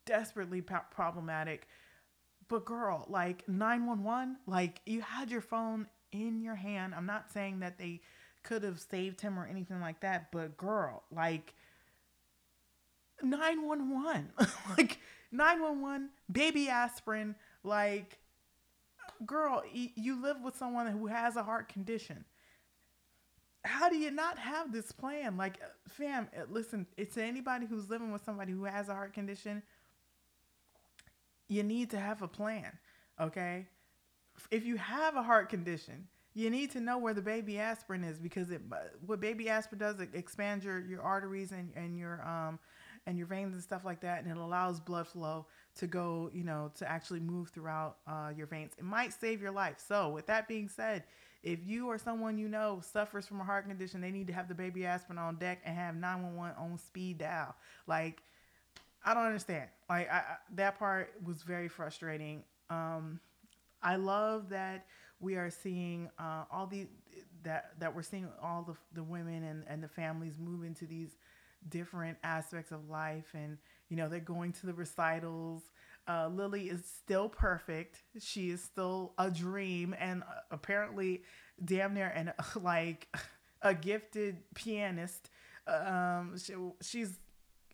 desperately 0.05 0.61
problematic. 0.61 1.67
But 2.49 2.67
girl 2.67 3.07
like 3.09 3.49
911 3.49 4.37
like 4.47 4.83
you 4.85 5.01
had 5.01 5.31
your 5.31 5.41
phone 5.41 5.87
in 6.13 6.41
your 6.41 6.55
hand. 6.55 6.95
I'm 6.95 7.07
not 7.07 7.31
saying 7.33 7.61
that 7.61 7.79
they 7.79 8.01
could 8.45 8.63
have 8.63 8.79
saved 8.79 9.21
him 9.21 9.39
or 9.39 9.47
anything 9.47 9.81
like 9.81 10.01
that. 10.01 10.31
But 10.31 10.57
girl, 10.57 11.03
like 11.11 11.55
911, 13.23 14.31
like 14.79 14.99
911, 15.33 16.11
baby 16.31 16.69
aspirin, 16.69 17.35
like 17.65 18.19
girl, 19.25 19.63
you 19.73 20.21
live 20.21 20.41
with 20.43 20.57
someone 20.57 20.87
who 20.87 21.07
has 21.07 21.37
a 21.37 21.43
heart 21.43 21.69
condition. 21.69 22.25
How 23.65 23.89
do 23.89 23.97
you 23.97 24.11
not 24.11 24.39
have 24.39 24.73
this 24.73 24.93
plan? 24.93 25.37
Like, 25.37 25.59
fam, 25.89 26.29
uh, 26.37 26.43
listen, 26.51 26.87
it's 26.99 27.17
anybody 27.17 27.67
who's 27.67 27.89
living 27.89 28.13
with 28.13 28.23
somebody 28.25 28.53
who 28.53 28.65
has 28.65 28.89
a 28.89 28.95
heart 28.95 29.15
condition. 29.15 29.63
You 31.49 31.63
need 31.63 31.91
to 31.91 31.99
have 31.99 32.21
a 32.21 32.29
plan, 32.29 32.79
okay? 33.19 33.67
If 34.51 34.67
you 34.67 34.77
have 34.77 35.17
a 35.17 35.23
heart 35.23 35.49
condition, 35.49 36.09
you 36.35 36.51
need 36.51 36.71
to 36.73 36.81
know 36.81 36.99
where 36.99 37.15
the 37.15 37.23
baby 37.23 37.59
aspirin 37.59 38.05
is 38.05 38.19
because 38.19 38.51
it 38.51 38.61
what 39.07 39.21
baby 39.21 39.49
aspirin 39.49 39.79
does 39.79 40.01
it 40.01 40.09
expands 40.15 40.65
your 40.65 40.81
your 40.81 41.03
arteries 41.03 41.53
and 41.53 41.71
and 41.77 41.97
your 41.97 42.27
um 42.27 42.59
and 43.07 43.19
your 43.19 43.27
veins 43.27 43.55
and 43.55 43.63
stuff 43.63 43.85
like 43.85 44.01
that 44.01 44.23
and 44.23 44.31
it 44.31 44.37
allows 44.37 44.81
blood 44.81 45.07
flow 45.07 45.47
to 45.77 45.87
go 45.87 46.31
you 46.33 46.45
know 46.45 46.71
to 46.75 46.89
actually 46.91 47.21
move 47.21 47.49
throughout 47.51 47.97
uh, 48.07 48.31
your 48.37 48.47
veins. 48.47 48.73
It 48.79 48.85
might 48.85 49.13
save 49.13 49.43
your 49.43 49.51
life. 49.51 49.77
So 49.87 50.11
with 50.11 50.27
that 50.27 50.49
being 50.49 50.69
said 50.69 51.05
if 51.43 51.59
you 51.67 51.87
or 51.89 51.99
someone 51.99 52.39
you 52.39 52.49
know 52.49 52.81
suffers 52.83 53.27
from 53.27 53.41
a 53.41 53.45
heart 53.45 53.69
condition 53.69 54.01
they 54.01 54.11
need 54.11 54.27
to 54.29 54.33
have 54.33 54.49
the 54.49 54.55
baby 54.55 54.87
aspirin 54.87 55.19
on 55.19 55.37
deck 55.37 55.61
and 55.65 55.77
have 55.77 55.95
911 55.97 56.57
on 56.59 56.79
speed 56.79 57.19
dial. 57.19 57.55
Like 57.87 58.23
i 59.05 59.15
don't 59.15 59.27
understand. 59.27 59.69
Like 59.89 60.11
I, 60.11 60.17
I, 60.17 60.23
that 60.55 60.79
part 60.79 61.15
was 61.25 61.43
very 61.43 61.69
frustrating. 61.69 62.43
Um 62.71 63.21
I 63.83 63.97
love 63.97 64.49
that 64.51 64.87
we 65.21 65.37
are 65.37 65.51
seeing 65.51 66.11
uh, 66.19 66.45
all 66.51 66.67
the 66.67 66.87
that 67.43 67.79
that 67.79 67.95
we're 67.95 68.03
seeing 68.03 68.29
all 68.43 68.63
the 68.63 68.75
the 68.95 69.03
women 69.03 69.43
and 69.45 69.65
and 69.69 69.83
the 69.83 69.89
families 69.89 70.39
move 70.39 70.65
into 70.65 70.87
these 70.87 71.17
different 71.69 72.19
aspects 72.23 72.73
of 72.73 72.89
life, 72.89 73.31
and 73.35 73.59
you 73.89 73.97
know 73.97 74.09
they're 74.09 74.21
going 74.21 74.53
to 74.53 74.67
the 74.67 74.75
recitals. 74.75 75.63
Uh, 76.07 76.29
Lily 76.29 76.69
is 76.69 76.85
still 76.85 77.29
perfect. 77.29 78.03
She 78.19 78.51
is 78.51 78.63
still 78.63 79.15
a 79.19 79.31
dream, 79.31 79.95
and 79.99 80.23
uh, 80.23 80.41
apparently, 80.51 81.23
damn 81.65 81.95
near 81.95 82.13
and 82.15 82.33
like 82.63 83.09
a 83.63 83.75
gifted 83.75 84.39
pianist. 84.55 85.31
Um, 85.67 86.35
she, 86.39 86.55
she's 86.83 87.19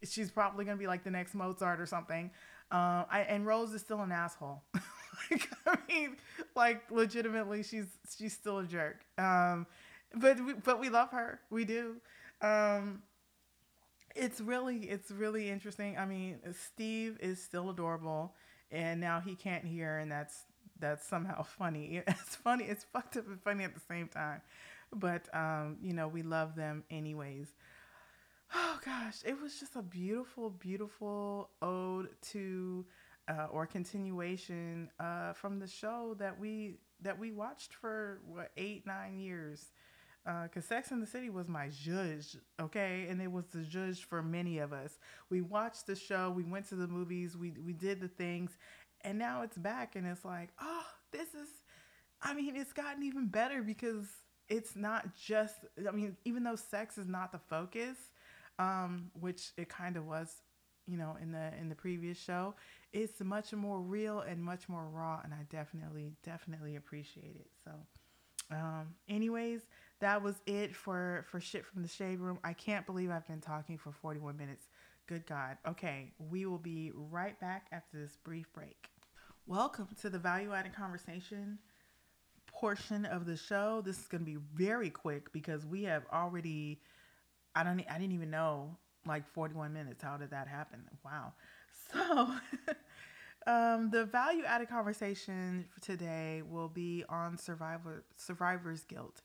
she's 0.08 0.30
probably 0.30 0.64
gonna 0.64 0.76
be 0.76 0.86
like 0.86 1.04
the 1.04 1.10
next 1.10 1.34
Mozart 1.34 1.80
or 1.80 1.86
something. 1.86 2.30
Um, 2.70 3.06
I, 3.10 3.26
and 3.28 3.44
Rose 3.44 3.72
is 3.72 3.80
still 3.80 4.00
an 4.00 4.12
asshole. 4.12 4.62
like, 5.30 5.48
I 5.66 5.76
mean, 5.88 6.16
like 6.54 6.90
legitimately, 6.90 7.62
she's 7.62 7.86
she's 8.16 8.32
still 8.32 8.58
a 8.58 8.64
jerk. 8.64 9.04
Um, 9.18 9.66
but 10.14 10.44
we, 10.44 10.54
but 10.54 10.80
we 10.80 10.88
love 10.88 11.10
her. 11.10 11.40
We 11.50 11.64
do. 11.64 11.96
Um, 12.42 13.02
it's 14.14 14.40
really 14.40 14.78
it's 14.90 15.10
really 15.10 15.48
interesting. 15.48 15.96
I 15.96 16.04
mean, 16.04 16.38
Steve 16.52 17.18
is 17.20 17.42
still 17.42 17.70
adorable, 17.70 18.34
and 18.70 19.00
now 19.00 19.20
he 19.20 19.34
can't 19.34 19.64
hear, 19.64 19.98
and 19.98 20.10
that's 20.10 20.44
that's 20.78 21.06
somehow 21.06 21.42
funny. 21.58 22.02
It's 22.06 22.36
funny. 22.36 22.64
It's 22.64 22.84
fucked 22.84 23.16
up 23.16 23.26
and 23.26 23.40
funny 23.40 23.64
at 23.64 23.74
the 23.74 23.80
same 23.88 24.08
time. 24.08 24.40
But 24.92 25.32
um, 25.34 25.76
you 25.82 25.92
know, 25.92 26.08
we 26.08 26.22
love 26.22 26.56
them 26.56 26.84
anyways. 26.90 27.48
Oh 28.54 28.78
gosh, 28.84 29.18
it 29.24 29.40
was 29.40 29.60
just 29.60 29.76
a 29.76 29.82
beautiful, 29.82 30.50
beautiful 30.50 31.50
ode 31.62 32.08
to 32.32 32.84
uh, 33.28 33.46
or 33.50 33.66
continuation 33.66 34.90
uh, 34.98 35.32
from 35.32 35.58
the 35.58 35.66
show 35.66 36.14
that 36.18 36.38
we 36.38 36.76
that 37.02 37.18
we 37.18 37.32
watched 37.32 37.74
for 37.74 38.20
what 38.26 38.50
eight 38.56 38.86
nine 38.86 39.18
years. 39.18 39.70
Because 40.24 40.64
uh, 40.64 40.68
Sex 40.68 40.90
and 40.90 41.02
the 41.02 41.06
City 41.06 41.30
was 41.30 41.48
my 41.48 41.68
judge, 41.68 42.36
okay, 42.60 43.06
and 43.08 43.22
it 43.22 43.32
was 43.32 43.46
the 43.46 43.62
judge 43.62 44.04
for 44.04 44.22
many 44.22 44.58
of 44.58 44.70
us. 44.70 44.98
We 45.30 45.40
watched 45.40 45.86
the 45.86 45.96
show, 45.96 46.30
we 46.30 46.44
went 46.44 46.68
to 46.68 46.74
the 46.74 46.86
movies, 46.86 47.38
we 47.38 47.54
we 47.64 47.72
did 47.72 48.00
the 48.00 48.08
things, 48.08 48.50
and 49.02 49.18
now 49.18 49.42
it's 49.42 49.56
back, 49.56 49.96
and 49.96 50.06
it's 50.06 50.24
like, 50.24 50.50
oh, 50.60 50.84
this 51.10 51.28
is. 51.28 51.48
I 52.22 52.34
mean, 52.34 52.54
it's 52.54 52.74
gotten 52.74 53.02
even 53.02 53.28
better 53.28 53.62
because 53.62 54.06
it's 54.48 54.76
not 54.76 55.16
just. 55.16 55.54
I 55.88 55.90
mean, 55.90 56.16
even 56.26 56.44
though 56.44 56.56
sex 56.56 56.98
is 56.98 57.08
not 57.08 57.32
the 57.32 57.38
focus, 57.38 57.96
um, 58.58 59.10
which 59.18 59.52
it 59.56 59.70
kind 59.70 59.96
of 59.96 60.06
was, 60.06 60.42
you 60.90 60.96
know, 60.96 61.16
in 61.22 61.32
the 61.32 61.52
in 61.60 61.68
the 61.68 61.74
previous 61.74 62.18
show. 62.18 62.54
It's 62.92 63.20
much 63.20 63.52
more 63.52 63.80
real 63.80 64.20
and 64.20 64.42
much 64.42 64.68
more 64.68 64.88
raw, 64.88 65.20
and 65.22 65.32
I 65.32 65.44
definitely 65.48 66.14
definitely 66.24 66.76
appreciate 66.76 67.36
it. 67.36 67.50
So, 67.64 67.70
um, 68.50 68.94
anyways, 69.08 69.60
that 70.00 70.22
was 70.22 70.36
it 70.46 70.74
for 70.74 71.24
for 71.30 71.40
shit 71.40 71.64
from 71.64 71.82
the 71.82 71.88
shade 71.88 72.18
room. 72.18 72.38
I 72.42 72.52
can't 72.52 72.86
believe 72.86 73.10
I've 73.10 73.26
been 73.26 73.40
talking 73.40 73.78
for 73.78 73.92
41 73.92 74.36
minutes. 74.36 74.66
Good 75.06 75.26
God. 75.26 75.58
Okay, 75.66 76.12
we 76.18 76.46
will 76.46 76.58
be 76.58 76.92
right 76.94 77.38
back 77.40 77.66
after 77.72 77.98
this 77.98 78.16
brief 78.24 78.52
break. 78.52 78.88
Welcome 79.46 79.88
to 80.00 80.10
the 80.10 80.18
value 80.18 80.52
added 80.52 80.74
conversation 80.74 81.58
portion 82.52 83.04
of 83.06 83.26
the 83.26 83.36
show. 83.36 83.82
This 83.84 83.98
is 83.98 84.06
going 84.06 84.22
to 84.22 84.26
be 84.26 84.38
very 84.54 84.90
quick 84.90 85.32
because 85.32 85.64
we 85.64 85.84
have 85.84 86.02
already 86.12 86.80
I 87.54 87.64
don't 87.64 87.80
I 87.90 87.98
didn't 87.98 88.12
even 88.12 88.30
know 88.30 88.76
like 89.06 89.26
41 89.32 89.72
minutes. 89.72 90.02
How 90.02 90.16
did 90.16 90.30
that 90.30 90.48
happen? 90.48 90.80
Wow. 91.04 91.32
So 91.92 92.30
um, 93.46 93.90
the 93.90 94.04
value 94.04 94.44
added 94.44 94.68
conversation 94.68 95.64
for 95.74 95.80
today 95.80 96.42
will 96.48 96.68
be 96.68 97.04
on 97.08 97.36
survivor 97.36 98.04
survivor's 98.16 98.84
guilt. 98.84 99.22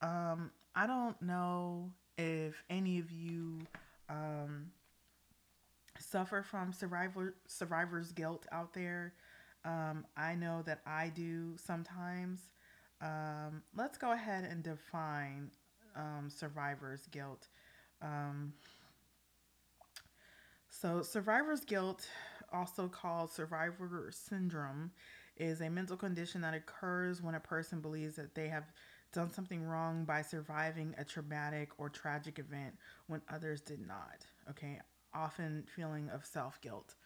Um, 0.00 0.50
I 0.74 0.86
don't 0.86 1.20
know 1.20 1.90
if 2.16 2.62
any 2.70 2.98
of 2.98 3.10
you 3.10 3.58
um, 4.08 4.70
suffer 5.98 6.42
from 6.42 6.72
survivor 6.72 7.34
survivor's 7.46 8.12
guilt 8.12 8.46
out 8.52 8.72
there. 8.74 9.14
Um, 9.64 10.06
I 10.16 10.34
know 10.34 10.62
that 10.66 10.80
I 10.86 11.08
do 11.14 11.56
sometimes. 11.56 12.48
Um, 13.00 13.62
let's 13.76 13.98
go 13.98 14.12
ahead 14.12 14.44
and 14.44 14.62
define 14.62 15.50
um, 15.96 16.28
survivor's 16.28 17.06
guilt. 17.10 17.48
Um, 18.00 18.52
so, 20.82 21.00
survivor's 21.02 21.64
guilt, 21.64 22.04
also 22.52 22.88
called 22.88 23.30
survivor 23.30 24.10
syndrome, 24.10 24.90
is 25.36 25.60
a 25.60 25.70
mental 25.70 25.96
condition 25.96 26.40
that 26.40 26.54
occurs 26.54 27.22
when 27.22 27.36
a 27.36 27.40
person 27.40 27.80
believes 27.80 28.16
that 28.16 28.34
they 28.34 28.48
have 28.48 28.64
done 29.12 29.30
something 29.30 29.62
wrong 29.62 30.04
by 30.04 30.22
surviving 30.22 30.92
a 30.98 31.04
traumatic 31.04 31.70
or 31.78 31.88
tragic 31.88 32.40
event 32.40 32.74
when 33.06 33.22
others 33.32 33.60
did 33.60 33.86
not. 33.86 34.26
Okay, 34.50 34.80
often 35.14 35.62
feeling 35.76 36.10
of 36.10 36.26
self 36.26 36.60
guilt. 36.60 36.96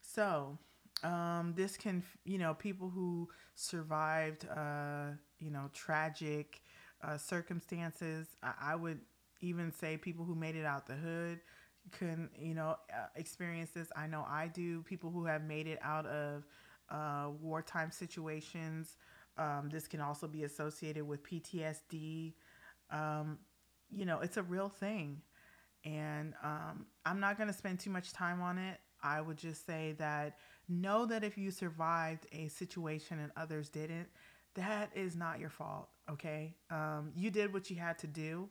So, 0.00 0.56
um, 1.04 1.52
this 1.54 1.76
can, 1.76 2.02
you 2.24 2.38
know, 2.38 2.54
people 2.54 2.88
who 2.88 3.28
survived, 3.54 4.48
uh, 4.48 5.10
you 5.40 5.50
know, 5.50 5.68
tragic 5.74 6.62
uh, 7.04 7.18
circumstances. 7.18 8.28
I, 8.42 8.52
I, 8.72 8.76
would 8.76 9.00
even 9.42 9.72
say 9.72 9.98
people 9.98 10.24
who 10.24 10.34
made 10.34 10.56
it 10.56 10.64
out 10.64 10.86
the 10.86 10.94
hood 10.94 11.40
can, 11.92 12.30
you 12.38 12.54
know, 12.54 12.76
uh, 12.92 13.06
experience 13.16 13.70
this. 13.70 13.88
I 13.96 14.06
know 14.06 14.24
I 14.28 14.48
do. 14.48 14.82
People 14.82 15.10
who 15.10 15.24
have 15.26 15.42
made 15.42 15.66
it 15.66 15.78
out 15.82 16.06
of 16.06 16.46
uh, 16.90 17.30
wartime 17.40 17.90
situations. 17.90 18.96
Um, 19.38 19.68
this 19.70 19.86
can 19.86 20.00
also 20.00 20.26
be 20.26 20.44
associated 20.44 21.06
with 21.06 21.22
PTSD. 21.22 22.34
Um, 22.90 23.38
you 23.90 24.04
know, 24.06 24.20
it's 24.20 24.36
a 24.36 24.42
real 24.42 24.68
thing. 24.68 25.20
And 25.84 26.34
um, 26.42 26.86
I'm 27.04 27.20
not 27.20 27.36
going 27.36 27.48
to 27.48 27.54
spend 27.54 27.78
too 27.78 27.90
much 27.90 28.12
time 28.12 28.40
on 28.40 28.58
it. 28.58 28.78
I 29.02 29.20
would 29.20 29.36
just 29.36 29.66
say 29.66 29.94
that 29.98 30.38
know 30.68 31.06
that 31.06 31.22
if 31.22 31.38
you 31.38 31.50
survived 31.50 32.26
a 32.32 32.48
situation 32.48 33.20
and 33.20 33.30
others 33.36 33.68
didn't, 33.68 34.08
that 34.54 34.90
is 34.94 35.14
not 35.14 35.38
your 35.38 35.50
fault, 35.50 35.88
okay? 36.10 36.54
Um, 36.70 37.12
you 37.14 37.30
did 37.30 37.52
what 37.52 37.70
you 37.70 37.76
had 37.76 37.98
to 38.00 38.06
do 38.06 38.48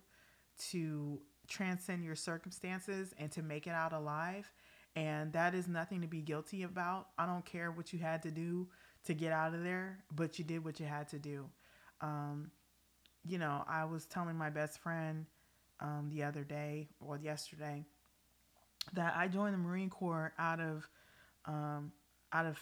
to 0.70 1.20
transcend 1.48 2.04
your 2.04 2.16
circumstances 2.16 3.14
and 3.18 3.32
to 3.32 3.41
make 3.41 3.68
it 3.68 3.72
out 3.72 3.93
alive. 3.93 4.52
And 4.96 5.34
that 5.34 5.54
is 5.54 5.68
nothing 5.68 6.02
to 6.02 6.08
be 6.08 6.22
guilty 6.22 6.64
about. 6.64 7.08
I 7.18 7.26
don't 7.26 7.46
care 7.46 7.72
what 7.72 7.91
you 7.91 8.00
had 8.00 8.24
to 8.24 8.32
do 8.32 8.68
to 9.06 9.14
get 9.14 9.32
out 9.32 9.54
of 9.54 9.64
there, 9.64 10.00
but 10.16 10.39
you 10.39 10.46
did 10.46 10.64
what 10.64 10.80
you 10.80 10.86
had 10.86 11.08
to 11.10 11.20
do. 11.20 11.46
Um, 12.02 12.52
you 13.28 13.38
know, 13.38 13.64
I 13.68 13.86
was 13.86 14.06
telling 14.06 14.38
my 14.38 14.50
best 14.50 14.80
friend 14.80 15.26
um, 15.80 16.10
the 16.10 16.24
other 16.24 16.43
day 16.43 16.88
or 17.00 17.18
yesterday 17.18 17.86
that 18.93 19.16
I 19.18 19.28
joined 19.28 19.54
the 19.54 19.58
Marine 19.58 19.89
Corps 19.89 20.34
out 20.38 20.60
of 20.60 20.89
um, 21.46 21.91
out 22.32 22.46
of 22.46 22.60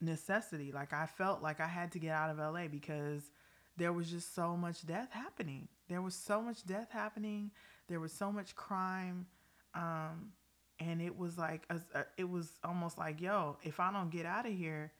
necessity. 0.00 0.72
Like 0.72 0.92
I 0.92 1.06
felt 1.06 1.42
like 1.42 1.60
I 1.60 1.66
had 1.66 1.92
to 1.92 1.98
get 1.98 2.12
out 2.12 2.30
of 2.30 2.38
LA 2.38 2.68
because 2.68 3.30
there 3.76 3.92
was 3.92 4.10
just 4.10 4.34
so 4.34 4.56
much 4.56 4.86
death 4.86 5.12
happening. 5.12 5.68
There 5.88 6.02
was 6.02 6.14
so 6.14 6.40
much 6.40 6.64
death 6.66 6.88
happening. 6.90 7.50
There 7.88 8.00
was 8.00 8.12
so 8.12 8.32
much 8.32 8.54
crime. 8.54 9.26
Um, 9.74 10.32
and 10.78 11.00
it 11.00 11.16
was 11.16 11.38
like, 11.38 11.62
a, 11.70 11.80
a, 11.98 12.04
it 12.16 12.28
was 12.28 12.50
almost 12.64 12.98
like, 12.98 13.20
yo, 13.20 13.56
if 13.62 13.80
I 13.80 13.92
don't 13.92 14.10
get 14.10 14.26
out 14.26 14.46
of 14.46 14.52
here, 14.52 14.92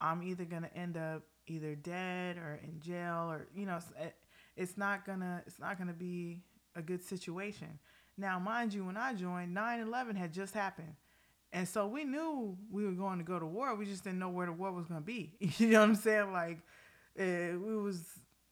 I'm 0.00 0.22
either 0.22 0.44
going 0.44 0.62
to 0.62 0.76
end 0.76 0.96
up 0.96 1.22
either 1.46 1.74
dead 1.74 2.36
or 2.36 2.60
in 2.62 2.80
jail 2.80 3.28
or, 3.30 3.46
you 3.54 3.66
know, 3.66 3.78
it, 4.00 4.14
it's 4.56 4.76
not 4.76 5.04
gonna, 5.04 5.42
it's 5.46 5.58
not 5.58 5.78
gonna 5.78 5.92
be 5.92 6.42
a 6.76 6.82
good 6.82 7.02
situation. 7.02 7.78
Now, 8.16 8.38
mind 8.38 8.74
you, 8.74 8.84
when 8.84 8.96
I 8.96 9.14
joined, 9.14 9.56
9-11 9.56 10.16
had 10.16 10.32
just 10.32 10.54
happened. 10.54 10.94
And 11.52 11.66
so 11.66 11.86
we 11.86 12.04
knew 12.04 12.56
we 12.70 12.84
were 12.84 12.92
going 12.92 13.18
to 13.18 13.24
go 13.24 13.38
to 13.38 13.46
war. 13.46 13.74
We 13.74 13.84
just 13.84 14.04
didn't 14.04 14.18
know 14.18 14.28
where 14.28 14.46
the 14.46 14.52
war 14.52 14.70
was 14.70 14.86
going 14.86 15.00
to 15.00 15.06
be. 15.06 15.32
you 15.40 15.68
know 15.68 15.80
what 15.80 15.88
I'm 15.88 15.94
saying? 15.96 16.32
Like, 16.32 16.58
it, 17.16 17.22
eh, 17.22 17.54
it 17.54 17.82
was 17.82 18.02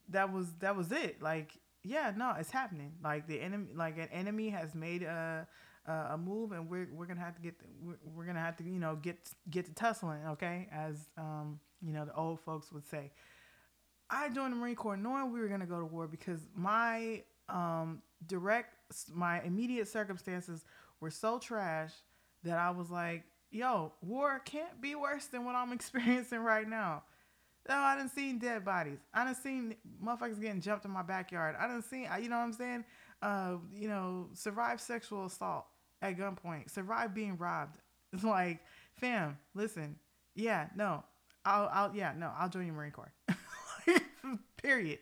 that 0.09 0.33
was 0.33 0.47
that 0.61 0.75
was 0.77 0.91
it. 0.91 1.23
Like, 1.23 1.53
yeah, 1.85 2.13
no, 2.17 2.35
it's 2.39 2.51
happening. 2.51 2.93
Like 3.03 3.27
the 3.27 3.41
enemy, 3.41 3.69
like 3.75 3.99
an 3.99 4.09
enemy 4.13 4.51
has 4.51 4.75
made 4.75 5.03
a 5.03 5.47
a 5.87 6.19
move, 6.19 6.53
and 6.53 6.69
we're 6.69 6.89
we're 6.93 7.07
gonna 7.07 7.21
have 7.21 7.37
to 7.37 7.43
get 7.43 7.55
we're, 7.83 7.99
we're 8.15 8.27
gonna 8.27 8.41
have 8.41 8.57
to 8.59 8.65
you 8.65 8.79
know 8.79 8.97
get 8.97 9.31
get 9.51 9.67
to 9.67 9.75
tussling. 9.75 10.21
Okay, 10.29 10.69
as 10.73 11.09
um 11.17 11.61
you 11.81 11.93
know 11.93 12.05
the 12.05 12.15
old 12.15 12.41
folks 12.41 12.73
would 12.73 12.87
say. 12.87 13.11
I 14.11 14.31
joined 14.31 14.55
the 14.55 14.57
Marine 14.57 14.75
Corps 14.75 14.97
knowing 14.97 15.33
we 15.33 15.41
were 15.41 15.49
gonna 15.49 15.67
go 15.67 15.79
to 15.79 15.85
war 15.85 16.07
because 16.07 16.41
my 16.55 17.23
um 17.49 18.03
direct 18.27 18.75
my 19.15 19.41
immediate 19.43 19.89
circumstances 19.89 20.65
were 21.01 21.11
so 21.11 21.39
trash 21.39 21.93
that 22.45 22.59
I 22.59 22.71
was 22.71 22.91
like, 22.91 23.25
yo, 23.51 23.93
war 24.03 24.41
can't 24.45 24.81
be 24.81 24.95
worse 24.95 25.27
than 25.27 25.45
what 25.45 25.55
I'm 25.55 25.73
experiencing 25.79 26.41
right 26.41 26.69
now. 26.69 27.03
No, 27.69 27.77
I 27.77 27.97
didn't 27.97 28.13
see 28.13 28.33
dead 28.33 28.65
bodies. 28.65 28.99
I 29.13 29.25
didn't 29.25 29.37
see 29.37 29.77
motherfuckers 30.03 30.41
getting 30.41 30.61
jumped 30.61 30.87
in 30.87 30.91
my 30.91 31.03
backyard. 31.03 31.55
I 31.61 31.67
didn't 31.67 31.85
see, 31.85 32.07
you 32.21 32.29
know 32.31 32.39
what 32.39 32.45
I'm 32.45 32.53
saying? 32.55 32.85
Uh, 33.21 33.57
you 33.75 33.89
know, 33.89 34.29
survive 34.33 34.81
sexual 34.81 35.27
assault 35.27 35.67
at 36.01 36.17
gunpoint, 36.17 36.71
survive 36.71 37.15
being 37.15 37.37
robbed. 37.37 37.77
It's 38.13 38.25
like, 38.25 38.61
fam, 38.95 39.37
listen, 39.55 39.97
yeah, 40.35 40.69
no, 40.75 41.05
I'll, 41.45 41.69
I'll, 41.73 41.95
yeah, 41.95 42.15
no, 42.17 42.33
I'll 42.39 42.49
join 42.49 42.67
you 42.67 42.73
Marine 42.73 42.93
Corps. 42.93 43.13
Period. 44.57 45.01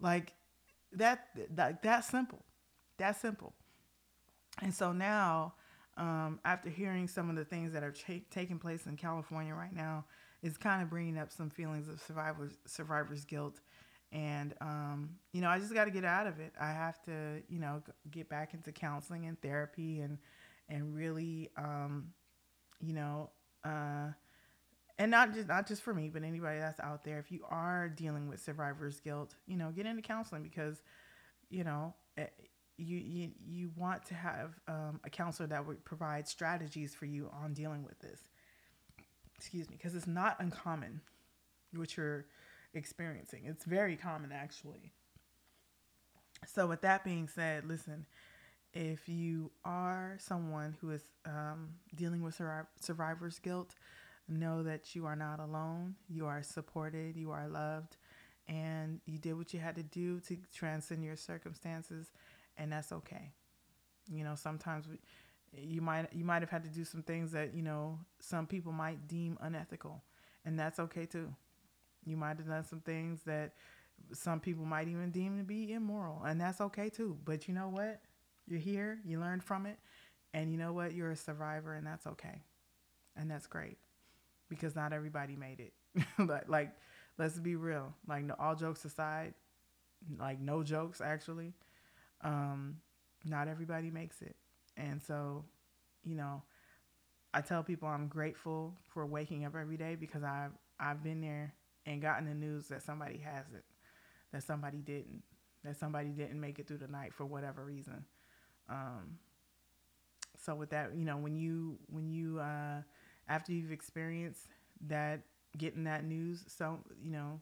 Like 0.00 0.34
that, 0.92 1.28
that, 1.54 1.82
that 1.82 2.04
simple. 2.04 2.44
That 2.98 3.18
simple. 3.20 3.54
And 4.60 4.74
so 4.74 4.92
now, 4.92 5.54
um, 5.96 6.38
after 6.44 6.68
hearing 6.68 7.08
some 7.08 7.30
of 7.30 7.36
the 7.36 7.44
things 7.44 7.72
that 7.72 7.82
are 7.82 7.92
ch- 7.92 8.22
taking 8.30 8.58
place 8.58 8.86
in 8.86 8.96
California 8.96 9.54
right 9.54 9.74
now, 9.74 10.04
is 10.42 10.56
kind 10.56 10.82
of 10.82 10.90
bringing 10.90 11.18
up 11.18 11.32
some 11.32 11.50
feelings 11.50 11.88
of 11.88 12.00
survivors 12.00 12.52
survivor's 12.66 13.24
guilt. 13.24 13.60
And 14.10 14.54
um, 14.62 15.10
you 15.32 15.42
know 15.42 15.50
i 15.50 15.58
just 15.58 15.74
got 15.74 15.84
to 15.84 15.90
get 15.90 16.04
out 16.04 16.26
of 16.26 16.40
it. 16.40 16.52
I 16.60 16.68
have 16.68 17.02
to 17.04 17.42
you 17.48 17.58
know 17.58 17.82
get 18.10 18.28
back 18.28 18.54
into 18.54 18.72
counseling 18.72 19.26
and 19.26 19.40
therapy 19.40 20.00
and 20.00 20.18
and 20.68 20.94
really 20.94 21.50
um, 21.56 22.12
you 22.80 22.94
know 22.94 23.30
uh, 23.64 24.08
and 24.98 25.10
not 25.10 25.34
just 25.34 25.48
not 25.48 25.66
just 25.66 25.82
for 25.82 25.92
me 25.92 26.08
but 26.08 26.22
anybody 26.22 26.58
that's 26.58 26.80
out 26.80 27.04
there. 27.04 27.18
If 27.18 27.30
you 27.30 27.44
are 27.50 27.88
dealing 27.88 28.28
with 28.28 28.40
survivor's 28.40 29.00
guilt 29.00 29.34
you 29.46 29.56
know 29.56 29.70
get 29.70 29.86
into 29.86 30.02
counseling 30.02 30.42
because 30.42 30.82
you 31.50 31.64
know 31.64 31.94
eh, 32.16 32.26
you 32.78 32.96
you, 32.96 33.30
you 33.46 33.70
want 33.76 34.04
to 34.06 34.14
have 34.14 34.58
um, 34.68 35.00
a 35.04 35.10
counselor 35.10 35.48
that 35.48 35.66
would 35.66 35.84
provide 35.84 36.26
strategies 36.26 36.94
for 36.94 37.06
you 37.06 37.30
on 37.42 37.52
dealing 37.52 37.82
with 37.82 37.98
this 37.98 38.20
excuse 39.38 39.70
me 39.70 39.76
because 39.76 39.94
it's 39.94 40.06
not 40.06 40.36
uncommon 40.40 41.00
what 41.72 41.96
you're 41.96 42.26
experiencing. 42.74 43.44
It's 43.46 43.64
very 43.64 43.96
common, 43.96 44.32
actually. 44.32 44.92
So, 46.46 46.66
with 46.66 46.82
that 46.82 47.04
being 47.04 47.28
said, 47.28 47.64
listen, 47.64 48.06
if 48.72 49.08
you 49.08 49.50
are 49.64 50.16
someone 50.20 50.76
who 50.80 50.90
is 50.90 51.02
um, 51.24 51.70
dealing 51.94 52.22
with 52.22 52.40
survivor's 52.80 53.38
guilt, 53.38 53.74
know 54.28 54.62
that 54.62 54.94
you 54.94 55.06
are 55.06 55.16
not 55.16 55.40
alone. 55.40 55.94
You 56.08 56.26
are 56.26 56.42
supported, 56.42 57.16
you 57.16 57.30
are 57.30 57.48
loved, 57.48 57.96
and 58.46 59.00
you 59.06 59.18
did 59.18 59.34
what 59.34 59.54
you 59.54 59.60
had 59.60 59.76
to 59.76 59.82
do 59.82 60.20
to 60.20 60.36
transcend 60.54 61.02
your 61.02 61.16
circumstances, 61.16 62.12
and 62.56 62.70
that's 62.72 62.92
okay. 62.92 63.32
You 64.10 64.24
know, 64.24 64.34
sometimes 64.34 64.86
we, 64.86 64.98
you 65.56 65.80
might 65.80 66.12
you 66.12 66.24
might 66.24 66.42
have 66.42 66.50
had 66.50 66.64
to 66.64 66.70
do 66.70 66.84
some 66.84 67.02
things 67.02 67.32
that 67.32 67.54
you 67.54 67.62
know 67.62 67.98
some 68.20 68.46
people 68.46 68.72
might 68.72 69.08
deem 69.08 69.38
unethical, 69.40 70.02
and 70.44 70.58
that's 70.58 70.78
okay 70.78 71.06
too. 71.06 71.32
You 72.04 72.16
might 72.16 72.38
have 72.38 72.46
done 72.46 72.64
some 72.64 72.80
things 72.80 73.20
that 73.26 73.52
some 74.12 74.40
people 74.40 74.64
might 74.64 74.88
even 74.88 75.10
deem 75.10 75.38
to 75.38 75.44
be 75.44 75.72
immoral, 75.72 76.22
and 76.24 76.40
that's 76.40 76.60
okay 76.60 76.88
too. 76.88 77.16
But 77.24 77.48
you 77.48 77.54
know 77.54 77.68
what? 77.68 78.00
You're 78.46 78.60
here, 78.60 78.98
you 79.04 79.20
learned 79.20 79.44
from 79.44 79.66
it, 79.66 79.78
and 80.32 80.50
you 80.50 80.58
know 80.58 80.72
what? 80.72 80.94
You're 80.94 81.10
a 81.10 81.16
survivor, 81.16 81.74
and 81.74 81.86
that's 81.86 82.06
okay. 82.06 82.42
And 83.16 83.30
that's 83.30 83.46
great 83.46 83.78
because 84.48 84.74
not 84.76 84.92
everybody 84.92 85.36
made 85.36 85.60
it. 85.60 85.72
like, 86.18 86.48
like, 86.48 86.70
let's 87.18 87.38
be 87.38 87.56
real. 87.56 87.94
Like, 88.06 88.24
no, 88.24 88.34
all 88.38 88.54
jokes 88.54 88.84
aside, 88.84 89.34
like, 90.18 90.40
no 90.40 90.62
jokes 90.62 91.00
actually, 91.00 91.52
um, 92.22 92.76
not 93.24 93.48
everybody 93.48 93.90
makes 93.90 94.22
it. 94.22 94.36
And 94.78 95.02
so, 95.02 95.44
you 96.04 96.14
know, 96.14 96.42
I 97.34 97.42
tell 97.42 97.62
people 97.62 97.88
I'm 97.88 98.08
grateful 98.08 98.74
for 98.94 99.04
waking 99.04 99.44
up 99.44 99.54
every 99.54 99.76
day 99.76 99.96
because 99.96 100.22
I've 100.22 100.52
I've 100.80 101.02
been 101.02 101.20
there 101.20 101.52
and 101.84 102.00
gotten 102.00 102.26
the 102.26 102.34
news 102.34 102.68
that 102.68 102.82
somebody 102.82 103.18
has 103.18 103.44
it, 103.54 103.64
that 104.32 104.44
somebody 104.44 104.78
didn't, 104.78 105.22
that 105.64 105.76
somebody 105.78 106.10
didn't 106.10 106.40
make 106.40 106.58
it 106.58 106.68
through 106.68 106.78
the 106.78 106.88
night 106.88 107.12
for 107.12 107.26
whatever 107.26 107.64
reason. 107.64 108.04
Um, 108.68 109.18
so 110.44 110.54
with 110.54 110.70
that, 110.70 110.94
you 110.96 111.04
know, 111.04 111.16
when 111.16 111.34
you 111.34 111.78
when 111.90 112.08
you 112.08 112.38
uh, 112.38 112.82
after 113.28 113.52
you've 113.52 113.72
experienced 113.72 114.46
that 114.86 115.20
getting 115.56 115.84
that 115.84 116.04
news, 116.04 116.44
so 116.46 116.78
you 117.02 117.10
know, 117.10 117.40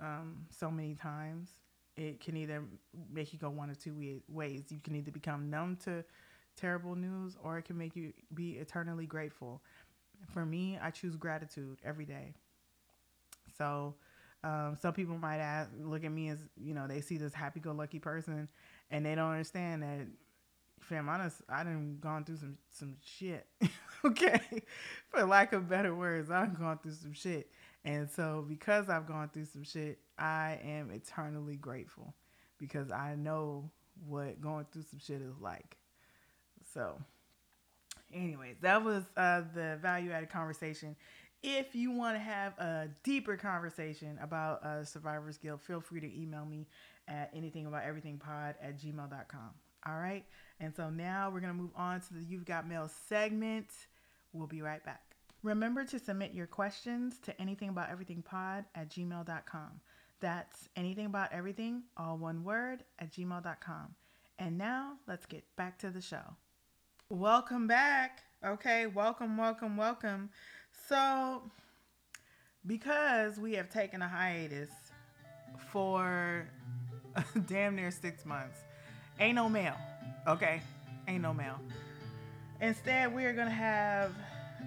um, 0.00 0.46
so 0.50 0.70
many 0.70 0.94
times, 0.94 1.50
it 1.96 2.20
can 2.20 2.36
either 2.36 2.64
make 3.12 3.32
you 3.32 3.38
go 3.38 3.48
one 3.48 3.70
or 3.70 3.74
two 3.74 4.20
ways. 4.28 4.64
You 4.70 4.80
can 4.82 4.96
either 4.96 5.12
become 5.12 5.48
numb 5.48 5.78
to 5.84 6.04
terrible 6.56 6.94
news, 6.94 7.36
or 7.42 7.58
it 7.58 7.62
can 7.62 7.78
make 7.78 7.94
you 7.96 8.12
be 8.34 8.52
eternally 8.52 9.06
grateful. 9.06 9.62
For 10.32 10.44
me, 10.44 10.78
I 10.80 10.90
choose 10.90 11.16
gratitude 11.16 11.78
every 11.84 12.04
day. 12.04 12.32
So 13.56 13.94
um, 14.44 14.76
some 14.80 14.92
people 14.92 15.18
might 15.18 15.38
ask, 15.38 15.70
look 15.80 16.04
at 16.04 16.12
me 16.12 16.28
as 16.28 16.38
you 16.56 16.74
know 16.74 16.86
they 16.86 17.00
see 17.00 17.16
this 17.16 17.34
happy-go-lucky 17.34 17.98
person, 17.98 18.48
and 18.90 19.04
they 19.04 19.14
don't 19.14 19.30
understand 19.30 19.82
that. 19.82 20.06
Fam, 20.80 21.08
honest, 21.08 21.40
I 21.48 21.64
done 21.64 21.98
gone 22.00 22.24
through 22.24 22.36
some 22.36 22.58
some 22.70 22.96
shit. 23.04 23.46
okay, 24.04 24.40
for 25.08 25.24
lack 25.24 25.52
of 25.52 25.68
better 25.68 25.94
words, 25.94 26.30
I've 26.30 26.58
gone 26.58 26.78
through 26.78 26.92
some 26.92 27.12
shit, 27.12 27.50
and 27.84 28.08
so 28.10 28.44
because 28.46 28.88
I've 28.88 29.06
gone 29.06 29.30
through 29.32 29.46
some 29.46 29.64
shit, 29.64 29.98
I 30.18 30.60
am 30.62 30.90
eternally 30.90 31.56
grateful 31.56 32.14
because 32.58 32.92
I 32.92 33.14
know 33.16 33.70
what 34.06 34.40
going 34.40 34.66
through 34.70 34.82
some 34.82 35.00
shit 35.00 35.22
is 35.22 35.40
like. 35.40 35.76
So, 36.76 36.98
anyways, 38.12 38.56
that 38.60 38.84
was 38.84 39.04
uh, 39.16 39.42
the 39.54 39.78
value 39.80 40.12
added 40.12 40.28
conversation. 40.28 40.94
If 41.42 41.74
you 41.74 41.90
want 41.90 42.16
to 42.16 42.20
have 42.20 42.52
a 42.58 42.88
deeper 43.02 43.38
conversation 43.38 44.18
about 44.20 44.62
uh, 44.62 44.84
Survivor's 44.84 45.38
Guilt, 45.38 45.62
feel 45.62 45.80
free 45.80 46.00
to 46.00 46.20
email 46.20 46.44
me 46.44 46.66
at 47.08 47.34
anythingabout 47.34 48.54
at 48.62 48.78
gmail.com. 48.78 49.50
All 49.86 49.94
right. 49.94 50.24
And 50.60 50.74
so 50.74 50.90
now 50.90 51.30
we're 51.32 51.40
going 51.40 51.54
to 51.54 51.58
move 51.58 51.70
on 51.76 52.02
to 52.02 52.14
the 52.14 52.20
You've 52.20 52.44
Got 52.44 52.68
Mail 52.68 52.90
segment. 53.08 53.68
We'll 54.34 54.46
be 54.46 54.60
right 54.60 54.84
back. 54.84 55.16
Remember 55.42 55.82
to 55.84 55.98
submit 55.98 56.34
your 56.34 56.46
questions 56.46 57.18
to 57.20 57.32
anythingabout 57.34 57.90
at 58.74 58.90
gmail.com. 58.90 59.80
That's 60.20 60.68
anything 60.76 61.06
about 61.06 61.32
everything, 61.32 61.84
all 61.96 62.18
one 62.18 62.44
word, 62.44 62.84
at 62.98 63.12
gmail.com. 63.12 63.94
And 64.38 64.58
now 64.58 64.96
let's 65.06 65.24
get 65.24 65.44
back 65.56 65.78
to 65.78 65.88
the 65.88 66.02
show. 66.02 66.36
Welcome 67.10 67.68
back. 67.68 68.24
Okay, 68.44 68.88
welcome, 68.88 69.36
welcome, 69.36 69.76
welcome. 69.76 70.28
So, 70.88 71.40
because 72.66 73.38
we 73.38 73.52
have 73.52 73.70
taken 73.70 74.02
a 74.02 74.08
hiatus 74.08 74.70
for 75.68 76.48
damn 77.46 77.76
near 77.76 77.92
six 77.92 78.26
months, 78.26 78.58
ain't 79.20 79.36
no 79.36 79.48
mail. 79.48 79.76
Okay, 80.26 80.60
ain't 81.06 81.22
no 81.22 81.32
mail. 81.32 81.60
Instead, 82.60 83.14
we 83.14 83.24
are 83.24 83.32
gonna 83.32 83.50
have 83.50 84.12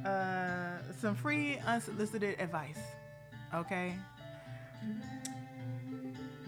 uh, 0.05 0.77
some 1.01 1.15
free 1.15 1.57
unsolicited 1.67 2.39
advice. 2.39 2.79
Okay. 3.53 3.95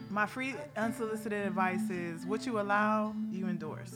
My 0.10 0.26
free 0.26 0.56
unsolicited 0.78 1.46
advice 1.46 1.89
is 1.89 2.26
what 2.26 2.46
you 2.46 2.62
allow, 2.62 3.14
you 3.30 3.50
endorse. 3.50 3.94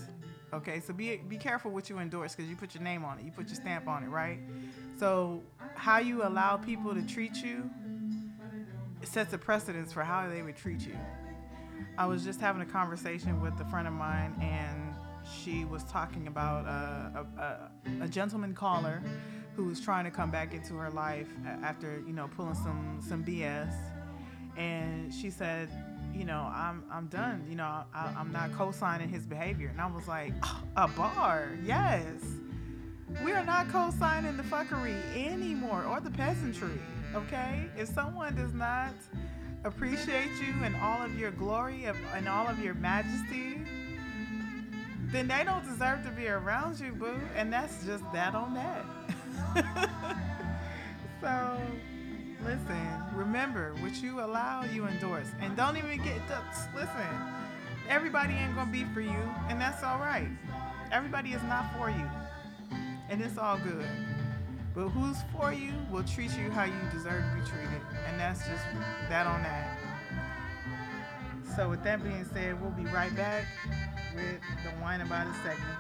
Okay, 0.56 0.80
so 0.80 0.94
be 0.94 1.18
be 1.18 1.36
careful 1.36 1.70
what 1.72 1.90
you 1.90 2.00
endorse 2.00 2.34
because 2.34 2.50
you 2.50 2.56
put 2.56 2.74
your 2.74 2.84
name 2.84 3.04
on 3.04 3.20
it, 3.20 3.26
you 3.26 3.32
put 3.32 3.48
your 3.48 3.56
stamp 3.56 3.90
on 3.90 4.04
it, 4.04 4.08
right? 4.08 4.40
So 4.98 5.44
how 5.76 6.00
you 6.00 6.24
allow 6.26 6.56
people 6.56 6.96
to 6.96 7.02
treat 7.02 7.36
you 7.36 7.70
sets 9.04 9.34
a 9.34 9.38
precedence 9.38 9.92
for 9.92 10.02
how 10.04 10.30
they 10.30 10.42
would 10.42 10.56
treat 10.56 10.88
you. 10.88 10.96
I 11.98 12.06
was 12.06 12.24
just 12.24 12.40
having 12.40 12.62
a 12.62 12.66
conversation 12.66 13.42
with 13.42 13.60
a 13.60 13.66
friend 13.66 13.86
of 13.86 13.94
mine, 13.94 14.34
and 14.42 14.96
she 15.44 15.66
was 15.66 15.84
talking 15.84 16.28
about 16.28 16.66
a, 16.66 17.26
a, 18.00 18.04
a 18.06 18.08
gentleman 18.08 18.54
caller 18.54 19.04
who 19.58 19.66
was 19.66 19.82
trying 19.82 20.06
to 20.06 20.12
come 20.12 20.32
back 20.32 20.54
into 20.54 20.76
her 20.76 20.90
life 20.90 21.28
after 21.64 22.02
you 22.08 22.14
know 22.14 22.30
pulling 22.36 22.56
some 22.56 23.02
some 23.06 23.26
BS, 23.26 23.74
and 24.56 25.14
she 25.14 25.30
said, 25.30 25.68
you 26.16 26.26
know, 26.26 26.50
I'm 26.54 26.84
I'm 26.92 27.08
done. 27.08 27.46
You 27.50 27.56
know, 27.56 27.84
I, 27.94 28.14
am 28.18 28.32
not 28.32 28.50
mm-hmm. 28.50 28.58
co-signing 28.58 29.10
his 29.10 29.26
behavior, 29.26 29.70
and 29.70 29.82
I 29.82 29.88
was 29.88 30.08
like, 30.08 30.34
oh, 30.44 30.64
a 30.78 30.88
bar, 30.88 31.50
yes. 31.64 32.06
We 33.24 33.32
are 33.34 33.46
not 33.46 33.70
co-signing 33.70 34.36
the 34.36 34.44
fuckery 34.44 34.96
anymore 35.16 35.84
or 35.84 36.00
the 36.00 36.10
peasantry. 36.10 36.80
Okay, 37.14 37.66
if 37.78 37.88
someone 37.90 38.36
does 38.36 38.54
not 38.54 38.94
appreciate 39.64 40.32
you 40.42 40.54
and 40.64 40.76
all 40.78 41.02
of 41.02 41.18
your 41.18 41.32
glory 41.32 41.86
and 42.14 42.28
all 42.28 42.48
of 42.48 42.60
your 42.60 42.74
majesty, 42.74 43.62
then 45.12 45.28
they 45.28 45.44
don't 45.44 45.64
deserve 45.64 46.04
to 46.04 46.12
be 46.12 46.28
around 46.28 46.80
you, 46.80 46.92
boo. 46.92 47.20
And 47.36 47.54
that's 47.54 47.86
just 47.86 48.04
that 48.12 48.36
on 48.36 48.54
that. 48.54 48.86
so, 51.22 51.58
listen, 52.46 53.04
remember 53.14 53.74
what 53.80 54.02
you 54.02 54.22
allow, 54.22 54.64
you 54.64 54.88
endorse. 54.88 55.28
And 55.42 55.58
don't 55.58 55.78
even 55.78 55.98
get, 55.98 56.22
listen, 56.74 56.90
everybody 57.90 58.34
ain't 58.34 58.56
gonna 58.56 58.72
be 58.72 58.86
for 58.94 59.02
you, 59.02 59.34
and 59.50 59.60
that's 59.60 59.84
all 59.84 60.00
right. 60.00 60.30
Everybody 60.92 61.34
is 61.34 61.44
not 61.44 61.76
for 61.76 61.90
you 61.90 62.10
and 63.10 63.22
it's 63.22 63.38
all 63.38 63.58
good. 63.58 63.86
But 64.74 64.90
who's 64.90 65.18
for 65.38 65.54
you 65.54 65.72
will 65.92 66.04
treat 66.04 66.32
you 66.38 66.52
how 66.52 66.66
you 66.66 66.74
deserve 66.92 67.24
to 67.24 67.40
be 67.40 67.50
treated, 67.50 67.82
and 68.08 68.20
that's 68.20 68.40
just 68.40 68.64
that 69.10 69.26
on 69.26 69.42
that. 69.44 69.80
So, 71.56 71.70
with 71.70 71.84
that 71.84 72.04
being 72.04 72.26
said, 72.34 72.62
we'll 72.62 72.72
be 72.72 72.84
right 72.86 73.16
back 73.16 73.46
with 74.14 74.42
the 74.64 74.82
Wine 74.82 75.00
About 75.02 75.28
It 75.28 75.36
segment. 75.36 75.80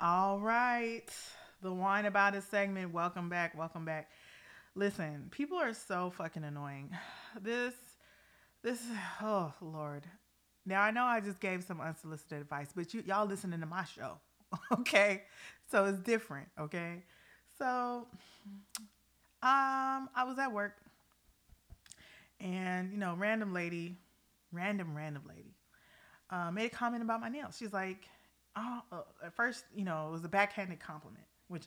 All 0.00 0.38
right. 0.38 1.08
The 1.60 1.72
wine 1.72 2.06
about 2.06 2.36
it 2.36 2.44
segment. 2.44 2.92
Welcome 2.92 3.28
back. 3.28 3.58
Welcome 3.58 3.84
back. 3.84 4.08
Listen, 4.76 5.26
people 5.32 5.58
are 5.58 5.74
so 5.74 6.10
fucking 6.10 6.44
annoying. 6.44 6.90
This, 7.42 7.74
this, 8.62 8.80
oh 9.22 9.52
Lord. 9.60 10.04
Now 10.64 10.82
I 10.82 10.92
know 10.92 11.04
I 11.04 11.20
just 11.20 11.40
gave 11.40 11.64
some 11.64 11.80
unsolicited 11.80 12.40
advice, 12.40 12.68
but 12.74 12.94
you 12.94 13.02
y'all 13.06 13.26
listening 13.26 13.60
to 13.60 13.66
my 13.66 13.84
show, 13.84 14.18
okay? 14.72 15.22
So 15.70 15.84
it's 15.86 15.98
different, 16.00 16.48
okay? 16.60 17.02
So, 17.58 18.06
um, 19.42 20.08
I 20.14 20.24
was 20.26 20.38
at 20.38 20.52
work, 20.52 20.76
and 22.40 22.92
you 22.92 22.98
know, 22.98 23.14
random 23.14 23.52
lady, 23.52 23.96
random 24.52 24.96
random 24.96 25.22
lady, 25.28 25.54
uh, 26.30 26.50
made 26.50 26.66
a 26.66 26.74
comment 26.74 27.02
about 27.02 27.20
my 27.20 27.28
nails. 27.28 27.56
She's 27.58 27.72
like, 27.72 28.08
oh, 28.92 29.04
at 29.24 29.34
first, 29.34 29.64
you 29.74 29.84
know, 29.84 30.08
it 30.08 30.12
was 30.12 30.24
a 30.24 30.28
backhanded 30.28 30.80
compliment, 30.80 31.24
which 31.48 31.66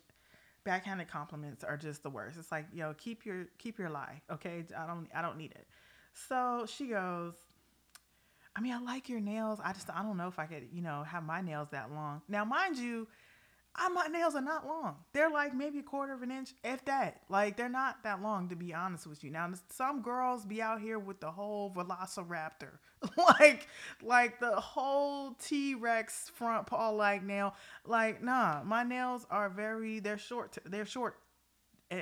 backhanded 0.63 1.07
compliments 1.07 1.63
are 1.63 1.77
just 1.77 2.03
the 2.03 2.09
worst. 2.09 2.37
It's 2.37 2.51
like, 2.51 2.65
yo, 2.73 2.93
keep 2.93 3.25
your 3.25 3.45
keep 3.57 3.77
your 3.79 3.89
lie, 3.89 4.21
okay? 4.31 4.65
I 4.77 4.85
don't 4.85 5.07
I 5.13 5.21
don't 5.21 5.37
need 5.37 5.51
it. 5.51 5.67
So 6.13 6.65
she 6.67 6.87
goes, 6.87 7.33
I 8.55 8.61
mean, 8.61 8.73
I 8.73 8.79
like 8.79 9.09
your 9.09 9.21
nails. 9.21 9.59
I 9.63 9.73
just 9.73 9.89
I 9.89 10.03
don't 10.03 10.17
know 10.17 10.27
if 10.27 10.39
I 10.39 10.45
could, 10.45 10.67
you 10.71 10.81
know, 10.81 11.03
have 11.03 11.23
my 11.23 11.41
nails 11.41 11.69
that 11.71 11.91
long. 11.91 12.21
Now, 12.27 12.45
mind 12.45 12.77
you, 12.77 13.07
I, 13.76 13.88
my 13.89 14.07
nails 14.07 14.36
are 14.36 14.41
not 14.41 14.67
long. 14.67 14.95
They're 15.13 15.30
like 15.30 15.53
maybe 15.55 15.80
a 15.80 15.84
quarter 15.84 16.13
of 16.13 16.22
an 16.22 16.32
inch, 16.32 16.53
if 16.63 16.84
that. 16.86 17.22
Like 17.30 17.55
they're 17.55 17.69
not 17.69 18.03
that 18.03 18.22
long, 18.22 18.49
to 18.49 18.55
be 18.55 18.74
honest 18.74 19.07
with 19.07 19.24
you. 19.24 19.32
Now, 19.32 19.49
some 19.69 20.01
girls 20.01 20.45
be 20.45 20.61
out 20.61 20.82
here 20.82 20.99
with 20.99 21.22
the 21.22 21.32
whole 21.32 21.72
Velociraptor, 21.72 22.80
like 23.17 23.67
like 24.03 24.39
the 24.39 24.55
whole 24.59 25.34
T 25.36 25.76
Rex 25.76 26.30
front 26.36 26.67
paw 26.67 26.89
like 26.89 27.24
nail. 27.24 27.55
Like 27.86 28.22
nah, 28.22 28.61
my 28.65 28.84
nails 28.84 29.26
are 29.32 29.49
very. 29.49 29.99
They're 29.99 30.17
short. 30.17 30.57
They're 30.65 30.86
short. 30.86 31.17
In, 31.89 31.99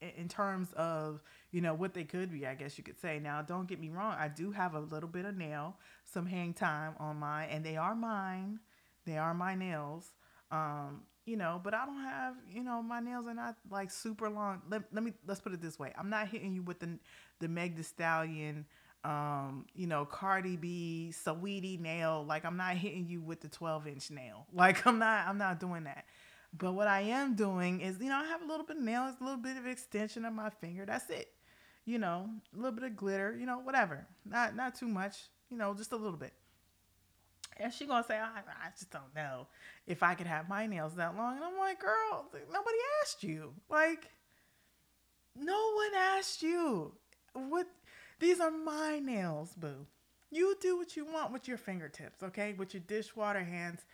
in, 0.00 0.10
in 0.16 0.28
terms 0.28 0.72
of 0.74 1.20
you 1.50 1.60
know 1.60 1.74
what 1.74 1.92
they 1.92 2.04
could 2.04 2.30
be, 2.32 2.46
I 2.46 2.54
guess 2.54 2.76
you 2.78 2.84
could 2.84 3.00
say. 3.00 3.20
Now, 3.20 3.42
don't 3.42 3.68
get 3.68 3.80
me 3.80 3.90
wrong. 3.90 4.14
I 4.18 4.28
do 4.28 4.50
have 4.52 4.74
a 4.74 4.80
little 4.80 5.08
bit 5.08 5.24
of 5.24 5.36
nail, 5.36 5.76
some 6.04 6.26
hang 6.26 6.54
time 6.54 6.94
on 6.98 7.18
mine, 7.18 7.48
and 7.50 7.64
they 7.64 7.76
are 7.76 7.94
mine. 7.94 8.60
They 9.06 9.18
are 9.18 9.34
my 9.34 9.54
nails. 9.54 10.12
Um, 10.54 11.02
you 11.26 11.36
know, 11.36 11.60
but 11.62 11.72
I 11.74 11.86
don't 11.86 12.02
have, 12.02 12.34
you 12.50 12.62
know, 12.62 12.82
my 12.82 13.00
nails 13.00 13.26
are 13.26 13.34
not 13.34 13.56
like 13.70 13.90
super 13.90 14.28
long. 14.28 14.60
Let, 14.68 14.82
let 14.92 15.02
me 15.02 15.14
let's 15.26 15.40
put 15.40 15.52
it 15.54 15.62
this 15.62 15.78
way. 15.78 15.92
I'm 15.98 16.10
not 16.10 16.28
hitting 16.28 16.52
you 16.54 16.62
with 16.62 16.80
the 16.80 16.98
the 17.40 17.48
Meg 17.48 17.76
the 17.76 17.82
Stallion 17.82 18.66
um, 19.04 19.66
you 19.74 19.86
know, 19.86 20.06
Cardi 20.06 20.56
B, 20.56 21.12
Saweetie 21.12 21.78
nail. 21.78 22.24
Like 22.26 22.44
I'm 22.44 22.56
not 22.56 22.76
hitting 22.76 23.06
you 23.06 23.20
with 23.20 23.40
the 23.40 23.48
12 23.48 23.86
inch 23.86 24.10
nail. 24.10 24.46
Like 24.54 24.86
I'm 24.86 24.98
not 24.98 25.26
I'm 25.26 25.38
not 25.38 25.60
doing 25.60 25.84
that. 25.84 26.04
But 26.56 26.72
what 26.72 26.86
I 26.86 27.00
am 27.00 27.34
doing 27.34 27.80
is, 27.80 27.98
you 28.00 28.08
know, 28.08 28.16
I 28.16 28.26
have 28.28 28.40
a 28.40 28.46
little 28.46 28.64
bit 28.64 28.76
of 28.76 28.82
nails, 28.82 29.16
a 29.20 29.24
little 29.24 29.40
bit 29.40 29.56
of 29.56 29.66
extension 29.66 30.24
of 30.24 30.32
my 30.32 30.50
finger. 30.50 30.86
That's 30.86 31.10
it. 31.10 31.28
You 31.84 31.98
know, 31.98 32.30
a 32.54 32.56
little 32.56 32.72
bit 32.72 32.84
of 32.84 32.96
glitter, 32.96 33.36
you 33.38 33.44
know, 33.44 33.58
whatever. 33.58 34.06
Not 34.24 34.56
not 34.56 34.74
too 34.74 34.88
much, 34.88 35.16
you 35.50 35.58
know, 35.58 35.74
just 35.74 35.92
a 35.92 35.96
little 35.96 36.16
bit. 36.18 36.32
And 37.58 37.72
she 37.72 37.86
gonna 37.86 38.04
say, 38.04 38.18
I, 38.18 38.38
I 38.38 38.70
just 38.76 38.90
don't 38.90 39.14
know 39.14 39.46
if 39.86 40.02
I 40.02 40.14
could 40.14 40.26
have 40.26 40.48
my 40.48 40.66
nails 40.66 40.94
that 40.96 41.16
long. 41.16 41.36
And 41.36 41.44
I'm 41.44 41.56
like, 41.58 41.80
girl, 41.80 42.26
nobody 42.32 42.76
asked 43.02 43.22
you. 43.22 43.52
Like, 43.70 44.10
no 45.36 45.72
one 45.74 45.94
asked 45.96 46.42
you. 46.42 46.92
What? 47.32 47.66
These 48.18 48.40
are 48.40 48.50
my 48.50 49.00
nails, 49.00 49.54
boo. 49.56 49.86
You 50.30 50.56
do 50.60 50.76
what 50.76 50.96
you 50.96 51.04
want 51.04 51.32
with 51.32 51.46
your 51.46 51.56
fingertips, 51.56 52.22
okay? 52.22 52.54
With 52.54 52.74
your 52.74 52.82
dishwater 52.86 53.44
hands. 53.44 53.84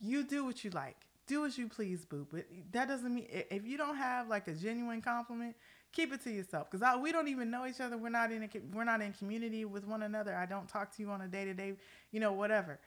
You 0.00 0.24
do 0.24 0.44
what 0.44 0.64
you 0.64 0.70
like. 0.70 0.96
Do 1.26 1.44
as 1.46 1.56
you 1.56 1.68
please, 1.68 2.04
boo. 2.04 2.26
But 2.30 2.44
that 2.72 2.86
doesn't 2.86 3.12
mean 3.12 3.26
if 3.30 3.66
you 3.66 3.76
don't 3.76 3.96
have 3.96 4.28
like 4.28 4.46
a 4.46 4.52
genuine 4.52 5.00
compliment, 5.00 5.56
keep 5.94 6.12
it 6.12 6.22
to 6.24 6.30
yourself. 6.30 6.70
Cause 6.70 6.82
we 7.00 7.12
don't 7.12 7.28
even 7.28 7.50
know 7.50 7.66
each 7.66 7.80
other. 7.80 7.96
We're 7.96 8.10
not 8.10 8.32
in 8.32 8.42
a, 8.42 8.48
we're 8.72 8.84
not 8.84 9.00
in 9.00 9.12
community 9.12 9.64
with 9.64 9.86
one 9.86 10.02
another. 10.02 10.34
I 10.34 10.46
don't 10.46 10.68
talk 10.68 10.94
to 10.96 11.02
you 11.02 11.10
on 11.10 11.20
a 11.22 11.28
day 11.28 11.44
to 11.44 11.54
day, 11.54 11.74
you 12.10 12.20
know, 12.20 12.32
whatever. 12.32 12.80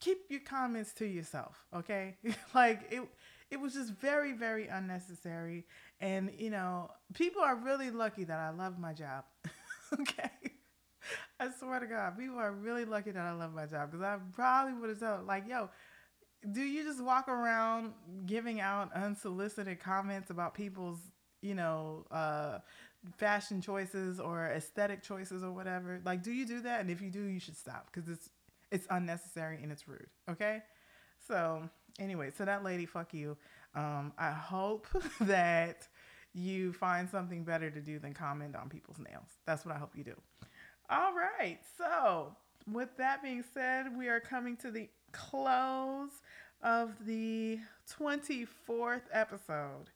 Keep 0.00 0.18
your 0.28 0.40
comments 0.40 0.92
to 0.94 1.06
yourself, 1.06 1.64
okay? 1.74 2.16
like 2.54 2.80
it, 2.90 3.02
it 3.50 3.60
was 3.60 3.74
just 3.74 3.92
very, 3.92 4.32
very 4.32 4.68
unnecessary. 4.68 5.64
And 6.00 6.30
you 6.38 6.50
know, 6.50 6.90
people 7.12 7.42
are 7.42 7.56
really 7.56 7.90
lucky 7.90 8.24
that 8.24 8.38
I 8.38 8.50
love 8.50 8.78
my 8.78 8.92
job. 8.92 9.24
okay. 10.00 10.30
I 11.38 11.48
swear 11.58 11.80
to 11.80 11.86
God, 11.86 12.16
people 12.18 12.38
are 12.38 12.52
really 12.52 12.84
lucky 12.84 13.10
that 13.10 13.22
I 13.22 13.32
love 13.32 13.52
my 13.52 13.66
job 13.66 13.90
because 13.90 14.02
I 14.02 14.16
probably 14.32 14.74
would 14.74 14.88
have 14.90 15.00
told, 15.00 15.26
like, 15.26 15.46
yo, 15.46 15.68
do 16.52 16.62
you 16.62 16.84
just 16.84 17.02
walk 17.02 17.28
around 17.28 17.92
giving 18.26 18.60
out 18.60 18.92
unsolicited 18.94 19.80
comments 19.80 20.30
about 20.30 20.54
people's 20.54 20.98
you 21.44 21.54
know, 21.54 22.06
uh, 22.10 22.58
fashion 23.18 23.60
choices 23.60 24.18
or 24.18 24.46
aesthetic 24.46 25.02
choices 25.02 25.44
or 25.44 25.52
whatever. 25.52 26.00
Like, 26.04 26.22
do 26.22 26.32
you 26.32 26.46
do 26.46 26.60
that? 26.62 26.80
And 26.80 26.90
if 26.90 27.02
you 27.02 27.10
do, 27.10 27.22
you 27.22 27.38
should 27.38 27.56
stop 27.56 27.90
because 27.92 28.08
it's 28.08 28.30
it's 28.70 28.86
unnecessary 28.90 29.60
and 29.62 29.70
it's 29.70 29.86
rude. 29.86 30.08
Okay. 30.28 30.62
So 31.28 31.68
anyway, 31.98 32.32
so 32.36 32.44
that 32.44 32.64
lady, 32.64 32.86
fuck 32.86 33.12
you. 33.12 33.36
Um, 33.74 34.12
I 34.18 34.30
hope 34.30 34.86
that 35.20 35.86
you 36.32 36.72
find 36.72 37.08
something 37.08 37.44
better 37.44 37.70
to 37.70 37.80
do 37.80 37.98
than 37.98 38.14
comment 38.14 38.56
on 38.56 38.68
people's 38.68 38.98
nails. 38.98 39.28
That's 39.46 39.64
what 39.64 39.74
I 39.74 39.78
hope 39.78 39.92
you 39.94 40.02
do. 40.02 40.16
All 40.90 41.12
right. 41.14 41.58
So 41.78 42.34
with 42.72 42.96
that 42.96 43.22
being 43.22 43.44
said, 43.52 43.96
we 43.96 44.08
are 44.08 44.20
coming 44.20 44.56
to 44.58 44.70
the 44.70 44.88
close 45.12 46.10
of 46.62 47.06
the 47.06 47.58
24th 48.00 49.02
episode 49.12 49.90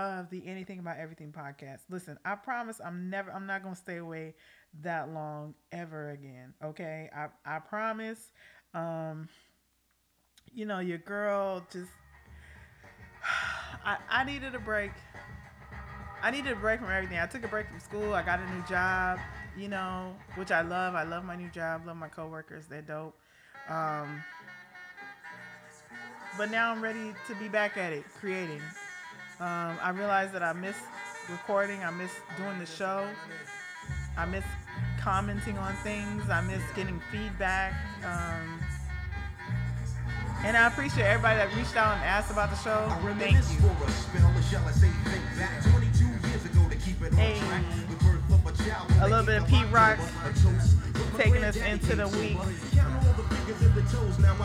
of 0.00 0.30
the 0.30 0.42
Anything 0.46 0.78
About 0.78 0.98
Everything 0.98 1.32
podcast. 1.32 1.80
Listen, 1.90 2.18
I 2.24 2.34
promise 2.34 2.80
I'm 2.84 3.10
never 3.10 3.30
I'm 3.30 3.46
not 3.46 3.62
going 3.62 3.74
to 3.74 3.80
stay 3.80 3.98
away 3.98 4.34
that 4.82 5.12
long 5.12 5.54
ever 5.72 6.10
again, 6.10 6.54
okay? 6.64 7.10
I 7.14 7.28
I 7.44 7.58
promise 7.58 8.32
um 8.74 9.28
you 10.52 10.64
know, 10.64 10.80
your 10.80 10.98
girl 10.98 11.64
just 11.70 11.90
I 13.84 13.98
I 14.08 14.24
needed 14.24 14.54
a 14.54 14.58
break. 14.58 14.92
I 16.22 16.30
needed 16.30 16.52
a 16.52 16.56
break 16.56 16.80
from 16.80 16.90
everything. 16.90 17.18
I 17.18 17.26
took 17.26 17.44
a 17.44 17.48
break 17.48 17.68
from 17.68 17.80
school. 17.80 18.14
I 18.14 18.22
got 18.22 18.40
a 18.40 18.54
new 18.54 18.62
job, 18.68 19.18
you 19.56 19.68
know, 19.68 20.14
which 20.34 20.50
I 20.50 20.60
love. 20.60 20.94
I 20.94 21.02
love 21.04 21.24
my 21.24 21.36
new 21.36 21.48
job. 21.48 21.86
Love 21.86 21.96
my 21.96 22.08
coworkers. 22.08 22.66
They're 22.66 22.82
dope. 22.82 23.14
Um, 23.68 24.22
but 26.36 26.50
now 26.50 26.72
I'm 26.72 26.82
ready 26.82 27.14
to 27.26 27.34
be 27.36 27.48
back 27.48 27.76
at 27.78 27.92
it, 27.92 28.04
creating. 28.20 28.60
Um, 29.40 29.78
I 29.82 29.90
realized 29.90 30.32
that 30.34 30.42
I 30.42 30.52
miss 30.52 30.76
recording. 31.30 31.82
I 31.82 31.90
miss 31.90 32.10
doing 32.36 32.58
the 32.58 32.66
show. 32.66 33.06
I 34.18 34.26
miss 34.26 34.44
commenting 35.00 35.56
on 35.56 35.74
things. 35.76 36.28
I 36.28 36.42
miss 36.42 36.62
getting 36.76 37.00
feedback. 37.10 37.72
Um, 38.04 38.60
and 40.44 40.56
I 40.56 40.66
appreciate 40.66 41.04
everybody 41.04 41.36
that 41.38 41.54
reached 41.56 41.76
out 41.76 41.94
and 41.96 42.04
asked 42.04 42.30
about 42.30 42.50
the 42.50 42.56
show. 42.56 42.84
Thank 43.18 43.36
you. 43.50 43.66
Hey, 47.16 47.40
a 49.00 49.08
little 49.08 49.24
bit 49.24 49.42
of 49.42 49.48
Pete 49.48 49.66
Rock 49.70 49.98
taking 51.16 51.44
us 51.44 51.56
into 51.56 51.96
the 51.96 52.08
week. 52.08 52.38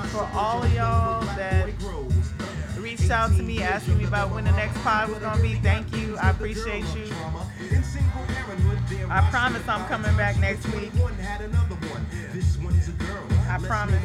For 0.09 0.29
all 0.33 0.65
y'all 0.67 1.21
that 1.35 1.69
reached 2.77 3.09
out 3.09 3.35
to 3.35 3.43
me 3.43 3.61
asking 3.61 3.97
me 3.97 4.05
about 4.05 4.31
when 4.31 4.43
the 4.43 4.51
next 4.51 4.77
pod 4.83 5.09
was 5.09 5.19
gonna 5.19 5.41
be. 5.41 5.55
Thank 5.55 5.95
you. 5.95 6.17
I 6.17 6.29
appreciate 6.29 6.85
you. 6.95 7.07
I 9.09 9.27
promise 9.31 9.67
I'm 9.67 9.85
coming 9.87 10.15
back 10.15 10.37
next 10.39 10.65
week. 10.73 10.91
I 13.49 13.57
promise. 13.59 14.01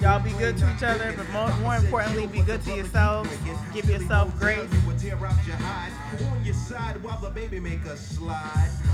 Y'all 0.00 0.22
be 0.22 0.30
good 0.32 0.56
to 0.58 0.74
each 0.74 0.82
other, 0.82 1.14
but 1.16 1.28
more, 1.30 1.56
more 1.58 1.76
importantly, 1.76 2.26
be 2.26 2.40
good 2.40 2.62
to 2.62 2.74
yourself. 2.74 3.28
Give 3.72 3.88
yourself 3.88 4.38
grace. 4.38 4.68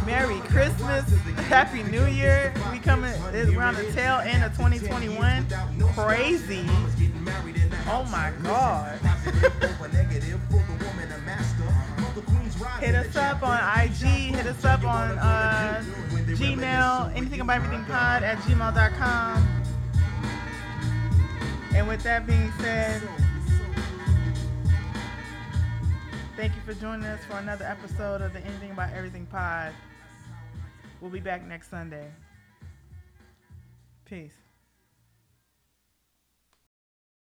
Merry 0.07 0.39
Christmas. 0.41 1.11
Happy 1.49 1.83
New 1.85 2.07
Year. 2.07 2.55
We 2.73 2.79
coming 2.79 3.13
it's 3.33 3.51
around 3.53 3.77
the 3.77 3.91
tail 3.93 4.17
end 4.19 4.45
of 4.45 4.53
2021. 4.57 5.47
Crazy. 5.95 6.65
Oh 7.89 8.05
my 8.11 8.33
God. 8.43 9.01
hit 12.81 12.95
us 12.95 13.17
up 13.17 13.43
on 13.43 13.59
IG, 13.81 14.35
hit 14.35 14.47
us 14.47 14.65
up 14.65 14.85
on 14.85 15.19
uh, 15.19 15.85
Gmail, 16.11 17.17
anything 17.17 17.41
about 17.41 17.57
everything 17.57 17.85
pod 17.85 18.23
at 18.23 18.39
gmail.com. 18.39 19.60
And 21.75 21.87
with 21.87 22.03
that 22.03 22.27
being 22.27 22.53
said, 22.61 23.03
thank 26.37 26.55
you 26.55 26.61
for 26.67 26.75
joining 26.75 27.05
us 27.05 27.25
for 27.25 27.39
another 27.39 27.65
episode 27.65 28.23
of 28.23 28.33
the 28.33 28.41
Anything 28.41 28.73
About 28.73 28.93
Everything 28.93 29.27
pod. 29.27 29.73
We'll 31.01 31.11
be 31.11 31.21
back 31.21 31.47
next 31.47 31.71
Sunday. 31.71 32.11
Peace. 34.05 34.40